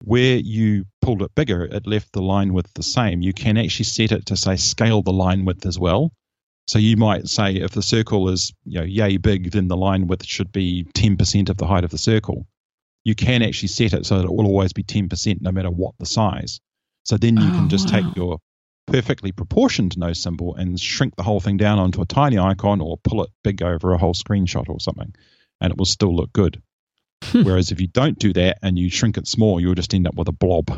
where 0.05 0.37
you 0.37 0.85
pulled 1.01 1.23
it 1.23 1.35
bigger, 1.35 1.65
it 1.65 1.87
left 1.87 2.13
the 2.13 2.23
line 2.23 2.53
width 2.53 2.73
the 2.75 2.83
same. 2.83 3.23
You 3.23 3.33
can 3.33 3.57
actually 3.57 3.87
set 3.87 4.13
it 4.13 4.27
to 4.27 4.37
say 4.37 4.57
scale 4.57 5.03
the 5.03 5.13
line 5.13 5.45
width 5.45 5.67
as 5.67 5.79
well. 5.79 6.13
So 6.67 6.79
you 6.79 6.97
might 6.97 7.29
say 7.29 7.57
if 7.57 7.73
the 7.73 7.83
circle 7.83 8.29
is 8.31 8.53
you 8.65 8.81
know 8.81 8.87
yay 8.87 9.17
big, 9.19 9.51
then 9.51 9.69
the 9.69 9.77
line 9.77 10.07
width 10.07 10.25
should 10.25 10.53
be 10.53 10.85
ten 10.95 11.17
percent 11.17 11.51
of 11.51 11.57
the 11.57 11.67
height 11.67 11.85
of 11.85 11.91
the 11.91 11.99
circle. 11.99 12.47
You 13.05 13.15
can 13.15 13.43
actually 13.43 13.69
set 13.69 13.93
it 13.93 14.07
so 14.07 14.17
that 14.19 14.25
it 14.25 14.33
will 14.33 14.47
always 14.47 14.73
be 14.73 14.83
ten 14.83 15.09
percent 15.09 15.43
no 15.43 15.53
matter 15.53 15.71
what 15.71 15.95
the 15.99 16.07
size. 16.07 16.61
So 17.05 17.17
then 17.19 17.37
you 17.41 17.51
Oh, 17.51 17.57
can 17.57 17.69
just 17.69 17.87
wow. 17.89 18.01
take 18.01 18.17
your 18.17 18.39
perfectly 18.87 19.33
proportioned 19.33 19.97
no 19.97 20.13
symbol 20.13 20.55
and 20.57 20.79
shrink 20.79 21.17
the 21.17 21.23
whole 21.23 21.41
thing 21.41 21.57
down 21.57 21.79
onto 21.79 22.03
a 22.03 22.07
tiny 22.07 22.39
icon 22.39 22.81
or 22.81 22.99
pull 22.99 23.23
it 23.23 23.31
big 23.43 23.63
over 23.63 23.93
a 23.93 23.99
whole 23.99 24.15
screenshot 24.15 24.69
or 24.69 24.81
something, 24.81 25.15
and 25.61 25.71
it 25.71 25.79
will 25.79 25.87
still 25.87 26.15
look 26.15 26.33
good. 26.33 26.63
Whereas 27.33 27.73
if 27.73 27.81
you 27.81 27.87
don't 27.87 28.19
do 28.19 28.33
that 28.35 28.59
and 28.63 28.79
you 28.79 28.91
shrink 28.91 29.17
it 29.17 29.27
small, 29.27 29.61
you'll 29.61 29.75
just 29.75 29.95
end 29.95 30.07
up 30.07 30.15
with 30.15 30.29
a 30.29 30.33
blob 30.33 30.71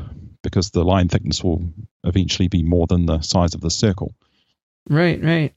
because 0.42 0.70
the 0.70 0.84
line 0.84 1.08
thickness 1.08 1.42
will 1.42 1.72
eventually 2.04 2.48
be 2.48 2.62
more 2.62 2.86
than 2.86 3.06
the 3.06 3.20
size 3.20 3.54
of 3.54 3.60
the 3.60 3.70
circle. 3.70 4.14
Right, 4.88 5.22
right. 5.22 5.54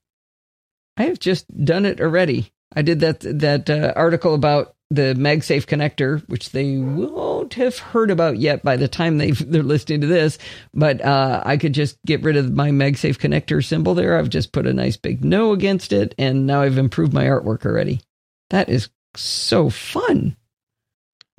I 0.98 1.04
have 1.04 1.20
just 1.20 1.46
done 1.64 1.86
it 1.86 2.02
already. 2.02 2.52
I 2.76 2.82
did 2.82 3.00
that 3.00 3.22
that 3.22 3.70
uh, 3.70 3.94
article 3.96 4.34
about 4.34 4.76
the 4.92 5.14
MagSafe 5.16 5.66
connector, 5.66 6.28
which 6.28 6.52
they 6.52 6.78
won't 6.78 7.54
have 7.54 7.78
heard 7.78 8.10
about 8.10 8.38
yet 8.38 8.64
by 8.64 8.76
the 8.76 8.88
time 8.88 9.18
they 9.18 9.32
they're 9.32 9.64
listening 9.64 10.02
to 10.02 10.08
this. 10.08 10.38
But 10.74 11.02
uh, 11.02 11.42
I 11.46 11.58
could 11.58 11.74
just 11.74 11.98
get 12.06 12.24
rid 12.24 12.36
of 12.36 12.52
my 12.52 12.70
MagSafe 12.72 13.18
connector 13.18 13.64
symbol 13.64 13.94
there. 13.94 14.18
I've 14.18 14.30
just 14.30 14.52
put 14.52 14.68
a 14.68 14.74
nice 14.74 14.98
big 14.98 15.24
no 15.24 15.54
against 15.54 15.94
it, 15.94 16.16
and 16.18 16.48
now 16.48 16.62
I've 16.62 16.78
improved 16.78 17.14
my 17.14 17.26
artwork 17.26 17.66
already. 17.66 18.02
That 18.50 18.70
is 18.70 18.90
so 19.16 19.70
fun. 19.70 20.36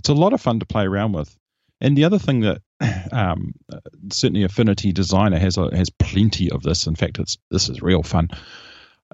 It's 0.00 0.08
a 0.08 0.14
lot 0.14 0.32
of 0.32 0.40
fun 0.40 0.60
to 0.60 0.66
play 0.66 0.84
around 0.84 1.12
with. 1.12 1.36
And 1.78 1.94
the 1.94 2.04
other 2.04 2.18
thing 2.18 2.40
that 2.40 2.62
um, 3.12 3.52
uh, 3.70 3.80
certainly 4.10 4.44
Affinity 4.44 4.92
Designer 4.92 5.38
has 5.38 5.58
a, 5.58 5.76
has 5.76 5.90
plenty 5.90 6.50
of 6.50 6.62
this. 6.62 6.86
In 6.86 6.94
fact, 6.94 7.18
it's 7.18 7.36
this 7.50 7.68
is 7.68 7.82
real 7.82 8.02
fun. 8.02 8.28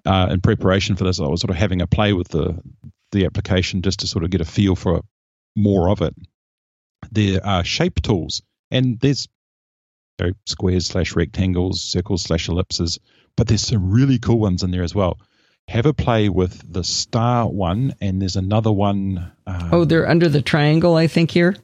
Uh, 0.05 0.28
in 0.30 0.41
preparation 0.41 0.95
for 0.95 1.03
this, 1.03 1.18
I 1.18 1.26
was 1.26 1.41
sort 1.41 1.51
of 1.51 1.57
having 1.57 1.82
a 1.82 1.89
play 1.89 2.12
with 2.12 2.28
the 2.28 2.57
the 3.11 3.24
application 3.24 3.82
just 3.82 4.01
to 4.01 4.07
sort 4.07 4.22
of 4.22 4.30
get 4.30 4.41
a 4.41 4.45
feel 4.45 4.76
for 4.76 5.03
more 5.57 5.91
of 5.91 6.03
it. 6.03 6.14
There 7.11 7.45
are 7.45 7.64
shape 7.64 8.01
tools, 8.01 8.43
and 8.70 9.01
there's 9.01 9.26
you 10.20 10.28
know, 10.28 10.32
squares 10.47 10.87
slash 10.87 11.16
rectangles, 11.16 11.82
circles 11.82 12.22
slash 12.22 12.49
ellipses, 12.49 13.01
but 13.37 13.49
there's 13.49 13.66
some 13.66 13.91
really 13.91 14.20
cool 14.20 14.39
ones 14.39 14.62
in 14.62 14.70
there 14.70 14.84
as 14.84 14.95
well. 14.95 15.18
Have 15.68 15.86
a 15.86 15.92
play 15.94 16.28
with 16.28 16.72
the 16.72 16.84
star 16.84 17.48
one, 17.48 17.94
and 18.00 18.22
there's 18.22 18.36
another 18.36 18.70
one. 18.72 19.32
Uh, 19.46 19.68
Oh, 19.72 19.84
they're 19.84 20.08
under 20.08 20.28
the 20.28 20.40
triangle, 20.42 20.94
I 20.94 21.06
think 21.08 21.30
here. 21.32 21.56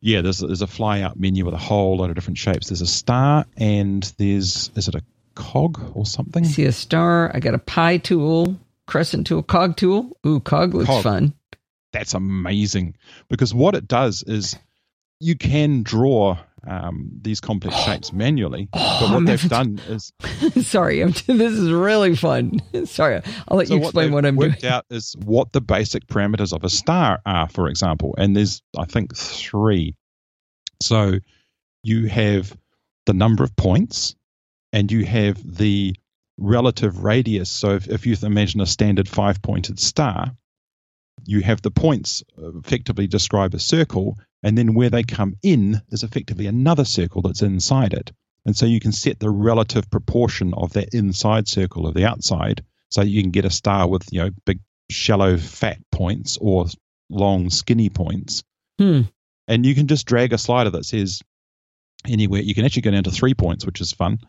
yeah, 0.00 0.20
there's 0.20 0.38
there's 0.38 0.62
a 0.62 0.66
fly 0.66 1.00
out 1.02 1.18
menu 1.18 1.44
with 1.44 1.54
a 1.54 1.58
whole 1.58 1.96
lot 1.98 2.08
of 2.10 2.16
different 2.16 2.38
shapes. 2.38 2.68
There's 2.68 2.80
a 2.80 2.86
star 2.86 3.46
and 3.56 4.02
there's 4.18 4.70
is 4.74 4.88
it 4.88 4.94
a 4.96 5.02
cog 5.34 5.92
or 5.94 6.04
something? 6.04 6.44
I 6.44 6.48
see 6.48 6.64
a 6.64 6.72
star. 6.72 7.30
I 7.34 7.40
got 7.40 7.54
a 7.54 7.58
pie 7.58 7.98
tool, 7.98 8.56
crescent 8.86 9.26
tool, 9.28 9.42
cog 9.44 9.76
tool. 9.76 10.16
Ooh, 10.26 10.40
cog 10.40 10.74
looks 10.74 10.86
Cog. 10.88 11.02
fun. 11.04 11.32
That's 11.92 12.14
amazing 12.14 12.96
because 13.28 13.54
what 13.54 13.74
it 13.76 13.86
does 13.88 14.22
is 14.26 14.56
you 15.20 15.36
can 15.36 15.82
draw 15.82 16.36
um, 16.66 17.10
these 17.22 17.40
complex 17.40 17.76
shapes 17.84 18.12
manually, 18.12 18.68
but 18.72 18.80
Oh, 18.82 19.04
what 19.08 19.16
I'm 19.16 19.24
they've 19.24 19.48
done 19.48 19.80
is 19.88 20.12
Sorry, 20.66 21.02
I'm, 21.02 21.10
this 21.26 21.52
is 21.52 21.70
really 21.70 22.16
fun. 22.16 22.60
Sorry, 22.86 23.20
I'll 23.48 23.56
let 23.56 23.68
so 23.68 23.74
you 23.74 23.82
explain 23.82 24.06
they've 24.06 24.14
what 24.14 24.26
I'm 24.26 24.36
doing. 24.36 24.50
worked 24.50 24.64
out 24.64 24.84
is 24.90 25.14
what 25.24 25.52
the 25.52 25.60
basic 25.60 26.06
parameters 26.06 26.52
of 26.52 26.64
a 26.64 26.68
star 26.68 27.20
are, 27.26 27.48
for 27.48 27.68
example, 27.68 28.14
and 28.18 28.36
there's 28.36 28.62
I 28.78 28.84
think 28.84 29.16
three. 29.16 29.94
So 30.82 31.18
you 31.82 32.06
have 32.08 32.56
the 33.06 33.14
number 33.14 33.44
of 33.44 33.54
points, 33.56 34.14
and 34.72 34.90
you 34.90 35.04
have 35.06 35.38
the 35.56 35.94
relative 36.38 37.02
radius. 37.04 37.50
So 37.50 37.70
if, 37.70 37.88
if 37.88 38.06
you 38.06 38.16
imagine 38.22 38.60
a 38.60 38.66
standard 38.66 39.08
five 39.08 39.40
pointed 39.40 39.78
star, 39.78 40.32
you 41.24 41.40
have 41.40 41.62
the 41.62 41.70
points 41.70 42.22
effectively 42.36 43.06
describe 43.06 43.54
a 43.54 43.58
circle, 43.58 44.18
and 44.42 44.56
then 44.56 44.74
where 44.74 44.90
they 44.90 45.02
come 45.02 45.34
in 45.42 45.80
is 45.90 46.02
effectively 46.02 46.46
another 46.46 46.84
circle 46.84 47.22
that's 47.22 47.42
inside 47.42 47.92
it. 47.94 48.12
And 48.44 48.56
so 48.56 48.66
you 48.66 48.80
can 48.80 48.92
set 48.92 49.18
the 49.18 49.30
relative 49.30 49.90
proportion 49.90 50.54
of 50.54 50.74
that 50.74 50.94
inside 50.94 51.48
circle 51.48 51.86
of 51.86 51.94
the 51.94 52.04
outside. 52.04 52.64
So 52.90 53.02
you 53.02 53.20
can 53.20 53.32
get 53.32 53.44
a 53.44 53.50
star 53.50 53.88
with, 53.88 54.06
you 54.12 54.20
know, 54.22 54.30
big, 54.44 54.60
shallow, 54.88 55.36
fat 55.36 55.78
points 55.90 56.38
or 56.40 56.66
long, 57.10 57.50
skinny 57.50 57.88
points. 57.88 58.44
Hmm. 58.78 59.02
And 59.48 59.66
you 59.66 59.74
can 59.74 59.88
just 59.88 60.06
drag 60.06 60.32
a 60.32 60.38
slider 60.38 60.70
that 60.70 60.84
says 60.84 61.22
anywhere. 62.06 62.42
You 62.42 62.54
can 62.54 62.64
actually 62.64 62.82
go 62.82 62.92
down 62.92 63.04
to 63.04 63.10
three 63.10 63.34
points, 63.34 63.66
which 63.66 63.80
is 63.80 63.92
fun. 63.92 64.20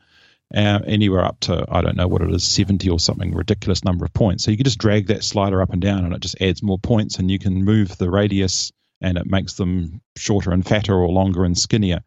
Uh, 0.55 0.79
anywhere 0.87 1.25
up 1.25 1.37
to 1.41 1.65
I 1.67 1.81
don't 1.81 1.97
know 1.97 2.07
what 2.07 2.21
it 2.21 2.31
is, 2.31 2.43
seventy 2.43 2.89
or 2.89 2.99
something 2.99 3.35
ridiculous 3.35 3.83
number 3.83 4.05
of 4.05 4.13
points. 4.13 4.45
So 4.45 4.51
you 4.51 4.55
can 4.55 4.63
just 4.63 4.79
drag 4.79 5.07
that 5.07 5.25
slider 5.25 5.61
up 5.61 5.73
and 5.73 5.81
down, 5.81 6.05
and 6.05 6.13
it 6.13 6.21
just 6.21 6.41
adds 6.41 6.63
more 6.63 6.79
points, 6.79 7.19
and 7.19 7.29
you 7.29 7.37
can 7.37 7.65
move 7.65 7.97
the 7.97 8.09
radius, 8.09 8.71
and 9.01 9.17
it 9.17 9.25
makes 9.25 9.53
them 9.53 10.01
shorter 10.15 10.51
and 10.51 10.65
fatter, 10.65 10.93
or 10.93 11.09
longer 11.09 11.43
and 11.43 11.57
skinnier. 11.57 12.03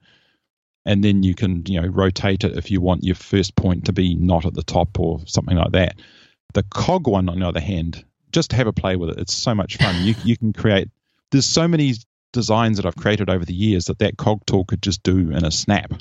And 0.86 1.04
then 1.04 1.22
you 1.22 1.34
can 1.34 1.64
you 1.66 1.80
know 1.80 1.88
rotate 1.88 2.44
it 2.44 2.56
if 2.56 2.70
you 2.70 2.80
want 2.80 3.04
your 3.04 3.14
first 3.14 3.54
point 3.54 3.86
to 3.86 3.92
be 3.92 4.14
not 4.14 4.46
at 4.46 4.54
the 4.54 4.62
top 4.62 4.98
or 4.98 5.20
something 5.26 5.56
like 5.56 5.72
that. 5.72 5.96
The 6.54 6.64
cog 6.64 7.06
one, 7.06 7.28
on 7.28 7.38
the 7.38 7.46
other 7.46 7.60
hand, 7.60 8.04
just 8.32 8.52
have 8.52 8.66
a 8.66 8.72
play 8.72 8.96
with 8.96 9.10
it. 9.10 9.18
It's 9.18 9.34
so 9.34 9.54
much 9.54 9.76
fun. 9.76 10.04
You 10.04 10.14
you 10.24 10.36
can 10.36 10.52
create. 10.52 10.88
There's 11.30 11.46
so 11.46 11.68
many 11.68 11.94
designs 12.32 12.76
that 12.76 12.86
I've 12.86 12.96
created 12.96 13.28
over 13.30 13.44
the 13.44 13.54
years 13.54 13.86
that 13.86 13.98
that 13.98 14.16
cog 14.16 14.44
tool 14.46 14.64
could 14.64 14.82
just 14.82 15.02
do 15.02 15.30
in 15.30 15.44
a 15.44 15.50
snap. 15.50 15.92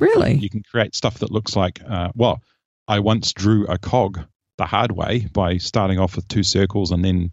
Really? 0.00 0.34
You 0.34 0.48
can 0.48 0.62
create 0.62 0.94
stuff 0.94 1.18
that 1.18 1.30
looks 1.30 1.56
like, 1.56 1.80
uh, 1.86 2.10
well, 2.14 2.42
I 2.86 3.00
once 3.00 3.32
drew 3.32 3.66
a 3.66 3.78
cog 3.78 4.20
the 4.56 4.66
hard 4.66 4.92
way 4.92 5.26
by 5.32 5.58
starting 5.58 5.98
off 5.98 6.16
with 6.16 6.28
two 6.28 6.42
circles 6.42 6.90
and 6.90 7.04
then 7.04 7.30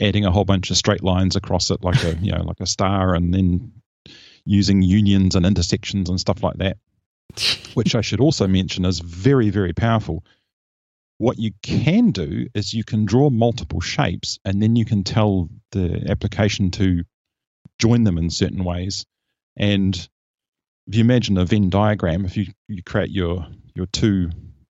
adding 0.00 0.24
a 0.24 0.30
whole 0.30 0.44
bunch 0.44 0.70
of 0.70 0.76
straight 0.76 1.02
lines 1.02 1.36
across 1.36 1.70
it 1.70 1.82
like 1.82 2.02
a 2.04 2.14
you 2.16 2.32
know 2.32 2.42
like 2.42 2.60
a 2.60 2.66
star 2.66 3.14
and 3.14 3.34
then 3.34 3.72
using 4.44 4.82
unions 4.82 5.34
and 5.34 5.44
intersections 5.44 6.08
and 6.08 6.18
stuff 6.20 6.42
like 6.42 6.56
that 6.56 6.78
which 7.74 7.94
i 7.94 8.00
should 8.00 8.20
also 8.20 8.46
mention 8.46 8.84
is 8.84 9.00
very 9.00 9.50
very 9.50 9.72
powerful. 9.72 10.24
What 11.18 11.38
you 11.38 11.50
can 11.62 12.12
do 12.12 12.46
is 12.54 12.72
you 12.72 12.84
can 12.84 13.04
draw 13.04 13.28
multiple 13.28 13.80
shapes 13.80 14.38
and 14.44 14.62
then 14.62 14.76
you 14.76 14.84
can 14.84 15.02
tell 15.02 15.48
the 15.72 16.06
application 16.08 16.70
to 16.72 17.02
join 17.80 18.04
them 18.04 18.18
in 18.18 18.30
certain 18.30 18.62
ways. 18.62 19.04
And 19.56 19.94
if 20.86 20.94
you 20.94 21.00
imagine 21.00 21.36
a 21.36 21.44
venn 21.44 21.70
diagram 21.70 22.24
if 22.24 22.36
you, 22.36 22.46
you 22.68 22.82
create 22.84 23.10
your 23.10 23.46
your 23.74 23.86
two 23.86 24.30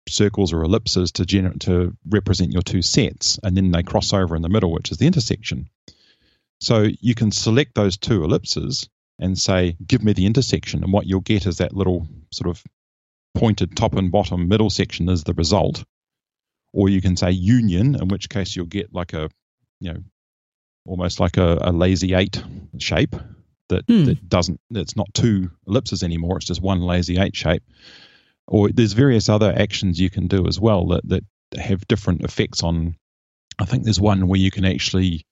circles 0.08 0.52
or 0.52 0.62
ellipses 0.62 1.12
to 1.12 1.24
gener- 1.24 1.58
to 1.60 1.96
represent 2.08 2.52
your 2.52 2.62
two 2.62 2.82
sets, 2.82 3.38
and 3.42 3.56
then 3.56 3.70
they 3.70 3.82
cross 3.82 4.12
over 4.12 4.36
in 4.36 4.42
the 4.42 4.48
middle, 4.48 4.72
which 4.72 4.90
is 4.90 4.98
the 4.98 5.06
intersection. 5.06 5.68
So 6.60 6.86
you 7.00 7.14
can 7.14 7.32
select 7.32 7.74
those 7.74 7.96
two 7.96 8.24
ellipses 8.24 8.88
and 9.18 9.38
say, 9.38 9.76
"Give 9.86 10.02
me 10.02 10.12
the 10.12 10.26
intersection," 10.26 10.82
and 10.82 10.92
what 10.92 11.06
you'll 11.06 11.20
get 11.20 11.46
is 11.46 11.58
that 11.58 11.76
little 11.76 12.08
sort 12.30 12.48
of 12.48 12.62
pointed 13.34 13.76
top 13.76 13.94
and 13.94 14.10
bottom 14.10 14.48
middle 14.48 14.70
section 14.70 15.08
is 15.08 15.24
the 15.24 15.34
result. 15.34 15.84
Or 16.72 16.88
you 16.88 17.00
can 17.00 17.16
say 17.16 17.30
union, 17.30 17.94
in 17.94 18.08
which 18.08 18.28
case 18.28 18.56
you'll 18.56 18.66
get 18.66 18.92
like 18.92 19.12
a, 19.12 19.30
you 19.80 19.92
know, 19.92 20.00
almost 20.86 21.20
like 21.20 21.36
a, 21.36 21.58
a 21.60 21.72
lazy 21.72 22.14
eight 22.14 22.42
shape 22.78 23.16
that, 23.68 23.84
hmm. 23.86 24.04
that 24.04 24.28
doesn't, 24.28 24.60
it's 24.70 24.96
not 24.96 25.12
two 25.14 25.50
ellipses 25.66 26.02
anymore. 26.02 26.36
It's 26.36 26.46
just 26.46 26.62
one 26.62 26.80
lazy 26.80 27.18
eight 27.18 27.34
shape 27.34 27.62
or 28.48 28.70
there's 28.70 28.92
various 28.92 29.28
other 29.28 29.52
actions 29.56 30.00
you 30.00 30.10
can 30.10 30.26
do 30.26 30.46
as 30.46 30.60
well 30.60 30.86
that, 30.88 31.08
that 31.08 31.24
have 31.58 31.86
different 31.88 32.22
effects 32.22 32.62
on. 32.62 32.96
I 33.58 33.64
think 33.64 33.84
there's 33.84 34.00
one 34.00 34.28
where 34.28 34.38
you 34.38 34.50
can 34.50 34.64
actually, 34.64 35.24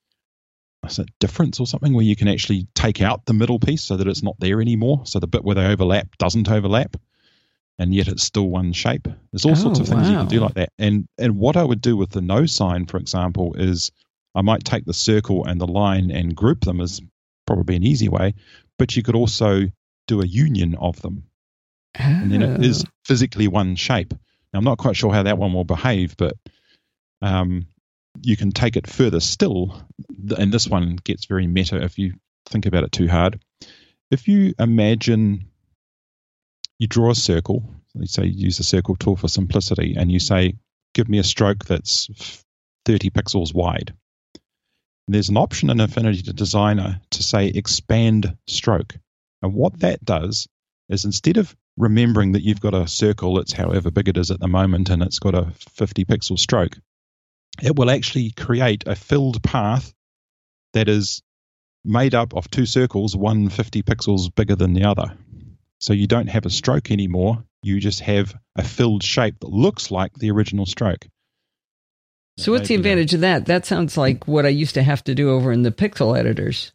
is 0.87 0.99
it 0.99 1.09
difference 1.21 1.61
or 1.61 1.67
something, 1.67 1.95
where 1.95 2.05
you 2.05 2.17
can 2.17 2.29
actually 2.29 2.67
take 2.75 3.01
out 3.01 3.27
the 3.27 3.35
middle 3.35 3.59
piece 3.59 3.83
so 3.83 3.97
that 3.97 4.09
it's 4.09 4.23
not 4.23 4.37
there 4.39 4.61
anymore. 4.61 5.03
So 5.05 5.21
the 5.21 5.27
bit 5.27 5.45
where 5.45 5.55
they 5.55 5.67
overlap 5.67 6.17
doesn't 6.19 6.49
overlap, 6.49 6.97
and 7.79 7.95
yet 7.95 8.09
it's 8.09 8.25
still 8.25 8.49
one 8.49 8.73
shape. 8.73 9.07
There's 9.33 9.45
all 9.45 9.53
oh, 9.53 9.55
sorts 9.55 9.81
of 9.81 9.89
oh, 9.89 9.91
things 9.91 10.09
wow. 10.09 10.11
you 10.11 10.19
can 10.19 10.29
do 10.29 10.41
like 10.41 10.55
that. 10.55 10.71
And 10.79 11.07
and 11.19 11.37
what 11.37 11.57
I 11.57 11.65
would 11.65 11.81
do 11.81 11.97
with 11.97 12.11
the 12.11 12.23
no 12.23 12.47
sign, 12.47 12.87
for 12.87 12.97
example, 12.97 13.55
is 13.59 13.93
I 14.35 14.43
might 14.43 14.65
take 14.65 14.85
the 14.85 14.95
circle 14.95 15.45
and 15.45 15.61
the 15.61 15.67
line 15.67 16.11
and 16.11 16.35
group 16.35 16.63
them 16.63 16.81
as 16.81 17.01
probably 17.47 17.77
an 17.77 17.85
easy 17.85 18.09
way, 18.09 18.35
but 18.79 18.97
you 18.97 19.03
could 19.03 19.15
also 19.15 19.65
do 20.07 20.23
a 20.23 20.27
union 20.27 20.75
of 20.77 21.01
them 21.03 21.25
and 21.95 22.31
then 22.31 22.43
it 22.43 22.65
is 22.65 22.85
oh. 22.85 22.91
physically 23.05 23.49
one 23.49 23.77
shape. 23.77 24.13
Now, 24.53 24.59
I'm 24.59 24.65
not 24.65 24.79
quite 24.79 24.97
sure 24.97 25.13
how 25.13 25.25
that 25.25 25.39
one 25.39 25.53
will 25.53 25.65
behave, 25.65 26.17
but 26.17 26.37
um, 27.23 27.67
you 28.23 28.37
can 28.37 28.53
take 28.53 28.77
it 28.77 28.87
further 28.87 29.21
still, 29.21 29.83
and 30.37 30.53
this 30.53 30.69
one 30.69 30.97
gets 30.97 31.27
very 31.27 31.47
meta 31.47 31.83
if 31.83 31.99
you 31.99 32.15
think 32.47 32.67
about 32.67 32.85
it 32.85 32.93
too 32.93 33.09
hard. 33.09 33.41
If 34.11 34.29
you 34.29 34.55
imagine 34.59 35.47
you 36.79 36.87
draw 36.87 37.11
a 37.11 37.15
circle, 37.15 37.65
let's 37.95 38.13
say 38.13 38.25
you 38.25 38.45
use 38.45 38.59
the 38.59 38.65
circle 38.65 38.97
tool 38.97 39.17
for 39.17 39.29
simplicity, 39.29 39.97
and 39.99 40.11
you 40.11 40.21
say, 40.21 40.55
give 40.95 41.09
me 41.09 41.19
a 41.19 41.25
stroke 41.25 41.65
that's 41.65 42.45
30 42.85 43.11
pixels 43.11 43.55
wide. 43.55 43.95
There's 45.07 45.29
an 45.29 45.37
option 45.37 45.71
in 45.71 45.81
Affinity 45.81 46.33
Designer 46.33 47.01
to 47.11 47.23
say 47.23 47.49
expand 47.49 48.37
stroke. 48.47 48.95
And 49.43 49.53
what 49.53 49.81
that 49.81 50.03
does 50.05 50.49
is 50.89 51.05
instead 51.05 51.37
of 51.37 51.55
remembering 51.77 52.33
that 52.33 52.43
you've 52.43 52.61
got 52.61 52.75
a 52.75 52.87
circle 52.87 53.35
that's 53.35 53.53
however 53.53 53.91
big 53.91 54.09
it 54.09 54.17
is 54.17 54.31
at 54.31 54.41
the 54.41 54.49
moment 54.49 54.91
and 54.91 55.03
it's 55.03 55.19
got 55.19 55.35
a 55.35 55.53
50 55.71 56.05
pixel 56.05 56.39
stroke, 56.39 56.79
it 57.63 57.77
will 57.77 57.91
actually 57.91 58.31
create 58.31 58.85
a 58.87 58.95
filled 58.95 59.43
path 59.43 59.93
that 60.73 60.89
is 60.89 61.23
made 61.85 62.15
up 62.15 62.35
of 62.35 62.51
two 62.51 62.67
circles, 62.67 63.17
one 63.17 63.49
50 63.49 63.83
pixels 63.83 64.35
bigger 64.35 64.57
than 64.57 64.73
the 64.73 64.85
other. 64.85 65.17
So 65.79 65.93
you 65.93 66.07
don't 66.07 66.29
have 66.29 66.47
a 66.47 66.51
stroke 66.51 66.91
anymore. 66.91 67.45
You 67.63 67.81
just 67.81 68.01
have 68.01 68.35
a 68.57 68.63
filled 68.63 69.03
shape 69.03 69.41
that 69.41 69.51
looks 69.51 69.91
like 69.91 70.15
the 70.15 70.31
original 70.31 70.67
stroke. 70.67 71.07
So, 72.37 72.51
what's 72.51 72.69
the 72.69 72.75
advantage 72.75 73.15
of 73.15 73.21
that? 73.21 73.47
That 73.47 73.65
sounds 73.65 73.97
like 73.97 74.27
what 74.27 74.45
I 74.45 74.49
used 74.49 74.75
to 74.75 74.83
have 74.83 75.05
to 75.05 75.15
do 75.15 75.31
over 75.31 75.53
in 75.53 75.63
the 75.63 75.71
pixel 75.71 76.19
editors. 76.19 76.73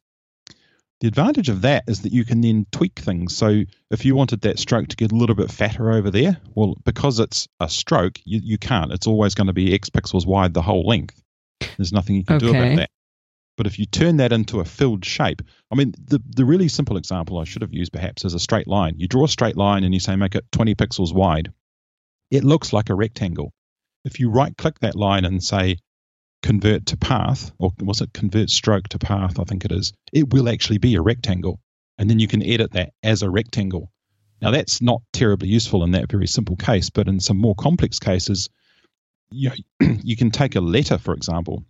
The 1.01 1.07
advantage 1.07 1.47
of 1.47 1.61
that 1.61 1.85
is 1.87 2.01
that 2.01 2.11
you 2.11 2.25
can 2.25 2.41
then 2.41 2.65
tweak 2.71 2.99
things. 2.99 3.35
So 3.35 3.63
if 3.89 4.03
you 4.03 4.15
wanted 4.15 4.41
that 4.41 4.59
stroke 4.59 4.89
to 4.89 4.97
get 4.97 5.13
a 5.13 5.15
little 5.15 5.35
bit 5.35 5.49
fatter 5.49 5.91
over 5.91 6.11
there, 6.11 6.37
well, 6.55 6.75
because 6.83 7.19
it's 7.19 7.47
a 7.61 7.69
stroke, 7.69 8.19
you, 8.25 8.41
you 8.43 8.57
can't. 8.57 8.91
It's 8.91 9.07
always 9.07 9.33
going 9.33 9.47
to 9.47 9.53
be 9.53 9.73
X 9.73 9.89
pixels 9.89 10.25
wide 10.25 10.53
the 10.53 10.61
whole 10.61 10.85
length. 10.85 11.21
There's 11.77 11.93
nothing 11.93 12.17
you 12.17 12.25
can 12.25 12.35
okay. 12.35 12.45
do 12.45 12.51
about 12.51 12.75
that. 12.75 12.89
But 13.55 13.67
if 13.67 13.79
you 13.79 13.85
turn 13.85 14.17
that 14.17 14.33
into 14.33 14.59
a 14.59 14.65
filled 14.65 15.05
shape, 15.05 15.41
I 15.71 15.75
mean, 15.75 15.93
the, 16.05 16.21
the 16.25 16.45
really 16.45 16.67
simple 16.67 16.97
example 16.97 17.37
I 17.37 17.43
should 17.45 17.61
have 17.61 17.73
used 17.73 17.93
perhaps 17.93 18.25
is 18.25 18.33
a 18.33 18.39
straight 18.39 18.67
line. 18.67 18.95
You 18.97 19.07
draw 19.07 19.25
a 19.25 19.29
straight 19.29 19.57
line 19.57 19.83
and 19.83 19.93
you 19.93 19.99
say 19.99 20.15
make 20.15 20.35
it 20.35 20.45
20 20.51 20.75
pixels 20.75 21.13
wide. 21.13 21.51
It 22.31 22.43
looks 22.43 22.73
like 22.73 22.89
a 22.89 22.95
rectangle. 22.95 23.51
If 24.05 24.19
you 24.19 24.29
right 24.29 24.55
click 24.55 24.79
that 24.79 24.95
line 24.95 25.25
and 25.25 25.43
say 25.43 25.77
convert 26.41 26.87
to 26.87 26.97
path, 26.97 27.51
or 27.59 27.71
was 27.79 28.01
it 28.01 28.13
convert 28.13 28.49
stroke 28.49 28.87
to 28.89 28.99
path? 28.99 29.39
I 29.39 29.43
think 29.43 29.65
it 29.65 29.71
is. 29.71 29.93
It 30.13 30.33
will 30.33 30.49
actually 30.49 30.77
be 30.77 30.95
a 30.95 31.01
rectangle. 31.01 31.59
And 31.97 32.09
then 32.09 32.19
you 32.19 32.27
can 32.27 32.43
edit 32.43 32.71
that 32.73 32.93
as 33.03 33.23
a 33.23 33.29
rectangle. 33.29 33.91
Now, 34.41 34.51
that's 34.51 34.81
not 34.81 35.01
terribly 35.11 35.49
useful 35.49 35.83
in 35.83 35.91
that 35.91 36.09
very 36.09 36.27
simple 36.27 36.55
case, 36.55 36.89
but 36.89 37.09
in 37.09 37.19
some 37.19 37.37
more 37.37 37.55
complex 37.55 37.99
cases, 37.99 38.49
you, 39.29 39.49
know, 39.49 39.87
you 40.03 40.15
can 40.15 40.31
take 40.31 40.55
a 40.55 40.61
letter, 40.61 40.97
for 40.97 41.13
example, 41.13 41.65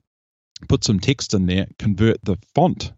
put 0.67 0.83
some 0.83 0.99
text 0.99 1.33
in 1.33 1.47
there, 1.47 1.67
convert 1.79 2.23
the 2.23 2.37
font, 2.53 2.91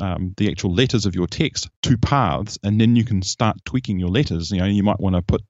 um, 0.00 0.34
the 0.36 0.50
actual 0.50 0.74
letters 0.74 1.04
of 1.06 1.14
your 1.14 1.26
text 1.26 1.68
to 1.82 1.98
paths, 1.98 2.58
and 2.62 2.80
then 2.80 2.96
you 2.96 3.04
can 3.04 3.22
start 3.22 3.58
tweaking 3.64 3.98
your 3.98 4.08
letters. 4.08 4.50
You 4.50 4.58
know, 4.58 4.66
you 4.66 4.82
might 4.82 5.00
want 5.00 5.16
to 5.16 5.22
put 5.22 5.42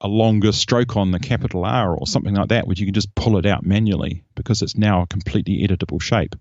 a 0.00 0.08
longer 0.08 0.52
stroke 0.52 0.96
on 0.96 1.10
the 1.10 1.18
capital 1.18 1.64
R 1.64 1.94
or 1.94 2.06
something 2.06 2.34
like 2.34 2.48
that, 2.48 2.66
which 2.66 2.80
you 2.80 2.86
can 2.86 2.94
just 2.94 3.14
pull 3.14 3.38
it 3.38 3.46
out 3.46 3.64
manually 3.64 4.24
because 4.34 4.62
it's 4.62 4.76
now 4.76 5.02
a 5.02 5.06
completely 5.06 5.66
editable 5.66 6.00
shape. 6.00 6.34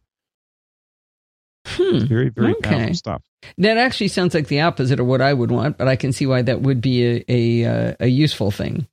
Hmm. 1.68 2.06
very, 2.06 2.30
very 2.30 2.53
okay. 2.53 2.70
powerful 2.70 2.93
stuff. 2.93 3.24
That 3.58 3.78
actually 3.78 4.10
sounds 4.10 4.34
like 4.34 4.47
the 4.47 4.62
opposite 4.62 4.99
of 4.99 5.08
what 5.08 5.22
I 5.22 5.34
would 5.34 5.51
want, 5.51 5.78
but 5.78 5.88
I 5.88 5.95
can 5.95 6.14
see 6.14 6.26
why 6.26 6.41
that 6.43 6.62
would 6.62 6.82
be 6.82 7.06
a 7.06 7.26
a, 7.28 7.66
uh, 7.66 7.95
a 8.01 8.08
useful 8.08 8.51
thing. 8.51 8.88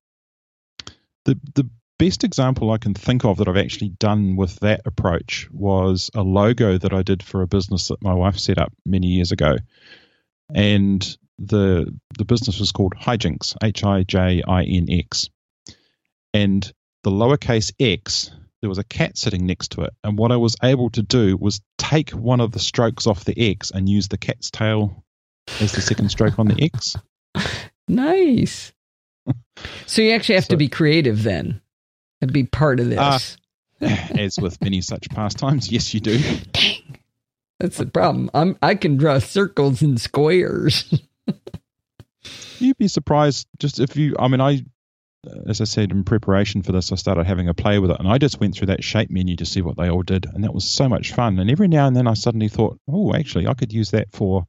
The 1.25 1.39
the 1.55 1.69
best 1.99 2.25
example 2.25 2.71
I 2.71 2.79
can 2.79 2.95
think 2.95 3.25
of 3.25 3.39
that 3.39 3.49
I've 3.49 3.57
actually 3.57 3.91
done 3.91 4.37
with 4.37 4.59
that 4.61 4.83
approach 4.87 5.49
was 5.53 6.11
a 6.15 6.23
logo 6.23 6.79
that 6.79 6.93
I 6.93 7.03
did 7.03 7.23
for 7.23 7.43
a 7.43 7.47
business 7.47 7.89
that 7.89 8.03
my 8.03 8.15
wife 8.15 8.39
set 8.39 8.59
up 8.59 8.73
many 8.85 9.09
years 9.09 9.33
ago, 9.33 9.57
and 10.55 11.17
the 11.43 11.93
the 12.17 12.25
business 12.25 12.61
was 12.61 12.73
called 12.73 12.95
Hijinx, 12.95 13.57
H 13.63 13.85
I 13.85 14.05
J 14.05 14.43
I 14.47 14.63
N 14.63 14.87
X, 14.89 15.29
and 16.33 16.73
the 17.03 17.11
lowercase 17.11 17.73
x 17.81 18.31
there 18.61 18.69
was 18.69 18.79
a 18.79 18.85
cat 18.85 19.19
sitting 19.19 19.45
next 19.45 19.73
to 19.73 19.83
it, 19.83 19.93
and 20.05 20.17
what 20.17 20.31
I 20.31 20.37
was 20.37 20.55
able 20.63 20.89
to 20.91 21.03
do 21.03 21.37
was 21.37 21.61
take 21.79 22.11
one 22.11 22.41
of 22.41 22.53
the 22.53 22.61
strokes 22.61 23.09
off 23.09 23.25
the 23.25 23.51
x 23.51 23.73
and 23.73 23.89
use 23.89 24.07
the 24.07 24.19
cat's 24.19 24.51
tail 24.51 25.05
as 25.61 25.73
the 25.73 25.81
second 25.81 26.11
stroke 26.11 26.39
on 26.39 26.47
the 26.47 26.63
x. 26.63 26.97
Nice. 27.89 28.73
so 29.87 30.03
you 30.03 30.13
actually 30.13 30.37
have 30.37 30.45
so, 30.45 30.51
to 30.51 30.57
be 30.57 30.69
creative 30.69 31.25
then, 31.25 31.61
and 32.21 32.33
be 32.33 32.45
part 32.45 32.79
of 32.79 32.89
this. 32.89 33.37
Uh, 33.81 33.87
as 34.19 34.39
with 34.41 34.63
many 34.63 34.81
such 34.81 35.11
pastimes, 35.11 35.71
yes, 35.71 35.93
you 35.93 35.99
do. 35.99 36.19
Dang. 36.53 36.99
That's 37.59 37.79
the 37.79 37.87
problem. 37.87 38.31
I'm 38.33 38.57
I 38.63 38.77
can 38.77 38.97
draw 38.97 39.19
circles 39.19 39.83
and 39.83 40.01
squares. 40.01 40.95
You'd 42.59 42.79
be 42.79 42.89
surprised 42.89 43.47
just 43.59 43.81
if 43.81 43.97
you. 43.97 44.15
I 44.19 44.29
mean, 44.29 44.41
I, 44.41 44.65
as 45.47 45.61
I 45.61 45.65
said 45.65 45.91
in 45.91 46.05
preparation 46.05 46.63
for 46.63 46.73
this, 46.73 46.93
I 46.93 46.97
started 46.97 47.27
having 47.27 47.49
a 47.49 47.55
play 47.55 47.79
with 47.79 47.91
it, 47.91 47.99
and 47.99 48.09
I 48.09 48.19
just 48.19 48.41
went 48.41 48.55
through 48.55 48.69
that 48.69 48.85
shape 48.85 49.11
menu 49.11 49.37
to 49.37 49.47
see 49.47 49.63
what 49.63 49.77
they 49.77 49.91
all 49.91 50.03
did, 50.03 50.27
and 50.27 50.45
that 50.45 50.55
was 50.55 50.69
so 50.69 50.89
much 50.89 51.13
fun. 51.13 51.39
And 51.39 51.51
every 51.51 51.69
now 51.69 51.87
and 51.87 51.97
then, 51.97 52.07
I 52.07 52.15
suddenly 52.15 52.49
thought, 52.49 52.79
oh, 52.89 53.15
actually, 53.15 53.47
I 53.47 53.55
could 53.55 53.73
use 53.73 53.91
that 53.91 54.13
for. 54.13 54.47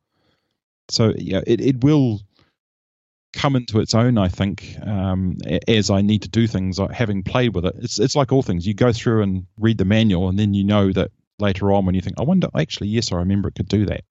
So 0.90 1.14
yeah, 1.18 1.42
it 1.48 1.62
it 1.62 1.84
will 1.84 2.22
come 3.34 3.56
into 3.56 3.80
its 3.80 3.96
own. 3.96 4.18
I 4.18 4.28
think 4.28 4.78
um, 4.86 5.38
as 5.68 5.90
I 5.90 6.02
need 6.02 6.22
to 6.24 6.30
do 6.30 6.46
things, 6.46 6.80
having 6.92 7.24
played 7.24 7.56
with 7.56 7.66
it, 7.66 7.76
it's 7.80 8.00
it's 8.00 8.16
like 8.16 8.32
all 8.32 8.44
things. 8.44 8.68
You 8.68 8.74
go 8.74 8.94
through 8.94 9.24
and 9.24 9.48
read 9.58 9.78
the 9.78 9.86
manual, 9.86 10.30
and 10.30 10.38
then 10.38 10.54
you 10.54 10.64
know 10.64 10.92
that 10.92 11.12
later 11.40 11.72
on 11.72 11.86
when 11.86 11.96
you 11.96 12.02
think, 12.02 12.20
I 12.20 12.24
wonder, 12.24 12.48
actually, 12.58 12.90
yes, 12.90 13.12
I 13.12 13.18
remember 13.18 13.50
it 13.50 13.56
could 13.56 13.68
do 13.68 13.86
that. 13.88 14.02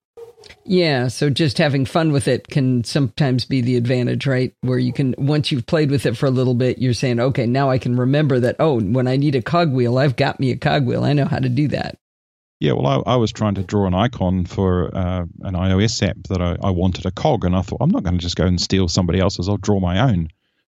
Yeah, 0.65 1.09
so 1.09 1.29
just 1.29 1.59
having 1.59 1.85
fun 1.85 2.13
with 2.13 2.29
it 2.29 2.49
can 2.49 2.85
sometimes 2.85 3.45
be 3.45 3.61
the 3.61 3.77
advantage, 3.77 4.27
right? 4.27 4.55
Where 4.61 4.79
you 4.79 4.93
can 4.93 5.15
once 5.19 5.51
you've 5.51 5.67
played 5.67 5.91
with 5.91 6.07
it 6.07 6.17
for 6.17 6.27
a 6.27 6.31
little 6.31 6.55
bit, 6.55 6.79
you're 6.79 6.95
saying, 6.95 7.19
"Okay, 7.19 7.47
now 7.47 7.71
I 7.71 7.79
can 7.79 7.97
remember 7.97 8.39
that 8.41 8.57
oh, 8.59 8.81
when 8.81 9.09
I 9.09 9.17
need 9.17 9.35
a 9.35 9.43
cogwheel, 9.43 9.99
I've 9.99 10.17
got 10.17 10.39
me 10.39 10.51
a 10.51 10.57
cogwheel. 10.57 11.05
I 11.05 11.13
know 11.13 11.25
how 11.25 11.39
to 11.39 11.49
do 11.49 11.69
that." 11.69 11.99
Yeah, 12.61 12.75
well, 12.75 13.03
I, 13.05 13.15
I 13.15 13.17
was 13.17 13.33
trying 13.33 13.57
to 13.57 13.65
draw 13.65 13.89
an 13.89 13.95
icon 13.95 14.45
for 14.45 14.97
uh, 14.97 15.25
an 15.41 15.55
iOS 15.55 16.01
app 16.09 16.17
that 16.29 16.41
I, 16.41 16.57
I 16.63 16.71
wanted 16.71 17.07
a 17.07 17.11
cog, 17.11 17.45
and 17.45 17.57
I 17.57 17.63
thought 17.63 17.79
I'm 17.81 17.91
not 17.91 18.05
going 18.05 18.17
to 18.17 18.23
just 18.23 18.37
go 18.37 18.47
and 18.47 18.61
steal 18.61 18.87
somebody 18.87 19.19
else's. 19.19 19.49
I'll 19.49 19.57
draw 19.57 19.81
my 19.81 19.99
own. 19.99 20.29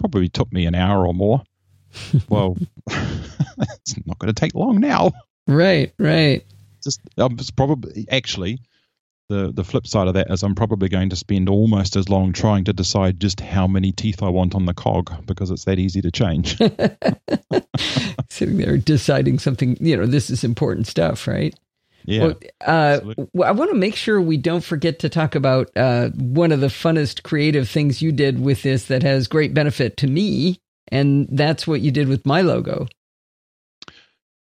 Probably 0.00 0.30
took 0.30 0.50
me 0.50 0.64
an 0.64 0.74
hour 0.74 1.06
or 1.06 1.12
more. 1.12 1.42
well, 2.30 2.56
it's 2.90 4.06
not 4.06 4.18
going 4.18 4.32
to 4.32 4.40
take 4.40 4.54
long 4.54 4.80
now. 4.80 5.12
Right, 5.46 5.92
right. 5.98 6.42
Just 6.82 7.00
um, 7.18 7.36
it's 7.38 7.50
probably 7.50 8.06
actually 8.10 8.60
the 9.28 9.52
the 9.52 9.64
flip 9.64 9.86
side 9.86 10.08
of 10.08 10.14
that 10.14 10.30
is 10.30 10.42
I'm 10.42 10.54
probably 10.54 10.88
going 10.88 11.10
to 11.10 11.16
spend 11.16 11.48
almost 11.48 11.96
as 11.96 12.08
long 12.08 12.32
trying 12.32 12.64
to 12.64 12.72
decide 12.72 13.20
just 13.20 13.40
how 13.40 13.66
many 13.66 13.92
teeth 13.92 14.22
I 14.22 14.28
want 14.28 14.54
on 14.54 14.66
the 14.66 14.74
cog 14.74 15.26
because 15.26 15.50
it's 15.50 15.64
that 15.64 15.78
easy 15.78 16.02
to 16.02 16.10
change. 16.10 16.58
Sitting 18.30 18.58
there 18.58 18.76
deciding 18.76 19.38
something, 19.38 19.76
you 19.80 19.96
know, 19.96 20.06
this 20.06 20.30
is 20.30 20.44
important 20.44 20.86
stuff, 20.86 21.26
right? 21.26 21.54
Yeah. 22.06 22.24
Well, 22.24 22.34
uh, 22.66 23.00
I 23.44 23.52
want 23.52 23.70
to 23.70 23.76
make 23.76 23.96
sure 23.96 24.20
we 24.20 24.36
don't 24.36 24.64
forget 24.64 24.98
to 25.00 25.08
talk 25.08 25.34
about 25.34 25.70
uh, 25.74 26.10
one 26.10 26.52
of 26.52 26.60
the 26.60 26.66
funnest 26.66 27.22
creative 27.22 27.68
things 27.68 28.02
you 28.02 28.12
did 28.12 28.40
with 28.40 28.62
this 28.62 28.86
that 28.86 29.02
has 29.02 29.26
great 29.26 29.54
benefit 29.54 29.96
to 29.98 30.06
me, 30.06 30.60
and 30.88 31.26
that's 31.30 31.66
what 31.66 31.80
you 31.80 31.90
did 31.90 32.08
with 32.08 32.26
my 32.26 32.42
logo. 32.42 32.86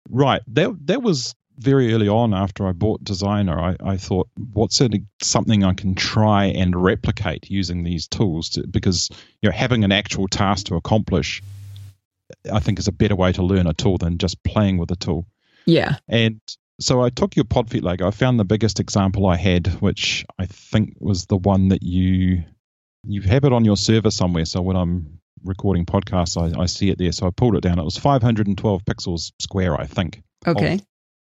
Right. 0.08 0.40
That 0.48 0.74
that 0.86 1.02
was 1.02 1.34
very 1.60 1.92
early 1.92 2.08
on 2.08 2.34
after 2.34 2.66
I 2.66 2.72
bought 2.72 3.04
Designer. 3.04 3.58
I, 3.58 3.76
I 3.84 3.96
thought, 3.96 4.28
what's 4.52 4.80
it, 4.80 4.94
something 5.22 5.62
I 5.62 5.74
can 5.74 5.94
try 5.94 6.46
and 6.46 6.74
replicate 6.74 7.50
using 7.50 7.84
these 7.84 8.08
tools? 8.08 8.50
To, 8.50 8.66
because 8.66 9.10
you 9.42 9.48
know, 9.48 9.54
having 9.54 9.84
an 9.84 9.92
actual 9.92 10.26
task 10.26 10.66
to 10.66 10.76
accomplish, 10.76 11.42
I 12.52 12.60
think, 12.60 12.78
is 12.78 12.88
a 12.88 12.92
better 12.92 13.16
way 13.16 13.32
to 13.32 13.42
learn 13.42 13.66
a 13.66 13.74
tool 13.74 13.98
than 13.98 14.18
just 14.18 14.42
playing 14.42 14.78
with 14.78 14.90
a 14.90 14.96
tool. 14.96 15.26
Yeah. 15.66 15.96
And 16.08 16.40
so 16.80 17.02
I 17.02 17.10
took 17.10 17.36
your 17.36 17.44
Podfeet 17.44 17.82
logo. 17.82 18.08
I 18.08 18.10
found 18.10 18.40
the 18.40 18.44
biggest 18.44 18.80
example 18.80 19.26
I 19.26 19.36
had, 19.36 19.66
which 19.80 20.24
I 20.38 20.46
think 20.46 20.94
was 20.98 21.26
the 21.26 21.36
one 21.36 21.68
that 21.68 21.82
you 21.82 22.42
you 23.04 23.22
have 23.22 23.44
it 23.44 23.52
on 23.52 23.64
your 23.64 23.76
server 23.76 24.10
somewhere. 24.10 24.44
So 24.44 24.60
when 24.62 24.76
I'm 24.76 25.20
recording 25.44 25.86
podcasts, 25.86 26.36
I, 26.36 26.60
I 26.60 26.66
see 26.66 26.90
it 26.90 26.98
there. 26.98 27.12
So 27.12 27.26
I 27.26 27.30
pulled 27.30 27.56
it 27.56 27.62
down. 27.62 27.78
It 27.78 27.84
was 27.84 27.96
512 27.96 28.84
pixels 28.84 29.32
square, 29.40 29.78
I 29.80 29.86
think. 29.86 30.22
Okay. 30.46 30.80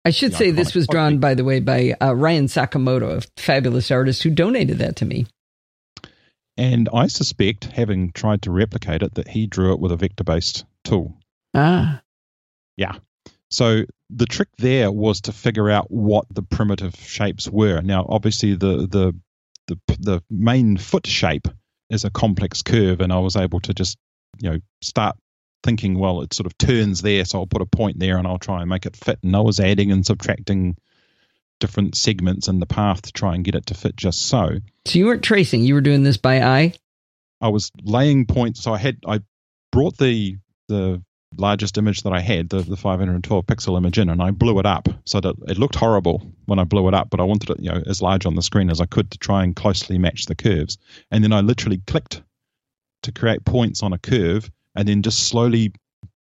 I 0.05 0.11
should 0.11 0.35
say 0.35 0.51
this 0.51 0.75
was 0.75 0.87
drawn, 0.87 1.19
by 1.19 1.35
the 1.35 1.45
way, 1.45 1.61
by 1.61 1.95
uh, 2.01 2.15
Ryan 2.15 2.47
Sakamoto, 2.47 3.17
a 3.17 3.41
fabulous 3.41 3.91
artist 3.91 4.23
who 4.23 4.31
donated 4.31 4.79
that 4.79 4.97
to 4.97 5.07
me. 5.07 5.27
And 6.57 6.89
I 6.93 7.07
suspect, 7.07 7.65
having 7.65 8.13
tried 8.13 8.43
to 8.43 8.51
replicate 8.51 9.03
it, 9.03 9.15
that 9.15 9.29
he 9.29 9.47
drew 9.47 9.73
it 9.73 9.81
with 9.81 9.93
a 9.93 9.97
vector 9.97 10.23
based 10.23 10.67
tool. 10.85 11.17
Ah. 11.55 12.03
Yeah. 12.77 12.97
So 13.51 13.85
the 14.11 14.27
trick 14.27 14.49
there 14.59 14.93
was 14.93 15.23
to 15.23 15.33
figure 15.33 15.71
out 15.71 15.91
what 15.91 16.27
the 16.31 16.43
primitive 16.43 16.95
shapes 16.97 17.49
were. 17.49 17.81
Now, 17.81 18.07
obviously, 18.09 18.55
the 18.55 18.87
the 18.87 19.15
the, 19.67 19.79
the 19.99 20.23
main 20.29 20.77
foot 20.77 21.07
shape 21.07 21.49
is 21.89 22.05
a 22.05 22.11
complex 22.11 22.63
curve, 22.63 23.01
and 23.01 23.13
I 23.13 23.19
was 23.19 23.37
able 23.37 23.61
to 23.61 23.73
just 23.73 23.97
you 24.41 24.51
know 24.51 24.59
start 24.83 25.17
thinking, 25.65 25.99
well, 25.99 26.21
it 26.21 26.33
sort 26.33 26.47
of 26.47 26.57
turns 26.59 27.03
there, 27.03 27.25
so 27.25 27.41
I'll 27.41 27.47
put 27.47 27.63
a 27.63 27.67
point 27.67 27.99
there 27.99 28.19
and 28.19 28.27
I'll 28.27 28.39
try 28.39 28.61
and 28.61 28.69
make 28.69 28.87
it 28.87 28.97
fit. 28.97 29.19
And 29.25 29.35
I 29.35 29.41
was 29.41 29.59
adding 29.59 29.91
and 29.91 30.07
subtracting 30.07 30.77
different 31.59 31.97
segments 31.97 32.47
in 32.47 32.61
the 32.61 32.67
path 32.67 33.03
to 33.03 33.13
try 33.13 33.35
and 33.35 33.45
get 33.45 33.55
it 33.55 33.67
to 33.67 33.75
fit 33.75 33.97
just 33.97 34.27
so. 34.27 34.59
So 34.87 34.99
you 34.99 35.07
weren't 35.07 35.25
tracing; 35.25 35.63
you 35.63 35.75
were 35.75 35.81
doing 35.81 36.05
this 36.05 36.19
by 36.19 36.43
eye. 36.43 36.75
I 37.41 37.49
was 37.49 37.73
laying 37.83 38.27
points. 38.27 38.63
So 38.63 38.73
I 38.73 38.79
had 38.79 38.99
I 39.07 39.21
brought 39.73 39.97
the 39.97 40.37
the 40.69 41.03
largest 41.37 41.79
image 41.79 42.03
that 42.03 42.13
I 42.13 42.21
had, 42.21 42.49
the, 42.49 42.63
the 42.63 42.77
512 42.77 43.47
pixel 43.47 43.77
image 43.77 43.99
in, 43.99 44.09
and 44.09 44.23
I 44.23 44.31
blew 44.31 44.61
it 44.61 44.67
up 44.67 44.89
so 45.05 45.21
that 45.21 45.35
it 45.49 45.59
looked 45.59 45.75
horrible 45.75 46.33
when 46.47 46.61
I 46.61 46.65
blew 46.65 46.87
it 46.87 46.95
up, 46.95 47.11
but 47.11 47.19
I 47.19 47.25
wanted 47.25 47.51
it, 47.51 47.61
you 47.61 47.73
know, 47.73 47.83
as 47.87 48.01
large 48.01 48.25
on 48.25 48.37
the 48.37 48.43
screen 48.43 48.71
as 48.71 48.81
I 48.81 48.87
could 48.87 49.11
to 49.11 49.19
try 49.19 49.43
and 49.43 49.57
closely 49.57 49.99
match 49.99 50.27
the 50.27 50.37
curves. 50.37 50.79
And 51.11 51.25
then 51.25 51.33
I 51.33 51.41
literally 51.41 51.83
clicked 51.89 52.23
to 53.03 53.13
create 53.13 53.45
points 53.45 53.83
on 53.83 53.93
a 53.93 53.99
curve 53.99 54.49
and 54.75 54.89
then 54.89 55.03
just 55.03 55.29
slowly 55.29 55.73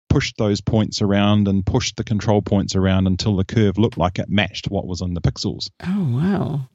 pushed 0.08 0.36
those 0.36 0.60
points 0.60 1.00
around 1.00 1.48
and 1.48 1.64
pushed 1.64 1.96
the 1.96 2.04
control 2.04 2.42
points 2.42 2.76
around 2.76 3.06
until 3.06 3.36
the 3.36 3.44
curve 3.44 3.78
looked 3.78 3.96
like 3.96 4.18
it 4.18 4.28
matched 4.28 4.70
what 4.70 4.86
was 4.86 5.00
on 5.00 5.14
the 5.14 5.20
pixels. 5.20 5.70
Oh 5.82 6.08
wow! 6.10 6.68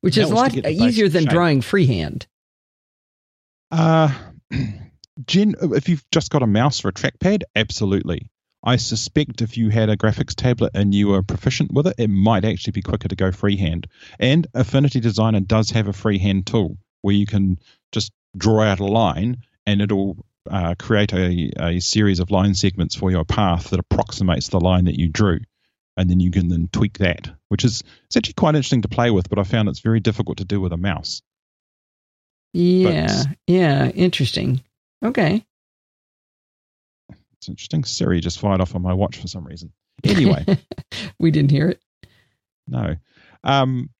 Which 0.00 0.16
is 0.16 0.30
a 0.30 0.34
lot 0.34 0.54
easier 0.54 1.08
than 1.08 1.24
shape. 1.24 1.30
drawing 1.30 1.60
freehand. 1.60 2.26
Uh, 3.70 4.12
Jen, 5.26 5.54
if 5.60 5.88
you've 5.88 6.04
just 6.10 6.30
got 6.30 6.42
a 6.42 6.46
mouse 6.46 6.84
or 6.84 6.88
a 6.88 6.92
trackpad, 6.92 7.42
absolutely. 7.54 8.30
I 8.64 8.76
suspect 8.76 9.42
if 9.42 9.56
you 9.56 9.70
had 9.70 9.90
a 9.90 9.96
graphics 9.96 10.34
tablet 10.34 10.70
and 10.74 10.94
you 10.94 11.08
were 11.08 11.22
proficient 11.22 11.72
with 11.72 11.88
it, 11.88 11.96
it 11.98 12.08
might 12.08 12.44
actually 12.44 12.72
be 12.72 12.82
quicker 12.82 13.08
to 13.08 13.16
go 13.16 13.32
freehand. 13.32 13.88
And 14.20 14.46
Affinity 14.54 15.00
Designer 15.00 15.40
does 15.40 15.70
have 15.70 15.88
a 15.88 15.92
freehand 15.92 16.46
tool 16.46 16.78
where 17.00 17.14
you 17.14 17.26
can 17.26 17.58
just 17.90 18.12
draw 18.36 18.62
out 18.62 18.78
a 18.78 18.86
line 18.86 19.38
and 19.66 19.82
it'll 19.82 20.24
uh, 20.50 20.74
create 20.78 21.12
a, 21.12 21.50
a 21.58 21.80
series 21.80 22.20
of 22.20 22.30
line 22.30 22.54
segments 22.54 22.94
for 22.94 23.10
your 23.10 23.24
path 23.24 23.70
that 23.70 23.80
approximates 23.80 24.48
the 24.48 24.60
line 24.60 24.86
that 24.86 24.98
you 24.98 25.08
drew. 25.08 25.40
And 25.96 26.08
then 26.08 26.20
you 26.20 26.30
can 26.30 26.48
then 26.48 26.68
tweak 26.72 26.98
that, 26.98 27.30
which 27.48 27.64
is 27.64 27.82
it's 28.06 28.16
actually 28.16 28.34
quite 28.34 28.54
interesting 28.54 28.82
to 28.82 28.88
play 28.88 29.10
with, 29.10 29.28
but 29.28 29.38
I 29.38 29.44
found 29.44 29.68
it's 29.68 29.80
very 29.80 30.00
difficult 30.00 30.38
to 30.38 30.44
do 30.44 30.60
with 30.60 30.72
a 30.72 30.78
mouse. 30.78 31.20
Yeah, 32.54 33.24
but, 33.24 33.36
yeah, 33.46 33.88
interesting. 33.88 34.62
Okay. 35.04 35.44
It's 37.36 37.48
interesting. 37.48 37.84
Siri 37.84 38.20
just 38.20 38.40
fired 38.40 38.60
off 38.60 38.74
on 38.74 38.82
my 38.82 38.94
watch 38.94 39.18
for 39.18 39.28
some 39.28 39.44
reason. 39.44 39.72
Anyway, 40.04 40.44
we 41.18 41.30
didn't 41.30 41.50
hear 41.50 41.68
it. 41.68 41.80
No. 42.66 42.96
Um, 43.44 43.90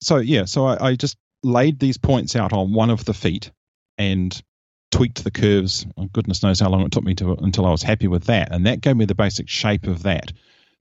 so 0.00 0.18
yeah, 0.18 0.44
so 0.44 0.66
I, 0.66 0.88
I 0.90 0.94
just 0.96 1.16
laid 1.42 1.78
these 1.78 1.98
points 1.98 2.36
out 2.36 2.52
on 2.52 2.72
one 2.72 2.90
of 2.90 3.04
the 3.04 3.14
feet 3.14 3.50
and 3.96 4.42
tweaked 4.90 5.24
the 5.24 5.30
curves. 5.30 5.86
goodness 6.12 6.42
knows 6.42 6.60
how 6.60 6.70
long 6.70 6.82
it 6.82 6.92
took 6.92 7.04
me 7.04 7.14
to 7.16 7.32
until 7.34 7.66
I 7.66 7.70
was 7.70 7.82
happy 7.82 8.08
with 8.08 8.24
that, 8.24 8.52
and 8.52 8.66
that 8.66 8.80
gave 8.80 8.96
me 8.96 9.04
the 9.04 9.14
basic 9.14 9.48
shape 9.48 9.86
of 9.86 10.04
that. 10.04 10.32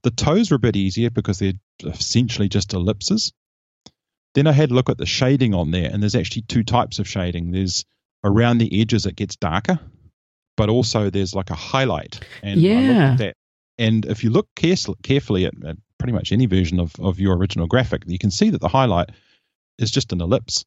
The 0.03 0.11
toes 0.11 0.51
were 0.51 0.55
a 0.55 0.59
bit 0.59 0.75
easier 0.75 1.09
because 1.09 1.39
they're 1.39 1.53
essentially 1.83 2.49
just 2.49 2.73
ellipses. 2.73 3.33
Then 4.35 4.47
I 4.47 4.51
had 4.51 4.71
a 4.71 4.73
look 4.73 4.89
at 4.89 4.97
the 4.97 5.05
shading 5.05 5.53
on 5.53 5.71
there, 5.71 5.89
and 5.91 6.01
there's 6.01 6.15
actually 6.15 6.43
two 6.43 6.63
types 6.63 6.99
of 6.99 7.07
shading. 7.07 7.51
There's 7.51 7.85
around 8.23 8.59
the 8.59 8.81
edges 8.81 9.05
it 9.05 9.15
gets 9.15 9.35
darker, 9.35 9.79
but 10.55 10.69
also 10.69 11.09
there's 11.09 11.33
like 11.33 11.49
a 11.49 11.55
highlight. 11.55 12.19
And 12.43 12.61
yeah. 12.61 13.15
that. 13.17 13.35
And 13.79 14.05
if 14.05 14.23
you 14.23 14.31
look 14.31 14.47
carefully 14.55 15.45
at, 15.45 15.53
at 15.65 15.77
pretty 15.99 16.13
much 16.13 16.31
any 16.31 16.45
version 16.45 16.79
of, 16.79 16.95
of 16.99 17.19
your 17.19 17.35
original 17.35 17.67
graphic, 17.67 18.03
you 18.07 18.17
can 18.17 18.31
see 18.31 18.49
that 18.49 18.61
the 18.61 18.67
highlight 18.67 19.11
is 19.77 19.91
just 19.91 20.13
an 20.13 20.21
ellipse 20.21 20.65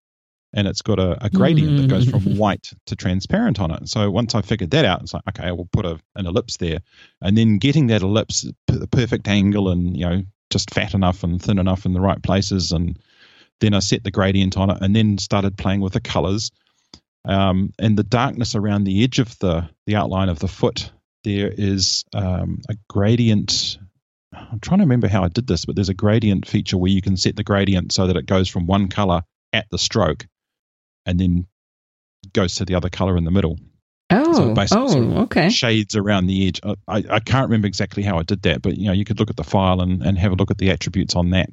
and 0.53 0.67
it's 0.67 0.83
got 0.83 0.99
a, 0.99 1.25
a 1.25 1.31
gradient 1.31 1.77
that 1.77 1.89
goes 1.89 2.09
from 2.09 2.21
mm. 2.21 2.37
white 2.39 2.73
to 2.87 2.97
transparent 2.97 3.61
on 3.61 3.71
it. 3.71 3.89
So 3.89 4.11
once 4.11 4.35
I 4.35 4.43
figured 4.43 4.73
that 4.73 4.85
out, 4.85 5.03
it's 5.03 5.15
like, 5.15 5.23
okay, 5.29 5.45
I 5.45 5.53
will 5.53 5.69
put 5.73 5.87
a, 5.87 6.01
an 6.17 6.27
ellipse 6.27 6.57
there. 6.57 6.79
And 7.21 7.37
then 7.37 7.59
getting 7.59 7.89
that 7.89 8.03
ellipse, 8.03 8.47
the 8.67 8.89
perfect 8.89 9.29
angle 9.29 9.69
and, 9.71 9.97
you 9.97 10.09
know, 10.09 10.23
just 10.51 10.75
fat 10.75 10.95
enough 10.95 11.23
and 11.23 11.41
thin 11.41 11.59
enough 11.59 11.87
in 11.87 11.93
the 11.93 12.01
right 12.01 12.21
places. 12.21 12.73
And 12.73 12.99
then 13.61 13.75
I 13.75 13.79
set 13.79 14.03
the 14.03 14.11
gradient 14.11 14.57
on 14.57 14.71
it 14.71 14.79
and 14.81 14.95
then 14.95 15.19
started 15.19 15.57
playing 15.57 15.81
with 15.81 15.93
the 15.93 16.01
colors. 16.01 16.51
Um, 17.25 17.73
and 17.79 17.97
the 17.97 18.03
darkness 18.03 18.55
around 18.57 18.85
the 18.85 19.05
edge 19.05 19.19
of 19.21 19.39
the, 19.39 19.69
the 19.87 19.95
outline 19.95 20.31
of 20.31 20.41
the 20.41 20.49
foot, 20.49 20.91
there 21.23 21.53
is 21.57 22.05
um, 22.13 22.61
a 22.69 22.75
gradient. 22.89 23.79
I'm 24.33 24.59
trying 24.61 24.79
to 24.79 24.85
remember 24.85 25.07
how 25.07 25.23
I 25.23 25.29
did 25.29 25.47
this, 25.47 25.65
but 25.65 25.77
there's 25.77 25.91
a 25.91 25.95
gradient 25.95 26.49
feature 26.49 26.79
where 26.79 26.91
you 26.91 27.03
can 27.03 27.17
set 27.17 27.37
the 27.37 27.45
gradient 27.45 27.93
so 27.93 28.07
that 28.09 28.17
it 28.17 28.27
goes 28.27 28.49
from 28.49 28.67
one 28.67 28.89
color 28.89 29.23
at 29.53 29.67
the 29.71 29.79
stroke 29.79 30.27
and 31.07 31.19
then 31.19 31.47
goes 32.33 32.57
to 32.57 32.65
the 32.65 32.75
other 32.75 32.89
color 32.89 33.17
in 33.17 33.25
the 33.25 33.31
middle. 33.31 33.59
Oh, 34.11 34.33
so 34.33 34.55
oh, 34.57 34.89
sort 34.89 35.05
of 35.05 35.17
okay. 35.19 35.51
Shades 35.51 35.95
around 35.95 36.27
the 36.27 36.49
edge. 36.49 36.61
I, 36.65 37.05
I 37.09 37.21
can't 37.21 37.49
remember 37.49 37.69
exactly 37.69 38.03
how 38.03 38.19
I 38.19 38.25
did 38.25 38.43
that, 38.43 38.61
but 38.61 38.77
you 38.77 38.87
know, 38.87 38.93
you 38.93 39.05
could 39.05 39.21
look 39.21 39.31
at 39.31 39.37
the 39.37 39.45
file 39.45 39.81
and, 39.81 40.03
and 40.03 40.19
have 40.19 40.33
a 40.33 40.35
look 40.35 40.51
at 40.51 40.59
the 40.59 40.71
attributes 40.71 41.15
on 41.15 41.31
that. 41.31 41.51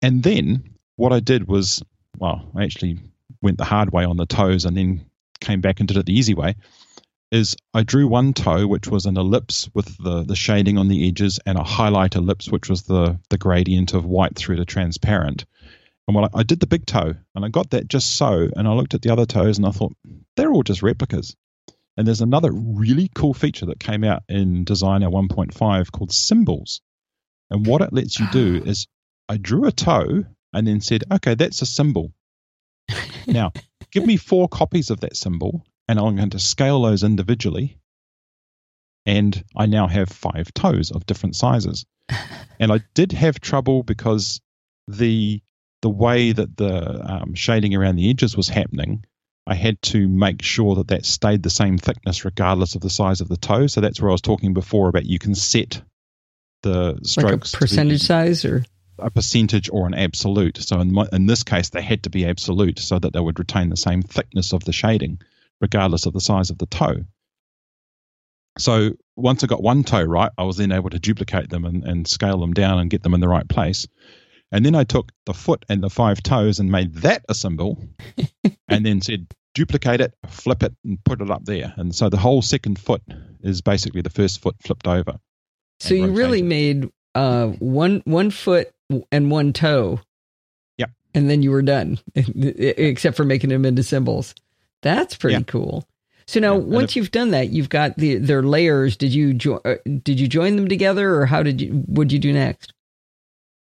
And 0.00 0.22
then 0.22 0.76
what 0.96 1.12
I 1.12 1.20
did 1.20 1.46
was, 1.46 1.82
well, 2.18 2.50
I 2.56 2.64
actually 2.64 2.98
went 3.42 3.58
the 3.58 3.64
hard 3.64 3.92
way 3.92 4.04
on 4.04 4.16
the 4.16 4.26
toes 4.26 4.64
and 4.64 4.76
then 4.76 5.04
came 5.40 5.60
back 5.60 5.80
and 5.80 5.88
did 5.88 5.96
it 5.96 6.06
the 6.06 6.18
easy 6.18 6.34
way. 6.34 6.56
Is 7.30 7.56
I 7.74 7.82
drew 7.82 8.08
one 8.08 8.32
toe, 8.32 8.66
which 8.66 8.88
was 8.88 9.04
an 9.04 9.18
ellipse 9.18 9.68
with 9.74 10.02
the, 10.02 10.24
the 10.24 10.34
shading 10.34 10.78
on 10.78 10.88
the 10.88 11.06
edges, 11.06 11.38
and 11.44 11.58
a 11.58 11.62
highlight 11.62 12.14
ellipse, 12.14 12.50
which 12.50 12.70
was 12.70 12.84
the, 12.84 13.20
the 13.28 13.36
gradient 13.36 13.92
of 13.92 14.06
white 14.06 14.34
through 14.34 14.56
to 14.56 14.64
transparent. 14.64 15.44
And 16.08 16.16
well, 16.16 16.30
I 16.34 16.42
did 16.42 16.58
the 16.58 16.66
big 16.66 16.86
toe 16.86 17.14
and 17.34 17.44
I 17.44 17.48
got 17.50 17.70
that 17.70 17.86
just 17.86 18.16
so. 18.16 18.48
And 18.56 18.66
I 18.66 18.72
looked 18.72 18.94
at 18.94 19.02
the 19.02 19.12
other 19.12 19.26
toes 19.26 19.58
and 19.58 19.66
I 19.66 19.72
thought, 19.72 19.92
they're 20.36 20.50
all 20.50 20.62
just 20.62 20.82
replicas. 20.82 21.36
And 21.98 22.06
there's 22.06 22.22
another 22.22 22.50
really 22.50 23.10
cool 23.14 23.34
feature 23.34 23.66
that 23.66 23.78
came 23.78 24.04
out 24.04 24.22
in 24.26 24.64
Designer 24.64 25.10
1.5 25.10 25.92
called 25.92 26.12
symbols. 26.12 26.80
And 27.50 27.66
what 27.66 27.82
it 27.82 27.92
lets 27.92 28.18
you 28.18 28.26
do 28.32 28.62
ah. 28.64 28.68
is 28.70 28.86
I 29.28 29.36
drew 29.36 29.66
a 29.66 29.72
toe 29.72 30.24
and 30.54 30.66
then 30.66 30.80
said, 30.80 31.04
okay, 31.12 31.34
that's 31.34 31.60
a 31.60 31.66
symbol. 31.66 32.14
now, 33.26 33.52
give 33.90 34.06
me 34.06 34.16
four 34.16 34.48
copies 34.48 34.88
of 34.88 35.00
that 35.00 35.14
symbol 35.14 35.62
and 35.88 35.98
I'm 35.98 36.16
going 36.16 36.30
to 36.30 36.38
scale 36.38 36.80
those 36.82 37.02
individually. 37.02 37.78
And 39.04 39.44
I 39.54 39.66
now 39.66 39.88
have 39.88 40.08
five 40.08 40.54
toes 40.54 40.90
of 40.90 41.04
different 41.04 41.36
sizes. 41.36 41.84
and 42.58 42.72
I 42.72 42.80
did 42.94 43.12
have 43.12 43.40
trouble 43.40 43.82
because 43.82 44.40
the 44.86 45.42
the 45.82 45.90
way 45.90 46.32
that 46.32 46.56
the 46.56 47.12
um, 47.12 47.34
shading 47.34 47.74
around 47.74 47.96
the 47.96 48.10
edges 48.10 48.36
was 48.36 48.48
happening, 48.48 49.04
I 49.46 49.54
had 49.54 49.80
to 49.82 50.08
make 50.08 50.42
sure 50.42 50.76
that 50.76 50.88
that 50.88 51.06
stayed 51.06 51.42
the 51.42 51.50
same 51.50 51.78
thickness 51.78 52.24
regardless 52.24 52.74
of 52.74 52.82
the 52.82 52.90
size 52.90 53.20
of 53.20 53.28
the 53.28 53.36
toe. 53.36 53.66
So 53.66 53.80
that's 53.80 54.00
where 54.00 54.10
I 54.10 54.12
was 54.12 54.20
talking 54.20 54.52
before 54.52 54.88
about 54.88 55.06
you 55.06 55.18
can 55.18 55.34
set 55.34 55.80
the 56.62 56.98
strokes 57.02 57.54
like 57.54 57.60
percentage 57.60 58.02
size 58.02 58.44
or 58.44 58.64
a 58.98 59.10
percentage 59.10 59.70
or 59.72 59.86
an 59.86 59.94
absolute. 59.94 60.58
So 60.58 60.80
in, 60.80 60.92
my, 60.92 61.06
in 61.12 61.26
this 61.26 61.44
case, 61.44 61.70
they 61.70 61.82
had 61.82 62.02
to 62.02 62.10
be 62.10 62.26
absolute 62.26 62.78
so 62.78 62.98
that 62.98 63.12
they 63.12 63.20
would 63.20 63.38
retain 63.38 63.70
the 63.70 63.76
same 63.76 64.02
thickness 64.02 64.52
of 64.52 64.64
the 64.64 64.72
shading 64.72 65.20
regardless 65.60 66.06
of 66.06 66.12
the 66.12 66.20
size 66.20 66.50
of 66.50 66.58
the 66.58 66.66
toe. 66.66 67.04
So 68.58 68.90
once 69.16 69.44
I 69.44 69.46
got 69.46 69.62
one 69.62 69.84
toe 69.84 70.02
right, 70.02 70.32
I 70.36 70.42
was 70.42 70.56
then 70.56 70.72
able 70.72 70.90
to 70.90 70.98
duplicate 70.98 71.48
them 71.48 71.64
and, 71.64 71.84
and 71.84 72.08
scale 72.08 72.40
them 72.40 72.52
down 72.52 72.80
and 72.80 72.90
get 72.90 73.02
them 73.02 73.14
in 73.14 73.20
the 73.20 73.28
right 73.28 73.48
place. 73.48 73.86
And 74.50 74.64
then 74.64 74.74
I 74.74 74.84
took 74.84 75.12
the 75.26 75.34
foot 75.34 75.64
and 75.68 75.82
the 75.82 75.90
five 75.90 76.22
toes 76.22 76.58
and 76.58 76.70
made 76.70 76.94
that 76.96 77.22
a 77.28 77.34
symbol 77.34 77.82
and 78.68 78.86
then 78.86 79.00
said, 79.02 79.26
duplicate 79.54 80.00
it, 80.00 80.14
flip 80.28 80.62
it, 80.62 80.74
and 80.84 81.02
put 81.04 81.20
it 81.20 81.30
up 81.30 81.44
there. 81.44 81.74
And 81.76 81.94
so 81.94 82.08
the 82.08 82.16
whole 82.16 82.42
second 82.42 82.78
foot 82.78 83.02
is 83.42 83.60
basically 83.60 84.00
the 84.00 84.10
first 84.10 84.40
foot 84.40 84.56
flipped 84.62 84.86
over. 84.86 85.18
So 85.80 85.94
you 85.94 86.08
really 86.08 86.42
made 86.42 86.90
uh, 87.14 87.48
one 87.58 88.02
one 88.04 88.30
foot 88.30 88.70
and 89.12 89.30
one 89.30 89.52
toe. 89.52 90.00
Yep. 90.78 90.90
And 91.14 91.30
then 91.30 91.42
you 91.42 91.50
were 91.50 91.62
done, 91.62 91.98
except 92.14 93.16
for 93.16 93.24
making 93.24 93.50
them 93.50 93.64
into 93.64 93.82
symbols. 93.82 94.34
That's 94.82 95.16
pretty 95.16 95.38
yeah. 95.38 95.42
cool. 95.42 95.86
So 96.26 96.40
now, 96.40 96.56
once 96.56 96.94
you've 96.94 97.10
done 97.10 97.30
that, 97.30 97.50
you've 97.50 97.70
got 97.70 97.96
the 97.96 98.16
their 98.16 98.42
layers. 98.42 98.96
Did 98.96 99.14
you 99.14 99.32
jo- 99.32 99.62
uh, 99.64 99.76
did 100.02 100.20
you 100.20 100.28
join 100.28 100.56
them 100.56 100.68
together, 100.68 101.14
or 101.14 101.26
how 101.26 101.42
did 101.42 101.60
you? 101.60 101.70
What 101.86 102.08
did 102.08 102.12
you 102.12 102.18
do 102.18 102.32
next? 102.32 102.74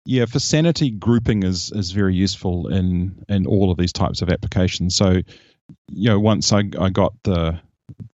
Yeah, 0.05 0.27
for 0.27 0.39
sanity, 0.39 0.91
grouping 0.91 1.43
is 1.45 1.71
is 1.73 1.93
very 1.93 2.15
useful 2.15 2.69
in 2.69 3.25
in 3.29 3.47
all 3.47 3.71
of 3.71 3.79
these 3.79 3.93
types 3.93 4.23
of 4.23 4.31
applications. 4.31 4.97
So, 4.97 5.21
you 5.89 6.09
know, 6.09 6.19
once 6.19 6.53
I 6.53 6.65
I 6.79 6.91
got 6.91 7.15
the 7.23 7.61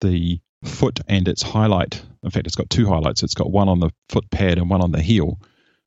the 0.01 0.39
foot 0.63 0.99
and 1.07 1.27
its 1.27 1.41
highlight. 1.41 2.01
In 2.23 2.29
fact, 2.29 2.47
it's 2.47 2.55
got 2.55 2.69
two 2.69 2.87
highlights. 2.87 3.23
It's 3.23 3.33
got 3.33 3.51
one 3.51 3.69
on 3.69 3.79
the 3.79 3.89
foot 4.09 4.29
pad 4.29 4.57
and 4.57 4.69
one 4.69 4.81
on 4.81 4.91
the 4.91 5.01
heel. 5.01 5.39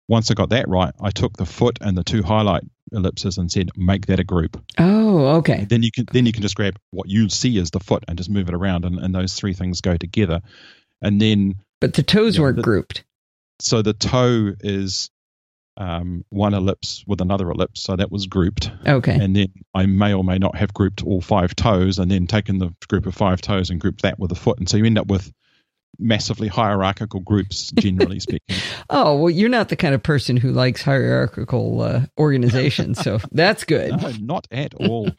Once 0.09 0.31
I 0.31 0.35
got 0.35 0.51
that 0.51 0.69
right, 0.69 0.93
I 1.01 1.11
took 1.11 1.37
the 1.37 1.47
foot 1.47 1.79
and 1.81 1.97
the 1.97 2.05
two 2.05 2.23
highlight 2.23 2.63
ellipses 2.93 3.39
and 3.39 3.51
said, 3.51 3.71
make 3.77 4.07
that 4.07 4.21
a 4.21 4.25
group. 4.25 4.63
Oh, 4.79 5.39
okay. 5.39 5.67
Then 5.69 5.83
you 5.83 5.91
can 5.91 6.07
then 6.13 6.27
you 6.27 6.33
can 6.33 6.43
just 6.43 6.55
grab 6.55 6.79
what 6.91 7.09
you 7.09 7.29
see 7.29 7.59
as 7.59 7.71
the 7.71 7.81
foot 7.81 8.05
and 8.07 8.17
just 8.17 8.31
move 8.31 8.49
it 8.49 8.55
around, 8.55 8.85
and, 8.85 8.99
and 8.99 9.15
those 9.15 9.35
three 9.35 9.55
things 9.55 9.81
go 9.81 9.97
together. 9.97 10.43
And 11.03 11.21
then, 11.21 11.57
but 11.81 11.95
the 11.95 12.03
toes 12.03 12.39
weren't 12.39 12.57
the, 12.57 12.63
grouped. 12.63 13.05
So 13.61 13.83
the 13.83 13.93
toe 13.95 14.53
is 14.61 15.11
um, 15.77 16.24
one 16.31 16.55
ellipse 16.55 17.05
with 17.07 17.20
another 17.20 17.51
ellipse, 17.51 17.83
so 17.83 17.97
that 17.97 18.11
was 18.11 18.27
grouped. 18.27 18.70
Okay. 18.87 19.14
And 19.14 19.37
then 19.37 19.49
I 19.74 19.87
may 19.87 20.14
or 20.14 20.24
may 20.24 20.39
not 20.39 20.57
have 20.57 20.72
grouped 20.72 21.05
all 21.05 21.20
five 21.20 21.55
toes, 21.55 21.99
and 21.99 22.11
then 22.11 22.27
taken 22.27 22.59
the 22.59 22.74
group 22.89 23.07
of 23.07 23.14
five 23.14 23.41
toes 23.41 23.70
and 23.70 23.81
grouped 23.81 24.03
that 24.03 24.18
with 24.18 24.33
a 24.33 24.37
foot, 24.37 24.59
and 24.59 24.68
so 24.68 24.77
you 24.77 24.85
end 24.85 24.99
up 24.99 25.09
with 25.09 25.33
massively 25.99 26.49
hierarchical 26.49 27.20
groups, 27.20 27.70
generally 27.72 28.20
speaking. 28.20 28.57
oh 28.91 29.16
well, 29.16 29.31
you're 29.31 29.49
not 29.49 29.68
the 29.68 29.77
kind 29.77 29.95
of 29.95 30.03
person 30.03 30.37
who 30.37 30.53
likes 30.53 30.83
hierarchical 30.83 31.81
uh, 31.81 32.03
organizations, 32.18 32.99
so 33.01 33.18
that's 33.33 33.64
good. 33.64 34.01
No, 34.01 34.12
not 34.20 34.47
at 34.51 34.74
all. 34.74 35.11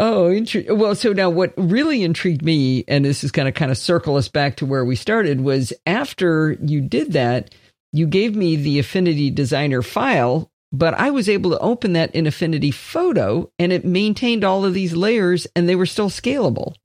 Oh, 0.00 0.28
intri- 0.28 0.74
well, 0.74 0.94
so 0.94 1.12
now 1.12 1.28
what 1.28 1.52
really 1.56 2.04
intrigued 2.04 2.42
me, 2.42 2.84
and 2.86 3.04
this 3.04 3.24
is 3.24 3.32
going 3.32 3.46
to 3.46 3.52
kind 3.52 3.72
of 3.72 3.76
circle 3.76 4.14
us 4.14 4.28
back 4.28 4.54
to 4.56 4.66
where 4.66 4.84
we 4.84 4.94
started, 4.94 5.40
was 5.40 5.72
after 5.86 6.52
you 6.62 6.80
did 6.80 7.14
that, 7.14 7.52
you 7.92 8.06
gave 8.06 8.36
me 8.36 8.54
the 8.54 8.78
Affinity 8.78 9.28
Designer 9.28 9.82
file, 9.82 10.52
but 10.70 10.94
I 10.94 11.10
was 11.10 11.28
able 11.28 11.50
to 11.50 11.58
open 11.58 11.94
that 11.94 12.14
in 12.14 12.28
Affinity 12.28 12.70
Photo, 12.70 13.50
and 13.58 13.72
it 13.72 13.84
maintained 13.84 14.44
all 14.44 14.64
of 14.64 14.72
these 14.72 14.94
layers, 14.94 15.48
and 15.56 15.68
they 15.68 15.74
were 15.74 15.84
still 15.84 16.10
scalable. 16.10 16.76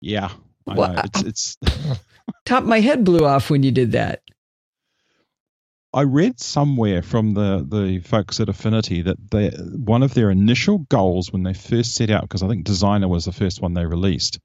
Yeah, 0.00 0.30
I 0.66 0.74
well, 0.74 0.94
know. 0.94 1.02
It's, 1.04 1.22
it's... 1.22 1.58
top 2.46 2.64
my 2.64 2.80
head 2.80 3.04
blew 3.04 3.26
off 3.26 3.50
when 3.50 3.62
you 3.62 3.72
did 3.72 3.92
that. 3.92 4.22
I 5.92 6.02
read 6.02 6.38
somewhere 6.38 7.02
from 7.02 7.34
the, 7.34 7.66
the 7.68 7.98
folks 8.00 8.38
at 8.38 8.48
Affinity 8.48 9.02
that 9.02 9.30
they, 9.30 9.50
one 9.50 10.04
of 10.04 10.14
their 10.14 10.30
initial 10.30 10.78
goals 10.78 11.32
when 11.32 11.42
they 11.42 11.54
first 11.54 11.96
set 11.96 12.10
out, 12.10 12.22
because 12.22 12.44
I 12.44 12.48
think 12.48 12.64
Designer 12.64 13.08
was 13.08 13.24
the 13.24 13.32
first 13.32 13.60
one 13.60 13.74
they 13.74 13.86
released, 13.86 14.38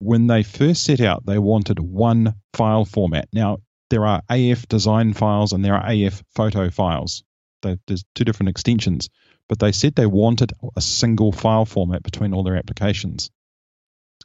when 0.00 0.26
they 0.26 0.42
first 0.42 0.82
set 0.82 1.00
out, 1.00 1.24
they 1.24 1.38
wanted 1.38 1.78
one 1.78 2.34
file 2.54 2.84
format. 2.84 3.28
Now, 3.32 3.58
there 3.88 4.04
are 4.04 4.22
AF 4.28 4.66
design 4.66 5.12
files 5.12 5.52
and 5.52 5.64
there 5.64 5.74
are 5.74 5.90
AF 5.90 6.22
photo 6.34 6.70
files. 6.70 7.22
there's 7.62 8.04
two 8.14 8.24
different 8.24 8.50
extensions, 8.50 9.10
but 9.48 9.60
they 9.60 9.70
said 9.70 9.94
they 9.94 10.06
wanted 10.06 10.52
a 10.76 10.80
single 10.80 11.30
file 11.30 11.66
format 11.66 12.02
between 12.02 12.34
all 12.34 12.42
their 12.42 12.56
applications. 12.56 13.30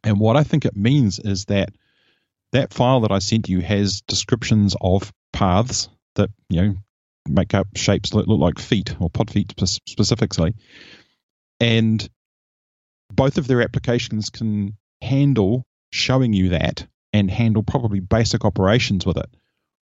And 0.04 0.20
what 0.20 0.36
I 0.36 0.44
think 0.44 0.66
it 0.66 0.76
means 0.76 1.20
is 1.20 1.46
that 1.46 1.70
that 2.54 2.74
file 2.74 3.02
that 3.02 3.12
I 3.12 3.20
sent 3.20 3.50
you 3.50 3.62
has 3.62 4.02
descriptions 4.02 4.76
of 4.82 5.14
paths 5.32 5.90
that 6.18 6.30
you 6.50 6.62
know 6.62 6.76
make 7.28 7.54
up 7.54 7.68
shapes 7.76 8.12
that 8.12 8.28
look 8.28 8.40
like 8.40 8.60
feet 8.60 8.96
or 9.00 9.10
pod 9.10 9.32
feet 9.32 9.54
specifically, 9.88 10.54
and 11.60 12.08
both 13.14 13.38
of 13.38 13.48
their 13.48 13.62
applications 13.62 14.30
can 14.30 14.78
handle 15.02 15.64
showing 15.92 16.34
you 16.34 16.50
that 16.50 16.86
and 17.14 17.32
handle 17.32 17.64
probably 17.64 18.00
basic 18.00 18.46
operations 18.46 19.06
with 19.06 19.18
it. 19.18 19.30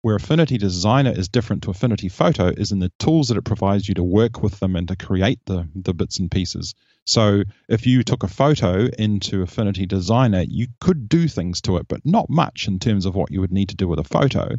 Where 0.01 0.15
Affinity 0.15 0.57
Designer 0.57 1.11
is 1.11 1.27
different 1.27 1.63
to 1.63 1.71
Affinity 1.71 2.07
Photo 2.07 2.47
is 2.47 2.71
in 2.71 2.79
the 2.79 2.91
tools 2.99 3.27
that 3.27 3.37
it 3.37 3.43
provides 3.43 3.87
you 3.87 3.95
to 3.95 4.03
work 4.03 4.41
with 4.41 4.57
them 4.59 4.77
and 4.77 4.87
to 4.87 4.95
create 4.95 5.41
the, 5.45 5.67
the 5.75 5.93
bits 5.93 6.19
and 6.19 6.31
pieces. 6.31 6.73
So 7.05 7.43
if 7.67 7.85
you 7.85 8.03
took 8.03 8.23
a 8.23 8.29
photo 8.29 8.87
into 8.97 9.41
Affinity 9.41 9.85
Designer, 9.85 10.45
you 10.47 10.67
could 10.79 11.09
do 11.09 11.27
things 11.27 11.59
to 11.61 11.75
it, 11.77 11.87
but 11.89 12.05
not 12.05 12.29
much 12.29 12.69
in 12.69 12.79
terms 12.79 13.05
of 13.05 13.15
what 13.15 13.31
you 13.31 13.41
would 13.41 13.51
need 13.51 13.69
to 13.69 13.75
do 13.75 13.89
with 13.89 13.99
a 13.99 14.05
photo 14.05 14.55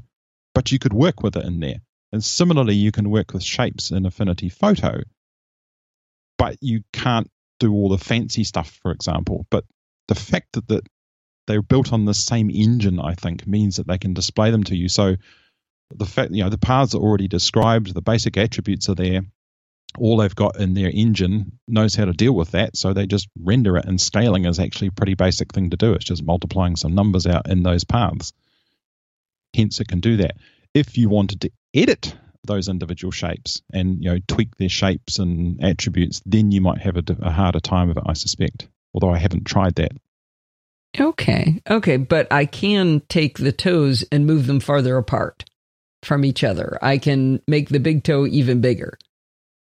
but 0.55 0.73
you 0.73 0.79
could 0.79 0.93
work 0.93 1.23
with 1.23 1.37
it 1.37 1.45
in 1.45 1.61
there. 1.61 1.81
And 2.13 2.25
similarly, 2.25 2.75
you 2.75 2.93
can 2.93 3.11
work 3.11 3.33
with 3.33 3.43
shapes 3.43 3.91
in 3.91 4.05
Affinity 4.05 4.49
Photo, 4.49 5.03
but 6.39 6.57
you 6.61 6.83
can't 6.93 7.31
do 7.61 7.73
all 7.73 7.89
the 7.89 7.99
fancy 7.99 8.45
stuff, 8.45 8.79
for 8.83 8.91
example. 8.91 9.47
But 9.51 9.65
the 10.09 10.15
fact 10.15 10.49
that, 10.55 10.67
that 10.69 10.87
they're 11.47 11.63
built 11.63 11.93
on 11.93 12.05
the 12.05 12.15
same 12.15 12.51
engine, 12.51 12.99
I 12.99 13.15
think, 13.15 13.47
means 13.47 13.77
that 13.77 13.87
they 13.87 13.99
can 13.99 14.15
display 14.15 14.51
them 14.51 14.65
to 14.65 14.77
you. 14.77 14.89
So 14.89 15.17
the 15.95 16.07
fact, 16.07 16.33
you 16.33 16.43
know, 16.43 16.51
the 16.51 16.59
paths 16.59 16.95
are 16.95 17.01
already 17.01 17.29
described, 17.29 17.95
the 17.95 18.03
basic 18.03 18.37
attributes 18.37 18.89
are 18.89 18.95
there. 18.95 19.23
All 19.99 20.17
they've 20.17 20.35
got 20.35 20.61
in 20.61 20.75
their 20.75 20.91
engine 20.91 21.59
knows 21.67 21.97
how 21.97 22.05
to 22.05 22.13
deal 22.13 22.33
with 22.33 22.53
that, 22.53 22.77
so 22.77 22.93
they 22.93 23.07
just 23.07 23.29
render 23.41 23.77
it. 23.77 23.87
And 23.87 24.01
scaling 24.01 24.45
is 24.45 24.61
actually 24.61 24.89
a 24.89 24.93
pretty 24.93 25.15
basic 25.15 25.53
thing 25.53 25.71
to 25.71 25.77
do. 25.77 25.95
It's 25.95 26.05
just 26.05 26.23
multiplying 26.23 26.77
some 26.77 26.95
numbers 26.95 27.27
out 27.27 27.49
in 27.49 27.65
those 27.65 27.83
paths. 27.83 28.33
Hence, 29.55 29.81
it 29.81 29.89
can 29.89 30.01
do 30.01 30.19
that. 30.19 30.37
If 30.75 30.97
you 30.97 31.09
wanted 31.09 31.41
to 31.43 31.51
edit 31.75 32.15
those 32.45 32.69
individual 32.69 33.11
shapes 33.11 33.61
and 33.73 34.03
you 34.03 34.11
know 34.11 34.19
tweak 34.27 34.57
their 34.57 34.69
shapes 34.69 35.19
and 35.19 35.63
attributes, 35.63 36.23
then 36.25 36.53
you 36.53 36.61
might 36.61 36.81
have 36.81 36.97
a, 36.97 37.05
a 37.21 37.31
harder 37.31 37.61
time 37.61 37.91
of 37.91 37.97
it, 37.97 38.05
I 38.07 38.15
suspect. 38.15 38.69
Although 38.95 39.11
I 39.11 39.19
haven't 39.19 39.45
tried 39.45 39.77
that. 39.77 39.93
Okay, 40.99 41.63
okay, 41.71 41.97
but 41.97 42.33
I 42.33 42.47
can 42.47 43.01
take 43.09 43.39
the 43.39 43.53
toes 43.53 44.05
and 44.11 44.27
move 44.27 44.47
them 44.47 44.59
farther 44.59 44.97
apart 44.97 45.45
from 46.03 46.25
each 46.25 46.43
other. 46.43 46.79
I 46.83 46.99
can 46.99 47.41
make 47.47 47.69
the 47.69 47.79
big 47.79 48.03
toe 48.03 48.27
even 48.27 48.61
bigger. 48.61 48.99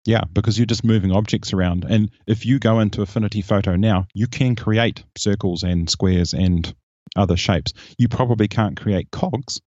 Yeah, 0.07 0.22
because 0.33 0.59
you're 0.59 0.64
just 0.64 0.85
moving 0.85 1.12
objects 1.12 1.53
around. 1.53 1.85
And 1.85 2.11
if 2.26 2.47
you 2.47 2.59
go 2.59 2.81
into 2.81 3.03
Affinity 3.03 3.43
Photo 3.43 3.76
now, 3.76 4.07
you 4.14 4.26
can 4.28 4.57
create 4.57 5.05
circles 5.18 5.62
and 5.62 5.91
squares 5.91 6.33
and 6.33 6.72
other 7.16 7.37
shapes. 7.37 7.74
You 7.99 8.09
probably 8.09 8.49
can't 8.49 8.81
create 8.81 9.11
cogs 9.11 9.61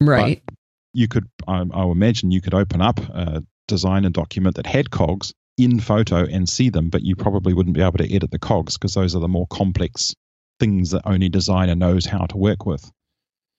Right. 0.00 0.42
But 0.44 0.54
you 0.92 1.08
could, 1.08 1.28
I, 1.46 1.64
I 1.72 1.84
imagine, 1.84 2.30
you 2.30 2.40
could 2.40 2.54
open 2.54 2.80
up 2.80 2.98
a 3.00 3.42
designer 3.68 4.10
document 4.10 4.56
that 4.56 4.66
had 4.66 4.90
cogs 4.90 5.32
in 5.58 5.80
photo 5.80 6.24
and 6.24 6.48
see 6.48 6.70
them, 6.70 6.90
but 6.90 7.02
you 7.02 7.16
probably 7.16 7.54
wouldn't 7.54 7.74
be 7.74 7.82
able 7.82 7.98
to 7.98 8.14
edit 8.14 8.30
the 8.30 8.38
cogs 8.38 8.76
because 8.76 8.94
those 8.94 9.14
are 9.16 9.20
the 9.20 9.28
more 9.28 9.46
complex 9.46 10.14
things 10.60 10.90
that 10.90 11.02
only 11.04 11.28
designer 11.28 11.74
knows 11.74 12.06
how 12.06 12.26
to 12.26 12.36
work 12.36 12.66
with. 12.66 12.90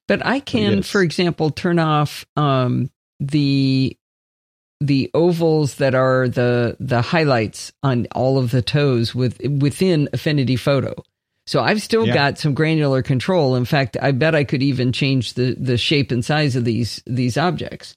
But 0.07 0.25
I 0.25 0.39
can, 0.39 0.77
yes. 0.77 0.89
for 0.89 1.01
example, 1.01 1.49
turn 1.49 1.79
off 1.79 2.25
um, 2.35 2.89
the 3.19 3.97
the 4.79 5.09
ovals 5.13 5.75
that 5.75 5.95
are 5.95 6.29
the 6.29 6.77
the 6.79 7.01
highlights 7.01 7.73
on 7.81 8.07
all 8.13 8.37
of 8.37 8.51
the 8.51 8.61
toes 8.61 9.13
with 9.13 9.39
within 9.41 10.07
Affinity 10.13 10.55
Photo. 10.55 10.93
So 11.47 11.61
I've 11.61 11.81
still 11.81 12.05
yeah. 12.05 12.13
got 12.13 12.37
some 12.37 12.53
granular 12.53 13.01
control. 13.01 13.55
In 13.55 13.63
fact, 13.63 13.95
I 14.01 14.11
bet 14.11 14.35
I 14.35 14.43
could 14.43 14.61
even 14.61 14.91
change 14.91 15.33
the, 15.33 15.55
the 15.57 15.77
shape 15.77 16.11
and 16.11 16.23
size 16.23 16.55
of 16.57 16.65
these 16.65 17.01
these 17.07 17.37
objects, 17.37 17.95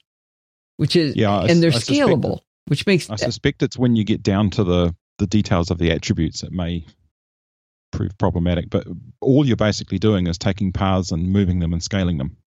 which 0.77 0.95
is 0.95 1.15
yeah, 1.17 1.31
I, 1.37 1.47
and 1.47 1.61
they're 1.61 1.69
I 1.69 1.75
scalable, 1.75 2.39
which 2.67 2.87
makes 2.87 3.09
I 3.09 3.17
suspect 3.17 3.61
it's 3.61 3.77
when 3.77 3.95
you 3.97 4.05
get 4.05 4.23
down 4.23 4.49
to 4.51 4.63
the 4.63 4.95
the 5.17 5.27
details 5.27 5.69
of 5.69 5.77
the 5.77 5.91
attributes 5.91 6.43
it 6.43 6.53
may 6.53 6.85
prove 7.91 8.17
problematic. 8.17 8.69
But 8.69 8.87
all 9.19 9.45
you're 9.45 9.57
basically 9.57 9.99
doing 9.99 10.27
is 10.27 10.37
taking 10.37 10.71
paths 10.71 11.11
and 11.11 11.27
moving 11.27 11.59
them 11.59 11.73
and 11.73 11.83
scaling 11.83 12.17
them. 12.17 12.37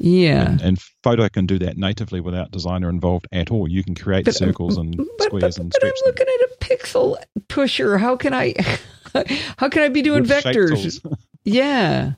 Yeah. 0.00 0.50
And, 0.50 0.60
and 0.60 0.80
Photo 1.04 1.28
can 1.28 1.46
do 1.46 1.58
that 1.60 1.76
natively 1.76 2.20
without 2.20 2.50
designer 2.50 2.88
involved 2.88 3.28
at 3.32 3.50
all. 3.50 3.68
You 3.68 3.84
can 3.84 3.94
create 3.94 4.24
But- 4.24 4.34
circles 4.34 4.76
and 4.76 4.96
but, 4.96 5.22
squares 5.22 5.56
but, 5.56 5.62
and 5.62 5.70
but 5.70 5.84
I'm 5.84 5.92
stretch 5.92 6.00
them. 6.00 6.06
looking 6.06 6.26
at 6.26 6.50
a 6.50 6.56
pixel 6.58 7.16
pusher. 7.48 7.98
How 7.98 8.16
can 8.16 8.34
I? 8.34 8.54
How 9.56 9.68
can 9.68 9.82
I 9.82 9.88
be 9.88 10.02
doing 10.02 10.22
with 10.22 10.30
vectors? 10.30 11.04
Yeah. 11.44 12.12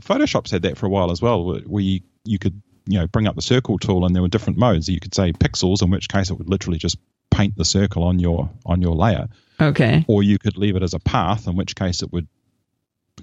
Photoshop's 0.00 0.52
had 0.52 0.62
that 0.62 0.78
for 0.78 0.86
a 0.86 0.88
while 0.88 1.10
as 1.10 1.20
well, 1.20 1.44
where 1.44 1.60
where 1.60 1.82
you, 1.82 2.00
you 2.24 2.38
could 2.38 2.62
you 2.86 2.98
know 3.00 3.06
bring 3.08 3.26
up 3.26 3.34
the 3.34 3.42
circle 3.42 3.78
tool 3.78 4.06
and 4.06 4.14
there 4.14 4.22
were 4.22 4.28
different 4.28 4.58
modes. 4.58 4.88
You 4.88 5.00
could 5.00 5.14
say 5.14 5.32
pixels, 5.32 5.82
in 5.82 5.90
which 5.90 6.08
case 6.08 6.30
it 6.30 6.34
would 6.38 6.48
literally 6.48 6.78
just 6.78 6.96
paint 7.30 7.56
the 7.56 7.64
circle 7.64 8.04
on 8.04 8.20
your 8.20 8.48
on 8.64 8.80
your 8.80 8.94
layer, 8.94 9.26
Okay. 9.60 10.04
or 10.06 10.22
you 10.22 10.38
could 10.38 10.56
leave 10.56 10.76
it 10.76 10.84
as 10.84 10.94
a 10.94 11.00
path, 11.00 11.48
in 11.48 11.56
which 11.56 11.74
case 11.74 12.00
it 12.02 12.12
would 12.12 12.28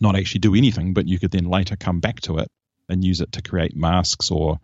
not 0.01 0.17
actually 0.17 0.39
do 0.39 0.53
anything, 0.53 0.93
but 0.93 1.07
you 1.07 1.17
could 1.17 1.31
then 1.31 1.45
later 1.45 1.77
come 1.77 2.01
back 2.01 2.19
to 2.21 2.37
it 2.39 2.49
and 2.89 3.05
use 3.05 3.21
it 3.21 3.31
to 3.33 3.41
create 3.41 3.75
masks 3.75 4.31
or 4.31 4.59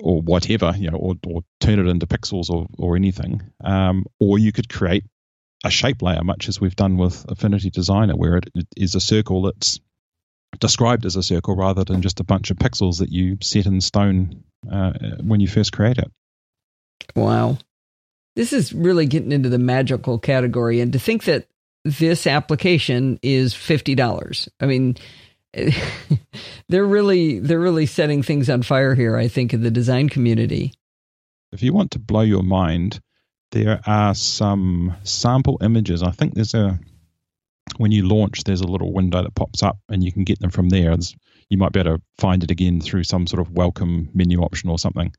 or 0.00 0.20
whatever, 0.20 0.74
you 0.76 0.90
know, 0.90 0.96
or, 0.98 1.14
or 1.28 1.42
turn 1.60 1.78
it 1.78 1.86
into 1.86 2.06
pixels 2.06 2.50
or 2.50 2.66
or 2.76 2.96
anything. 2.96 3.40
Um, 3.62 4.04
or 4.18 4.38
you 4.38 4.50
could 4.50 4.68
create 4.68 5.04
a 5.64 5.70
shape 5.70 6.02
layer, 6.02 6.22
much 6.24 6.48
as 6.48 6.60
we've 6.60 6.76
done 6.76 6.96
with 6.96 7.24
Affinity 7.28 7.70
Designer, 7.70 8.16
where 8.16 8.36
it, 8.36 8.48
it 8.54 8.66
is 8.76 8.94
a 8.94 9.00
circle 9.00 9.42
that's 9.42 9.80
described 10.58 11.06
as 11.06 11.16
a 11.16 11.22
circle 11.22 11.56
rather 11.56 11.84
than 11.84 12.02
just 12.02 12.20
a 12.20 12.24
bunch 12.24 12.50
of 12.50 12.58
pixels 12.58 12.98
that 12.98 13.10
you 13.10 13.38
set 13.40 13.66
in 13.66 13.80
stone 13.80 14.44
uh, 14.70 14.92
when 15.20 15.40
you 15.40 15.48
first 15.48 15.72
create 15.72 15.98
it. 15.98 16.10
Wow. 17.16 17.58
This 18.36 18.52
is 18.52 18.72
really 18.72 19.06
getting 19.06 19.32
into 19.32 19.48
the 19.48 19.58
magical 19.58 20.18
category. 20.18 20.80
And 20.80 20.92
to 20.92 20.98
think 20.98 21.24
that 21.24 21.46
this 21.84 22.26
application 22.26 23.18
is 23.22 23.54
$50. 23.54 24.48
I 24.60 24.66
mean, 24.66 24.96
they're 26.68 26.86
really 26.86 27.38
they're 27.38 27.60
really 27.60 27.84
setting 27.84 28.22
things 28.22 28.48
on 28.48 28.62
fire 28.62 28.94
here, 28.94 29.16
I 29.16 29.28
think, 29.28 29.52
in 29.52 29.62
the 29.62 29.70
design 29.70 30.08
community. 30.08 30.72
If 31.52 31.62
you 31.62 31.74
want 31.74 31.90
to 31.90 31.98
blow 31.98 32.22
your 32.22 32.42
mind, 32.42 33.00
there 33.52 33.80
are 33.86 34.14
some 34.14 34.96
sample 35.04 35.58
images. 35.62 36.02
I 36.02 36.10
think 36.10 36.34
there's 36.34 36.54
a 36.54 36.78
when 37.78 37.92
you 37.92 38.06
launch, 38.06 38.44
there's 38.44 38.60
a 38.60 38.66
little 38.66 38.92
window 38.92 39.22
that 39.22 39.34
pops 39.34 39.62
up, 39.62 39.78
and 39.88 40.02
you 40.04 40.12
can 40.12 40.24
get 40.24 40.40
them 40.40 40.50
from 40.50 40.68
there. 40.68 40.90
There's- 40.90 41.14
you 41.48 41.58
might 41.58 41.72
be 41.72 41.80
able 41.80 41.98
to 41.98 42.02
find 42.18 42.42
it 42.42 42.50
again 42.50 42.80
through 42.80 43.04
some 43.04 43.26
sort 43.26 43.40
of 43.46 43.52
welcome 43.52 44.08
menu 44.14 44.40
option 44.40 44.70
or 44.70 44.78
something. 44.78 45.12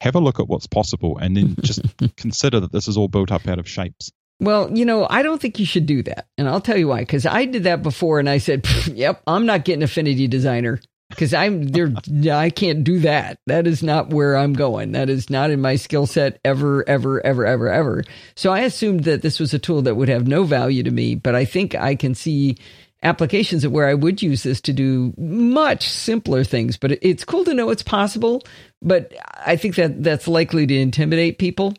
Have 0.00 0.16
a 0.16 0.20
look 0.20 0.40
at 0.40 0.48
what's 0.48 0.66
possible, 0.66 1.16
and 1.18 1.36
then 1.36 1.54
just 1.62 1.80
consider 2.16 2.58
that 2.60 2.72
this 2.72 2.88
is 2.88 2.96
all 2.96 3.06
built 3.08 3.30
up 3.30 3.46
out 3.46 3.60
of 3.60 3.68
shapes. 3.68 4.10
Well, 4.40 4.76
you 4.76 4.84
know, 4.84 5.06
I 5.08 5.22
don't 5.22 5.40
think 5.40 5.60
you 5.60 5.66
should 5.66 5.86
do 5.86 6.02
that. 6.04 6.26
And 6.38 6.48
I'll 6.48 6.60
tell 6.60 6.76
you 6.76 6.88
why. 6.88 7.00
Because 7.00 7.24
I 7.24 7.44
did 7.44 7.64
that 7.64 7.82
before 7.84 8.18
and 8.18 8.28
I 8.28 8.38
said, 8.38 8.66
yep, 8.88 9.22
I'm 9.28 9.46
not 9.46 9.64
getting 9.64 9.82
Affinity 9.84 10.26
Designer. 10.26 10.80
Because 11.10 11.34
I'm 11.34 11.64
there, 11.64 11.92
I 12.32 12.50
can't 12.50 12.84
do 12.84 13.00
that. 13.00 13.38
That 13.46 13.66
is 13.66 13.82
not 13.82 14.10
where 14.10 14.36
I'm 14.36 14.52
going. 14.52 14.92
That 14.92 15.10
is 15.10 15.28
not 15.28 15.50
in 15.50 15.60
my 15.60 15.76
skill 15.76 16.06
set 16.06 16.40
ever, 16.44 16.88
ever, 16.88 17.24
ever, 17.26 17.44
ever, 17.44 17.68
ever. 17.68 18.04
So 18.36 18.52
I 18.52 18.60
assumed 18.60 19.04
that 19.04 19.20
this 19.20 19.38
was 19.38 19.52
a 19.52 19.58
tool 19.58 19.82
that 19.82 19.96
would 19.96 20.08
have 20.08 20.26
no 20.26 20.44
value 20.44 20.82
to 20.84 20.90
me. 20.90 21.16
But 21.16 21.34
I 21.34 21.44
think 21.44 21.74
I 21.74 21.96
can 21.96 22.14
see 22.14 22.56
applications 23.02 23.64
of 23.64 23.72
where 23.72 23.88
I 23.88 23.94
would 23.94 24.22
use 24.22 24.44
this 24.44 24.60
to 24.62 24.72
do 24.72 25.12
much 25.18 25.88
simpler 25.88 26.44
things. 26.44 26.76
But 26.76 26.92
it's 27.02 27.24
cool 27.24 27.44
to 27.44 27.54
know 27.54 27.70
it's 27.70 27.82
possible. 27.82 28.44
But 28.80 29.12
I 29.44 29.56
think 29.56 29.74
that 29.74 30.02
that's 30.02 30.28
likely 30.28 30.66
to 30.66 30.74
intimidate 30.74 31.38
people. 31.38 31.74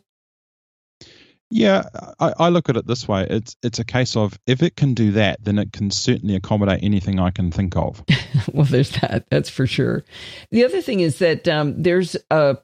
Yeah, 1.54 1.82
I, 2.18 2.32
I 2.38 2.48
look 2.48 2.70
at 2.70 2.78
it 2.78 2.86
this 2.86 3.06
way. 3.06 3.26
It's 3.28 3.56
it's 3.62 3.78
a 3.78 3.84
case 3.84 4.16
of 4.16 4.38
if 4.46 4.62
it 4.62 4.74
can 4.74 4.94
do 4.94 5.12
that, 5.12 5.44
then 5.44 5.58
it 5.58 5.70
can 5.70 5.90
certainly 5.90 6.34
accommodate 6.34 6.82
anything 6.82 7.20
I 7.20 7.30
can 7.30 7.50
think 7.50 7.76
of. 7.76 8.02
well, 8.54 8.64
there's 8.64 8.92
that. 9.02 9.26
That's 9.30 9.50
for 9.50 9.66
sure. 9.66 10.02
The 10.50 10.64
other 10.64 10.80
thing 10.80 11.00
is 11.00 11.18
that 11.18 11.46
um, 11.48 11.82
there's 11.82 12.16
a 12.30 12.56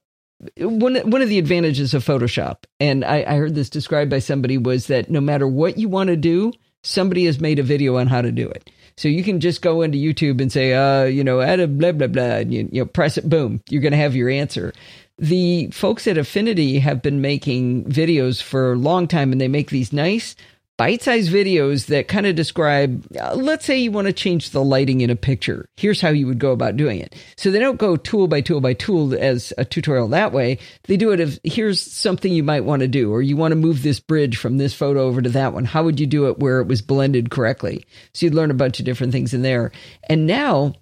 one 0.56 0.96
one 1.10 1.20
of 1.20 1.28
the 1.28 1.38
advantages 1.38 1.92
of 1.92 2.02
Photoshop, 2.02 2.64
and 2.80 3.04
I, 3.04 3.24
I 3.28 3.36
heard 3.36 3.54
this 3.54 3.68
described 3.68 4.10
by 4.10 4.20
somebody 4.20 4.56
was 4.56 4.86
that 4.86 5.10
no 5.10 5.20
matter 5.20 5.46
what 5.46 5.76
you 5.76 5.90
want 5.90 6.08
to 6.08 6.16
do, 6.16 6.54
somebody 6.82 7.26
has 7.26 7.40
made 7.40 7.58
a 7.58 7.62
video 7.62 7.98
on 7.98 8.06
how 8.06 8.22
to 8.22 8.32
do 8.32 8.48
it. 8.48 8.70
So 8.96 9.08
you 9.08 9.22
can 9.22 9.40
just 9.40 9.60
go 9.60 9.82
into 9.82 9.98
YouTube 9.98 10.40
and 10.40 10.50
say, 10.50 10.72
uh, 10.72 11.04
you 11.04 11.22
know, 11.24 11.42
add 11.42 11.60
a 11.60 11.68
blah 11.68 11.92
blah 11.92 12.06
blah, 12.06 12.22
and 12.22 12.54
you, 12.54 12.70
you 12.72 12.80
know, 12.80 12.86
press 12.86 13.18
it, 13.18 13.28
boom, 13.28 13.60
you're 13.68 13.82
going 13.82 13.92
to 13.92 13.98
have 13.98 14.16
your 14.16 14.30
answer. 14.30 14.72
The 15.18 15.68
folks 15.72 16.06
at 16.06 16.16
Affinity 16.16 16.78
have 16.78 17.02
been 17.02 17.20
making 17.20 17.84
videos 17.86 18.40
for 18.40 18.72
a 18.72 18.76
long 18.76 19.08
time, 19.08 19.32
and 19.32 19.40
they 19.40 19.48
make 19.48 19.70
these 19.70 19.92
nice 19.92 20.36
bite-sized 20.78 21.30
videos 21.30 21.86
that 21.86 22.06
kind 22.06 22.24
of 22.24 22.36
describe 22.36 23.04
uh, 23.20 23.34
let's 23.34 23.64
say 23.64 23.76
you 23.76 23.90
want 23.90 24.06
to 24.06 24.12
change 24.12 24.50
the 24.50 24.62
lighting 24.62 25.00
in 25.00 25.10
a 25.10 25.16
picture. 25.16 25.68
Here's 25.76 26.00
how 26.00 26.10
you 26.10 26.26
would 26.28 26.38
go 26.38 26.52
about 26.52 26.76
doing 26.76 27.00
it. 27.00 27.16
So 27.36 27.50
they 27.50 27.58
don't 27.58 27.78
go 27.78 27.96
tool 27.96 28.28
by 28.28 28.40
tool 28.40 28.60
by 28.60 28.74
tool 28.74 29.12
as 29.12 29.52
a 29.58 29.64
tutorial 29.64 30.06
that 30.08 30.32
way. 30.32 30.58
They 30.84 30.96
do 30.96 31.10
it 31.10 31.18
as 31.18 31.40
here's 31.42 31.80
something 31.80 32.32
you 32.32 32.44
might 32.44 32.64
want 32.64 32.80
to 32.80 32.88
do 32.88 33.12
or 33.12 33.20
you 33.20 33.36
want 33.36 33.50
to 33.52 33.56
move 33.56 33.82
this 33.82 33.98
bridge 33.98 34.36
from 34.36 34.58
this 34.58 34.72
photo 34.72 35.00
over 35.02 35.20
to 35.20 35.30
that 35.30 35.52
one. 35.52 35.64
How 35.64 35.82
would 35.82 35.98
you 35.98 36.06
do 36.06 36.28
it 36.28 36.38
where 36.38 36.60
it 36.60 36.68
was 36.68 36.80
blended 36.80 37.30
correctly? 37.30 37.84
So 38.14 38.26
you'd 38.26 38.36
learn 38.36 38.52
a 38.52 38.54
bunch 38.54 38.78
of 38.78 38.86
different 38.86 39.12
things 39.12 39.34
in 39.34 39.42
there. 39.42 39.72
And 40.08 40.28
now 40.28 40.74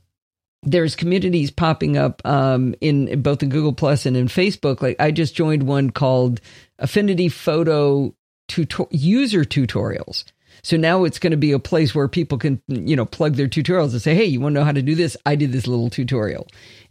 there's 0.66 0.96
communities 0.96 1.50
popping 1.50 1.96
up 1.96 2.20
um, 2.26 2.74
in, 2.82 3.08
in 3.08 3.22
both 3.22 3.42
in 3.42 3.48
Google 3.50 3.72
Plus 3.72 4.06
and 4.06 4.16
in 4.16 4.28
Facebook. 4.28 4.82
Like 4.82 4.96
I 5.00 5.12
just 5.12 5.34
joined 5.34 5.62
one 5.64 5.90
called 5.90 6.40
Affinity 6.78 7.28
Photo 7.30 8.14
tuto- 8.48 8.88
User 8.90 9.44
Tutorials. 9.44 10.24
So 10.62 10.76
now 10.76 11.04
it's 11.04 11.20
going 11.20 11.30
to 11.32 11.36
be 11.36 11.52
a 11.52 11.60
place 11.60 11.94
where 11.94 12.08
people 12.08 12.38
can, 12.38 12.60
you 12.66 12.96
know, 12.96 13.04
plug 13.06 13.34
their 13.36 13.46
tutorials 13.48 13.92
and 13.92 14.02
say, 14.02 14.14
"Hey, 14.16 14.24
you 14.24 14.40
want 14.40 14.54
to 14.54 14.60
know 14.60 14.64
how 14.64 14.72
to 14.72 14.82
do 14.82 14.96
this? 14.96 15.16
I 15.24 15.36
did 15.36 15.52
this 15.52 15.66
little 15.68 15.90
tutorial." 15.90 16.48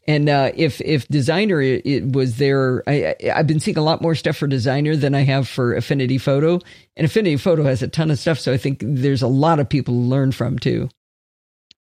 And 0.08 0.30
uh, 0.30 0.52
if 0.56 0.80
if 0.82 1.08
designer 1.10 1.62
it, 1.62 1.82
it 1.86 2.14
was 2.14 2.38
there, 2.38 2.84
I, 2.88 3.16
I- 3.24 3.32
I've 3.40 3.48
been 3.48 3.60
seeing 3.60 3.78
a 3.78 3.82
lot 3.84 4.02
more 4.02 4.16
stuff 4.16 4.38
for 4.38 4.48
designer 4.48 4.96
than 4.96 5.14
I 5.16 5.22
have 5.22 5.48
for 5.50 5.76
Affinity 5.76 6.20
Photo. 6.20 6.62
And 6.96 7.06
Affinity 7.06 7.38
Photo 7.38 7.64
has 7.64 7.82
a 7.82 7.90
ton 7.90 8.12
of 8.12 8.20
stuff, 8.20 8.40
so 8.40 8.54
I 8.54 8.58
think 8.58 8.80
there's 8.82 9.24
a 9.24 9.28
lot 9.28 9.60
of 9.60 9.68
people 9.68 9.94
to 9.96 10.00
learn 10.00 10.32
from 10.32 10.58
too. 10.60 10.88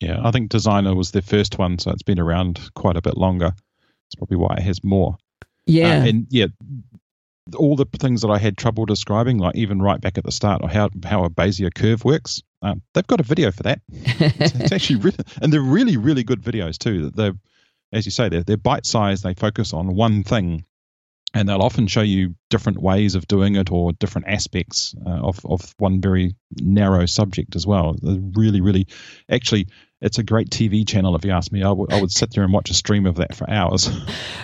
Yeah, 0.01 0.21
I 0.23 0.31
think 0.31 0.51
Designer 0.51 0.95
was 0.95 1.11
their 1.11 1.23
first 1.23 1.59
one, 1.59 1.79
so 1.79 1.91
it's 1.91 2.03
been 2.03 2.19
around 2.19 2.71
quite 2.75 2.97
a 2.97 3.03
bit 3.03 3.17
longer. 3.17 3.53
It's 4.09 4.15
probably 4.17 4.39
why 4.39 4.57
it 4.57 4.63
has 4.63 4.83
more. 4.83 5.19
Yeah, 5.67 6.01
Uh, 6.01 6.07
and 6.07 6.27
yeah, 6.31 6.47
all 7.57 7.77
the 7.77 7.85
things 7.85 8.23
that 8.23 8.31
I 8.31 8.39
had 8.39 8.57
trouble 8.57 8.87
describing, 8.87 9.39
like 9.39 9.57
even 9.57 9.83
right 9.83 10.01
back 10.01 10.19
at 10.19 10.25
the 10.25 10.33
start, 10.33 10.63
or 10.63 10.69
how 10.69 10.91
how 11.05 11.25
a 11.25 11.31
Bezier 11.31 11.73
curve 11.73 12.05
works, 12.05 12.43
um, 12.63 12.83
they've 12.95 13.07
got 13.07 13.21
a 13.21 13.25
video 13.25 13.51
for 13.51 13.63
that. 13.65 13.81
It's, 13.89 14.55
it's 14.55 14.73
actually 14.73 14.97
really, 15.01 15.19
and 15.41 15.53
they're 15.53 15.61
really 15.61 15.97
really 15.97 16.25
good 16.25 16.43
videos 16.43 16.79
too. 16.79 17.11
They're, 17.11 17.35
as 17.93 18.05
you 18.07 18.11
say, 18.11 18.29
they're 18.29 18.43
they're 18.43 18.57
bite 18.57 18.87
sized. 18.87 19.23
They 19.23 19.35
focus 19.35 19.73
on 19.73 19.95
one 19.95 20.23
thing, 20.25 20.65
and 21.35 21.49
they'll 21.49 21.63
often 21.63 21.87
show 21.87 22.03
you 22.03 22.35
different 22.49 22.81
ways 22.81 23.15
of 23.15 23.29
doing 23.29 23.57
it 23.57 23.71
or 23.71 23.93
different 23.93 24.29
aspects 24.29 24.95
uh, 25.07 25.11
of 25.11 25.45
of 25.45 25.75
one 25.79 26.01
very 26.01 26.35
narrow 26.61 27.07
subject 27.07 27.57
as 27.57 27.67
well. 27.67 27.97
They're 28.01 28.17
really 28.35 28.61
really, 28.61 28.87
actually. 29.31 29.69
It's 30.01 30.19
a 30.19 30.23
great 30.23 30.49
TV 30.51 30.89
channel, 30.89 31.15
if 31.15 31.25
you 31.25 31.31
ask 31.31 31.53
me. 31.53 31.63
I 31.63 31.73
would 31.73 32.11
sit 32.11 32.31
there 32.33 32.43
and 32.43 32.53
watch 32.53 32.71
a 32.71 32.75
stream 32.75 33.07
of 33.07 33.17
that 33.17 33.35
for 33.35 33.49
hours. 33.49 33.91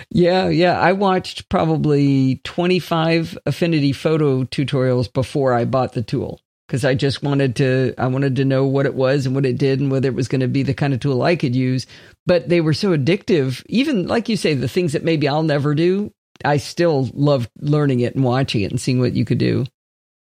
Yeah, 0.09 0.47
yeah. 0.47 0.79
I 0.79 0.93
watched 0.93 1.49
probably 1.49 2.39
25 2.45 3.37
Affinity 3.45 3.91
photo 3.91 4.45
tutorials 4.45 5.11
before 5.11 5.53
I 5.53 5.65
bought 5.65 5.93
the 5.93 6.01
tool 6.01 6.39
because 6.67 6.85
I 6.85 6.95
just 6.95 7.23
wanted 7.23 7.57
to 7.57 7.93
I 7.97 8.07
wanted 8.07 8.37
to 8.37 8.45
know 8.45 8.65
what 8.65 8.85
it 8.85 8.93
was 8.93 9.25
and 9.25 9.35
what 9.35 9.45
it 9.45 9.57
did 9.57 9.79
and 9.79 9.91
whether 9.91 10.07
it 10.07 10.15
was 10.15 10.27
going 10.27 10.41
to 10.41 10.47
be 10.47 10.63
the 10.63 10.73
kind 10.73 10.93
of 10.93 10.99
tool 10.99 11.21
I 11.21 11.35
could 11.35 11.55
use. 11.55 11.85
But 12.25 12.49
they 12.49 12.61
were 12.61 12.73
so 12.73 12.95
addictive. 12.95 13.63
Even 13.67 14.07
like 14.07 14.29
you 14.29 14.37
say 14.37 14.53
the 14.53 14.67
things 14.67 14.93
that 14.93 15.03
maybe 15.03 15.27
I'll 15.27 15.43
never 15.43 15.75
do, 15.75 16.11
I 16.43 16.57
still 16.57 17.09
loved 17.13 17.49
learning 17.59 18.01
it 18.01 18.15
and 18.15 18.23
watching 18.23 18.61
it 18.61 18.71
and 18.71 18.79
seeing 18.79 18.99
what 18.99 19.13
you 19.13 19.25
could 19.25 19.39
do. 19.39 19.65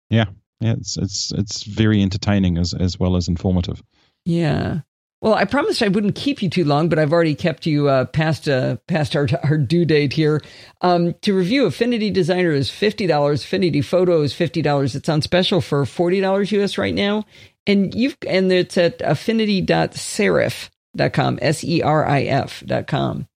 Yeah, 0.10 0.26
Yeah, 0.60 0.74
it's 0.74 0.98
it's 0.98 1.32
it's 1.34 1.64
very 1.64 2.02
entertaining 2.02 2.58
as 2.58 2.74
as 2.74 3.00
well 3.00 3.16
as 3.16 3.28
informative. 3.28 3.82
Yeah. 4.26 4.80
Well, 5.28 5.36
I 5.36 5.44
promised 5.44 5.84
I 5.84 5.90
wouldn't 5.90 6.16
keep 6.16 6.42
you 6.42 6.50
too 6.50 6.64
long, 6.64 6.88
but 6.88 7.00
I've 7.00 7.12
already 7.12 7.36
kept 7.36 7.66
you 7.66 7.90
uh, 7.90 8.06
past 8.06 8.48
uh, 8.48 8.78
past 8.88 9.14
our 9.14 9.28
our 9.44 9.58
due 9.58 9.84
date 9.84 10.14
here. 10.14 10.42
Um, 10.80 11.16
to 11.24 11.34
review, 11.34 11.66
Affinity 11.66 12.10
Designer 12.10 12.54
is 12.54 12.70
fifty 12.70 13.08
dollars. 13.08 13.44
Affinity 13.44 13.82
Photo 13.82 14.22
is 14.22 14.34
fifty 14.34 14.62
dollars. 14.62 14.96
It's 14.96 15.10
on 15.10 15.22
special 15.22 15.60
for 15.60 15.86
forty 15.86 16.22
dollars 16.22 16.54
US 16.54 16.78
right 16.78 16.96
now, 16.96 17.26
and 17.66 17.94
you've 17.94 18.16
and 18.26 18.50
it's 18.50 18.78
at 18.78 19.02
affinity.serif.com, 19.02 21.40
s 21.42 21.64
e 21.66 21.82
r 21.82 22.08
i 22.08 22.24
f 22.24 22.64
dot 22.66 22.88
com. 22.88 23.28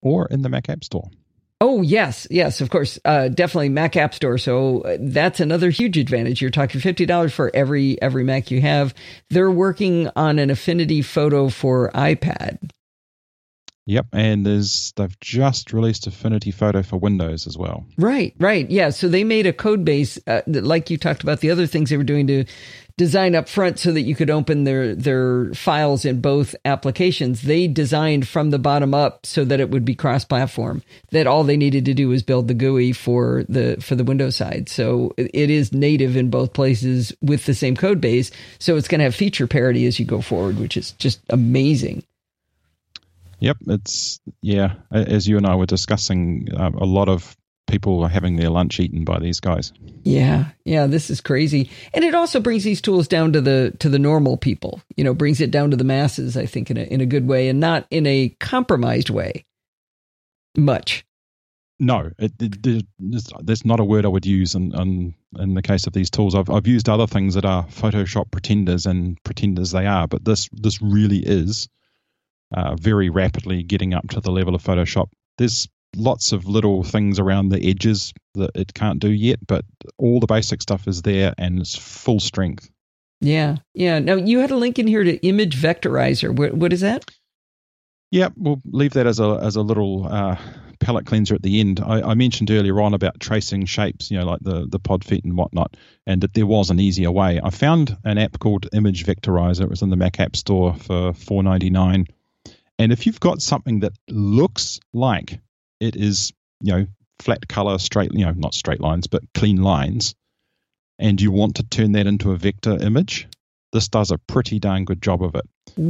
Or 0.00 0.28
in 0.28 0.40
the 0.40 0.48
Mac 0.48 0.70
App 0.70 0.84
Store. 0.84 1.10
Oh 1.60 1.82
yes, 1.82 2.28
yes, 2.30 2.60
of 2.60 2.70
course, 2.70 3.00
uh, 3.04 3.28
definitely 3.28 3.70
Mac 3.70 3.96
App 3.96 4.14
Store. 4.14 4.38
So 4.38 4.82
uh, 4.82 4.98
that's 5.00 5.40
another 5.40 5.70
huge 5.70 5.98
advantage. 5.98 6.40
You're 6.42 6.52
talking 6.52 6.80
fifty 6.80 7.06
dollars 7.06 7.34
for 7.34 7.50
every 7.54 8.00
every 8.02 8.24
Mac 8.24 8.52
you 8.52 8.60
have. 8.60 8.94
They're 9.30 9.50
working 9.50 10.08
on 10.16 10.38
an 10.38 10.50
Affinity 10.50 11.02
Photo 11.02 11.48
for 11.50 11.90
iPad. 11.92 12.58
Yep, 13.86 14.06
and 14.12 14.44
there's 14.44 14.92
they've 14.96 15.18
just 15.20 15.72
released 15.72 16.08
Affinity 16.08 16.50
Photo 16.50 16.82
for 16.82 16.96
Windows 16.96 17.46
as 17.46 17.56
well. 17.56 17.86
Right, 17.96 18.34
right, 18.40 18.68
yeah. 18.68 18.90
So 18.90 19.08
they 19.08 19.22
made 19.22 19.46
a 19.46 19.52
code 19.52 19.84
base, 19.84 20.18
uh, 20.26 20.42
like 20.46 20.90
you 20.90 20.98
talked 20.98 21.22
about 21.22 21.38
the 21.38 21.52
other 21.52 21.68
things 21.68 21.90
they 21.90 21.96
were 21.96 22.02
doing 22.02 22.26
to 22.26 22.44
design 22.96 23.36
up 23.36 23.48
front, 23.48 23.78
so 23.78 23.92
that 23.92 24.00
you 24.00 24.16
could 24.16 24.28
open 24.28 24.64
their 24.64 24.92
their 24.96 25.54
files 25.54 26.04
in 26.04 26.20
both 26.20 26.56
applications. 26.64 27.42
They 27.42 27.68
designed 27.68 28.26
from 28.26 28.50
the 28.50 28.58
bottom 28.58 28.92
up 28.92 29.24
so 29.24 29.44
that 29.44 29.60
it 29.60 29.70
would 29.70 29.84
be 29.84 29.94
cross 29.94 30.24
platform. 30.24 30.82
That 31.12 31.28
all 31.28 31.44
they 31.44 31.56
needed 31.56 31.84
to 31.84 31.94
do 31.94 32.08
was 32.08 32.24
build 32.24 32.48
the 32.48 32.54
GUI 32.54 32.90
for 32.90 33.44
the 33.48 33.76
for 33.80 33.94
the 33.94 34.02
Windows 34.02 34.34
side. 34.34 34.68
So 34.68 35.14
it 35.16 35.48
is 35.48 35.72
native 35.72 36.16
in 36.16 36.28
both 36.28 36.54
places 36.54 37.12
with 37.22 37.46
the 37.46 37.54
same 37.54 37.76
code 37.76 38.00
base. 38.00 38.32
So 38.58 38.76
it's 38.76 38.88
going 38.88 38.98
to 38.98 39.04
have 39.04 39.14
feature 39.14 39.46
parity 39.46 39.86
as 39.86 40.00
you 40.00 40.04
go 40.04 40.20
forward, 40.20 40.58
which 40.58 40.76
is 40.76 40.90
just 40.92 41.20
amazing. 41.30 42.02
Yep, 43.40 43.56
it's 43.68 44.20
yeah. 44.40 44.74
As 44.90 45.28
you 45.28 45.36
and 45.36 45.46
I 45.46 45.56
were 45.56 45.66
discussing, 45.66 46.48
uh, 46.56 46.70
a 46.74 46.86
lot 46.86 47.08
of 47.08 47.36
people 47.66 48.02
are 48.02 48.08
having 48.08 48.36
their 48.36 48.50
lunch 48.50 48.80
eaten 48.80 49.04
by 49.04 49.18
these 49.18 49.40
guys. 49.40 49.72
Yeah, 50.04 50.46
yeah, 50.64 50.86
this 50.86 51.10
is 51.10 51.20
crazy, 51.20 51.70
and 51.92 52.04
it 52.04 52.14
also 52.14 52.40
brings 52.40 52.64
these 52.64 52.80
tools 52.80 53.08
down 53.08 53.32
to 53.32 53.40
the 53.40 53.74
to 53.80 53.88
the 53.88 53.98
normal 53.98 54.36
people. 54.36 54.80
You 54.96 55.04
know, 55.04 55.14
brings 55.14 55.40
it 55.40 55.50
down 55.50 55.70
to 55.72 55.76
the 55.76 55.84
masses. 55.84 56.36
I 56.36 56.46
think 56.46 56.70
in 56.70 56.76
a 56.76 56.82
in 56.82 57.00
a 57.00 57.06
good 57.06 57.26
way, 57.26 57.48
and 57.48 57.60
not 57.60 57.86
in 57.90 58.06
a 58.06 58.34
compromised 58.40 59.10
way. 59.10 59.44
Much. 60.56 61.04
No, 61.78 62.10
it, 62.18 62.32
it, 62.40 62.86
that's 63.42 63.66
not 63.66 63.80
a 63.80 63.84
word 63.84 64.06
I 64.06 64.08
would 64.08 64.24
use 64.24 64.54
in, 64.54 64.74
in 64.74 65.14
in 65.38 65.52
the 65.52 65.60
case 65.60 65.86
of 65.86 65.92
these 65.92 66.08
tools. 66.08 66.34
I've 66.34 66.48
I've 66.48 66.66
used 66.66 66.88
other 66.88 67.06
things 67.06 67.34
that 67.34 67.44
are 67.44 67.66
Photoshop 67.66 68.30
pretenders 68.30 68.86
and 68.86 69.22
pretenders 69.24 69.72
they 69.72 69.86
are, 69.86 70.08
but 70.08 70.24
this 70.24 70.48
this 70.52 70.80
really 70.80 71.18
is 71.18 71.68
uh, 72.54 72.76
very 72.76 73.10
rapidly 73.10 73.62
getting 73.62 73.94
up 73.94 74.08
to 74.10 74.20
the 74.20 74.30
level 74.30 74.54
of 74.54 74.62
Photoshop. 74.62 75.08
There's 75.38 75.68
lots 75.94 76.32
of 76.32 76.46
little 76.46 76.82
things 76.82 77.18
around 77.18 77.48
the 77.48 77.68
edges 77.68 78.12
that 78.34 78.50
it 78.54 78.74
can't 78.74 79.00
do 79.00 79.10
yet, 79.10 79.38
but 79.46 79.64
all 79.98 80.20
the 80.20 80.26
basic 80.26 80.62
stuff 80.62 80.86
is 80.86 81.02
there 81.02 81.34
and 81.38 81.58
it's 81.58 81.76
full 81.76 82.20
strength. 82.20 82.70
Yeah, 83.20 83.56
yeah. 83.74 83.98
Now 83.98 84.14
you 84.14 84.40
had 84.40 84.50
a 84.50 84.56
link 84.56 84.78
in 84.78 84.86
here 84.86 85.02
to 85.02 85.16
Image 85.26 85.56
Vectorizer. 85.56 86.34
What, 86.34 86.54
what 86.54 86.72
is 86.72 86.82
that? 86.82 87.10
Yeah, 88.10 88.28
we'll 88.36 88.60
leave 88.66 88.92
that 88.92 89.06
as 89.06 89.18
a 89.18 89.40
as 89.42 89.56
a 89.56 89.62
little 89.62 90.06
uh, 90.06 90.36
palate 90.78 91.06
cleanser 91.06 91.34
at 91.34 91.42
the 91.42 91.60
end. 91.60 91.80
I, 91.84 92.02
I, 92.02 92.14
mentioned 92.14 92.50
earlier 92.50 92.80
on 92.80 92.94
about 92.94 93.18
tracing 93.18 93.64
shapes, 93.64 94.10
you 94.10 94.18
know, 94.18 94.24
like 94.24 94.40
the 94.42 94.66
the 94.68 94.78
pod 94.78 95.02
feet 95.02 95.24
and 95.24 95.36
whatnot, 95.36 95.76
and 96.06 96.20
that 96.20 96.34
there 96.34 96.46
was 96.46 96.70
an 96.70 96.78
easier 96.78 97.10
way. 97.10 97.40
I 97.42 97.50
found 97.50 97.96
an 98.04 98.18
app 98.18 98.38
called 98.38 98.68
Image 98.72 99.04
Vectorizer. 99.04 99.62
It 99.62 99.70
was 99.70 99.82
in 99.82 99.90
the 99.90 99.96
Mac 99.96 100.20
App 100.20 100.36
Store 100.36 100.74
for 100.74 101.14
four 101.14 101.42
ninety 101.42 101.70
nine 101.70 102.06
and 102.78 102.92
if 102.92 103.06
you've 103.06 103.20
got 103.20 103.42
something 103.42 103.80
that 103.80 103.92
looks 104.08 104.80
like 104.92 105.40
it 105.80 105.96
is, 105.96 106.32
you 106.62 106.72
know, 106.72 106.86
flat 107.18 107.48
color, 107.48 107.78
straight, 107.78 108.12
you 108.12 108.24
know, 108.24 108.32
not 108.32 108.54
straight 108.54 108.80
lines, 108.80 109.06
but 109.06 109.22
clean 109.34 109.62
lines, 109.62 110.14
and 110.98 111.20
you 111.20 111.30
want 111.30 111.56
to 111.56 111.62
turn 111.62 111.92
that 111.92 112.06
into 112.06 112.32
a 112.32 112.36
vector 112.36 112.76
image, 112.82 113.28
this 113.72 113.88
does 113.88 114.10
a 114.10 114.18
pretty 114.18 114.58
darn 114.58 114.84
good 114.84 115.02
job 115.02 115.22
of 115.22 115.34
it. 115.34 115.44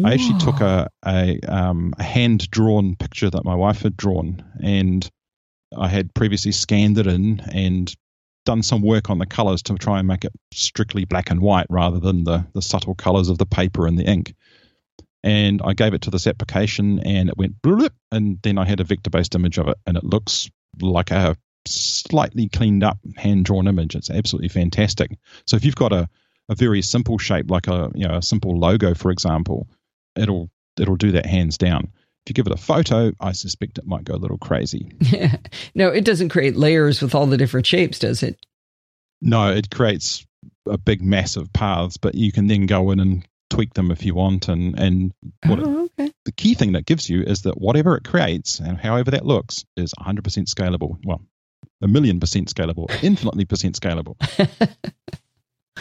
I 0.05 0.15
actually 0.15 0.39
took 0.41 0.61
a 0.61 0.89
a, 1.05 1.39
um, 1.47 1.95
a 1.99 2.03
hand 2.03 2.51
drawn 2.51 2.97
picture 2.97 3.31
that 3.31 3.45
my 3.45 3.55
wife 3.55 3.83
had 3.83 3.97
drawn, 3.97 4.45
and 4.63 5.09
I 5.77 5.89
had 5.89 6.15
previously 6.15 6.53
scanned 6.53 6.99
it 6.99 7.07
in 7.07 7.41
and 7.53 7.95
done 8.45 8.63
some 8.63 8.83
work 8.83 9.11
on 9.11 9.19
the 9.19 9.27
colors 9.27 9.63
to 9.65 9.75
try 9.75 9.99
and 9.99 10.09
make 10.09 10.25
it 10.25 10.33
strictly 10.53 11.05
black 11.05 11.31
and 11.31 11.41
white 11.41 11.67
rather 11.69 12.01
than 12.01 12.25
the 12.25 12.47
the 12.55 12.63
subtle 12.63 12.95
colors 12.95 13.29
of 13.29 13.39
the 13.39 13.47
paper 13.47 13.87
and 13.87 13.99
the 13.99 14.05
ink 14.05 14.35
and 15.27 15.61
I 15.65 15.75
gave 15.75 15.93
it 15.93 16.03
to 16.03 16.11
this 16.11 16.29
application 16.29 17.01
and 17.01 17.29
it 17.29 17.37
went 17.37 17.61
blip, 17.61 17.93
and 18.13 18.39
then 18.43 18.59
I 18.59 18.65
had 18.65 18.79
a 18.79 18.85
vector 18.85 19.11
based 19.11 19.35
image 19.35 19.59
of 19.59 19.67
it 19.67 19.77
and 19.85 19.97
it 19.97 20.05
looks 20.05 20.49
like 20.81 21.11
a 21.11 21.37
slightly 21.67 22.49
cleaned 22.49 22.85
up 22.85 22.99
hand 23.17 23.45
drawn 23.45 23.67
image. 23.67 23.97
It's 23.97 24.09
absolutely 24.09 24.51
fantastic. 24.51 25.19
So 25.45 25.57
if 25.57 25.65
you've 25.65 25.75
got 25.75 25.93
a, 25.93 26.09
a 26.49 26.55
very 26.55 26.81
simple 26.81 27.19
shape 27.19 27.51
like 27.51 27.67
a 27.67 27.91
you 27.93 28.07
know 28.07 28.19
a 28.19 28.23
simple 28.23 28.57
logo 28.57 28.95
for 28.95 29.11
example, 29.11 29.69
it'll 30.15 30.49
it'll 30.79 30.95
do 30.95 31.11
that 31.11 31.27
hands 31.27 31.59
down. 31.59 31.91
If 32.25 32.31
you 32.31 32.35
give 32.35 32.47
it 32.47 32.53
a 32.53 32.57
photo, 32.57 33.11
I 33.19 33.33
suspect 33.33 33.79
it 33.79 33.87
might 33.87 34.05
go 34.05 34.15
a 34.15 34.23
little 34.23 34.39
crazy. 34.39 34.93
no, 35.75 35.89
it 35.89 36.05
doesn't 36.05 36.29
create 36.29 36.55
layers 36.55 37.03
with 37.03 37.17
all 37.17 37.27
the 37.27 37.37
different 37.37 37.67
shapes, 37.67 37.99
does 37.99 38.23
it? 38.23 38.39
No, 39.21 39.51
it 39.51 39.71
creates 39.71 40.25
a 40.69 40.79
big 40.79 41.03
massive 41.03 41.53
paths, 41.53 41.97
but 41.97 42.15
you 42.15 42.31
can 42.31 42.47
then 42.47 42.67
go 42.67 42.93
in 42.93 43.01
and 43.01 43.27
tweak 43.51 43.75
them 43.75 43.91
if 43.91 44.05
you 44.05 44.15
want. 44.15 44.49
And 44.49 44.79
and 44.79 45.13
what 45.45 45.61
oh, 45.61 45.89
it, 45.99 46.13
the 46.25 46.33
key 46.33 46.55
thing 46.55 46.73
that 46.73 46.87
gives 46.87 47.09
you 47.09 47.23
is 47.23 47.43
that 47.43 47.61
whatever 47.61 47.97
it 47.97 48.05
creates 48.05 48.59
and 48.59 48.79
however 48.79 49.11
that 49.13 49.25
looks 49.25 49.65
is 49.77 49.93
100% 50.01 50.21
scalable. 50.47 50.99
Well, 51.05 51.23
a 51.83 51.89
million 51.89 52.21
percent 52.21 52.53
scalable, 52.53 52.91
infinitely 53.03 53.45
percent 53.45 53.79
scalable. 53.79 54.17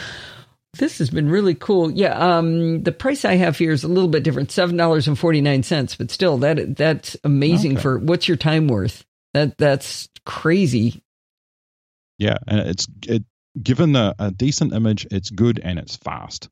this 0.78 0.98
has 0.98 1.10
been 1.10 1.28
really 1.28 1.54
cool. 1.54 1.90
Yeah, 1.90 2.18
um, 2.18 2.82
the 2.82 2.92
price 2.92 3.24
I 3.24 3.34
have 3.36 3.58
here 3.58 3.72
is 3.72 3.84
a 3.84 3.88
little 3.88 4.10
bit 4.10 4.22
different, 4.22 4.50
seven 4.50 4.76
dollars 4.76 5.08
and 5.08 5.18
forty 5.18 5.40
nine 5.40 5.62
cents. 5.62 5.96
But 5.96 6.10
still, 6.10 6.38
that 6.38 6.76
that's 6.76 7.16
amazing 7.24 7.72
okay. 7.72 7.82
for 7.82 7.98
what's 7.98 8.28
your 8.28 8.36
time 8.36 8.68
worth? 8.68 9.04
That 9.34 9.58
that's 9.58 10.08
crazy. 10.24 11.02
Yeah, 12.18 12.38
and 12.46 12.60
it's 12.60 12.86
it 13.06 13.24
given 13.60 13.96
a, 13.96 14.14
a 14.18 14.30
decent 14.30 14.72
image, 14.72 15.06
it's 15.10 15.30
good 15.30 15.60
and 15.62 15.78
it's 15.78 15.96
fast. 15.96 16.48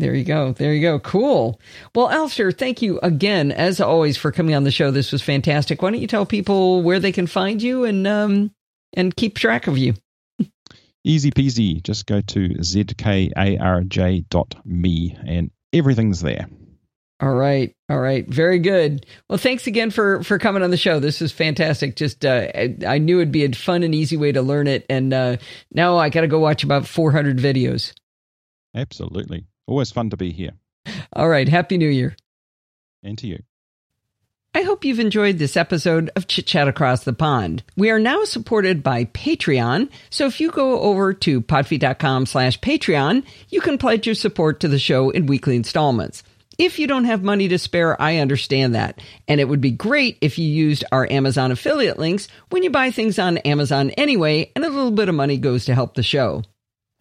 There 0.00 0.14
you 0.14 0.24
go. 0.24 0.52
There 0.52 0.72
you 0.72 0.80
go. 0.80 0.98
Cool. 0.98 1.60
Well, 1.94 2.08
Alistair, 2.08 2.52
thank 2.52 2.80
you 2.80 2.98
again, 3.02 3.52
as 3.52 3.82
always, 3.82 4.16
for 4.16 4.32
coming 4.32 4.54
on 4.54 4.64
the 4.64 4.70
show. 4.70 4.90
This 4.90 5.12
was 5.12 5.20
fantastic. 5.20 5.82
Why 5.82 5.90
don't 5.90 6.00
you 6.00 6.06
tell 6.06 6.24
people 6.24 6.82
where 6.82 6.98
they 6.98 7.12
can 7.12 7.26
find 7.26 7.60
you 7.60 7.84
and 7.84 8.06
um, 8.06 8.50
and 8.94 9.14
keep 9.14 9.36
track 9.36 9.66
of 9.66 9.76
you? 9.76 9.92
Easy 11.04 11.30
peasy. 11.30 11.82
Just 11.82 12.06
go 12.06 12.22
to 12.22 12.48
zkarj.me 12.48 13.36
and 15.26 15.50
everything's 15.74 16.22
there. 16.22 16.46
All 17.20 17.34
right. 17.34 17.76
All 17.90 18.00
right. 18.00 18.26
Very 18.26 18.58
good. 18.58 19.04
Well, 19.28 19.36
thanks 19.36 19.66
again 19.66 19.90
for 19.90 20.22
for 20.22 20.38
coming 20.38 20.62
on 20.62 20.70
the 20.70 20.78
show. 20.78 20.98
This 20.98 21.20
is 21.20 21.30
fantastic. 21.30 21.94
Just 21.96 22.24
uh, 22.24 22.48
I, 22.54 22.74
I, 22.86 22.96
knew 22.96 23.18
it'd 23.18 23.30
be 23.30 23.44
a 23.44 23.52
fun 23.52 23.82
and 23.82 23.94
easy 23.94 24.16
way 24.16 24.32
to 24.32 24.40
learn 24.40 24.66
it, 24.66 24.86
and 24.88 25.12
uh, 25.12 25.36
now 25.70 25.98
I 25.98 26.08
got 26.08 26.22
to 26.22 26.26
go 26.26 26.38
watch 26.38 26.64
about 26.64 26.86
400 26.86 27.36
videos. 27.36 27.92
Absolutely. 28.74 29.44
Always 29.70 29.92
fun 29.92 30.10
to 30.10 30.16
be 30.16 30.32
here. 30.32 30.50
All 31.12 31.28
right. 31.28 31.48
Happy 31.48 31.78
New 31.78 31.88
Year. 31.88 32.16
And 33.04 33.16
to 33.18 33.28
you. 33.28 33.44
I 34.52 34.62
hope 34.62 34.84
you've 34.84 34.98
enjoyed 34.98 35.38
this 35.38 35.56
episode 35.56 36.10
of 36.16 36.26
Chit 36.26 36.48
Chat 36.48 36.66
Across 36.66 37.04
the 37.04 37.12
Pond. 37.12 37.62
We 37.76 37.90
are 37.90 38.00
now 38.00 38.24
supported 38.24 38.82
by 38.82 39.04
Patreon, 39.04 39.88
so 40.10 40.26
if 40.26 40.40
you 40.40 40.50
go 40.50 40.80
over 40.80 41.14
to 41.14 41.40
podfeet.com 41.40 42.26
slash 42.26 42.58
Patreon, 42.58 43.24
you 43.48 43.60
can 43.60 43.78
pledge 43.78 44.06
your 44.06 44.16
support 44.16 44.58
to 44.58 44.66
the 44.68 44.80
show 44.80 45.10
in 45.10 45.26
weekly 45.26 45.54
installments. 45.54 46.24
If 46.58 46.80
you 46.80 46.88
don't 46.88 47.04
have 47.04 47.22
money 47.22 47.46
to 47.46 47.58
spare, 47.58 48.00
I 48.02 48.16
understand 48.16 48.74
that. 48.74 49.00
And 49.28 49.40
it 49.40 49.48
would 49.48 49.60
be 49.60 49.70
great 49.70 50.18
if 50.20 50.36
you 50.36 50.48
used 50.48 50.82
our 50.90 51.08
Amazon 51.08 51.52
affiliate 51.52 52.00
links 52.00 52.26
when 52.48 52.64
you 52.64 52.70
buy 52.70 52.90
things 52.90 53.20
on 53.20 53.38
Amazon 53.38 53.90
anyway, 53.90 54.50
and 54.56 54.64
a 54.64 54.68
little 54.68 54.90
bit 54.90 55.08
of 55.08 55.14
money 55.14 55.38
goes 55.38 55.66
to 55.66 55.76
help 55.76 55.94
the 55.94 56.02
show. 56.02 56.42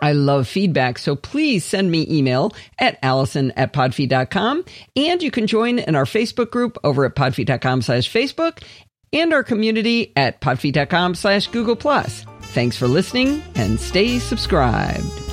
I 0.02 0.14
love 0.14 0.48
feedback, 0.48 0.98
so 0.98 1.16
please 1.16 1.66
send 1.66 1.92
me 1.92 2.08
email 2.10 2.54
at 2.78 2.98
allison 3.04 3.52
at 3.58 3.74
podfeet.com. 3.74 4.66
And 4.96 5.22
you 5.22 5.32
can 5.32 5.48
join 5.48 5.80
in 5.80 5.96
our 5.96 6.06
Facebook 6.06 6.52
group 6.52 6.78
over 6.84 7.06
at 7.06 7.16
podfeet.com 7.16 7.82
slash 7.82 8.12
Facebook 8.12 8.64
and 9.12 9.34
our 9.34 9.44
community 9.44 10.14
at 10.16 10.40
podfeet.com 10.42 11.16
slash 11.16 11.48
Google 11.48 11.76
Plus. 11.76 12.26
Thanks 12.42 12.78
for 12.78 12.88
listening 12.88 13.44
and 13.56 13.80
stay 13.80 14.20
subscribed. 14.20 15.29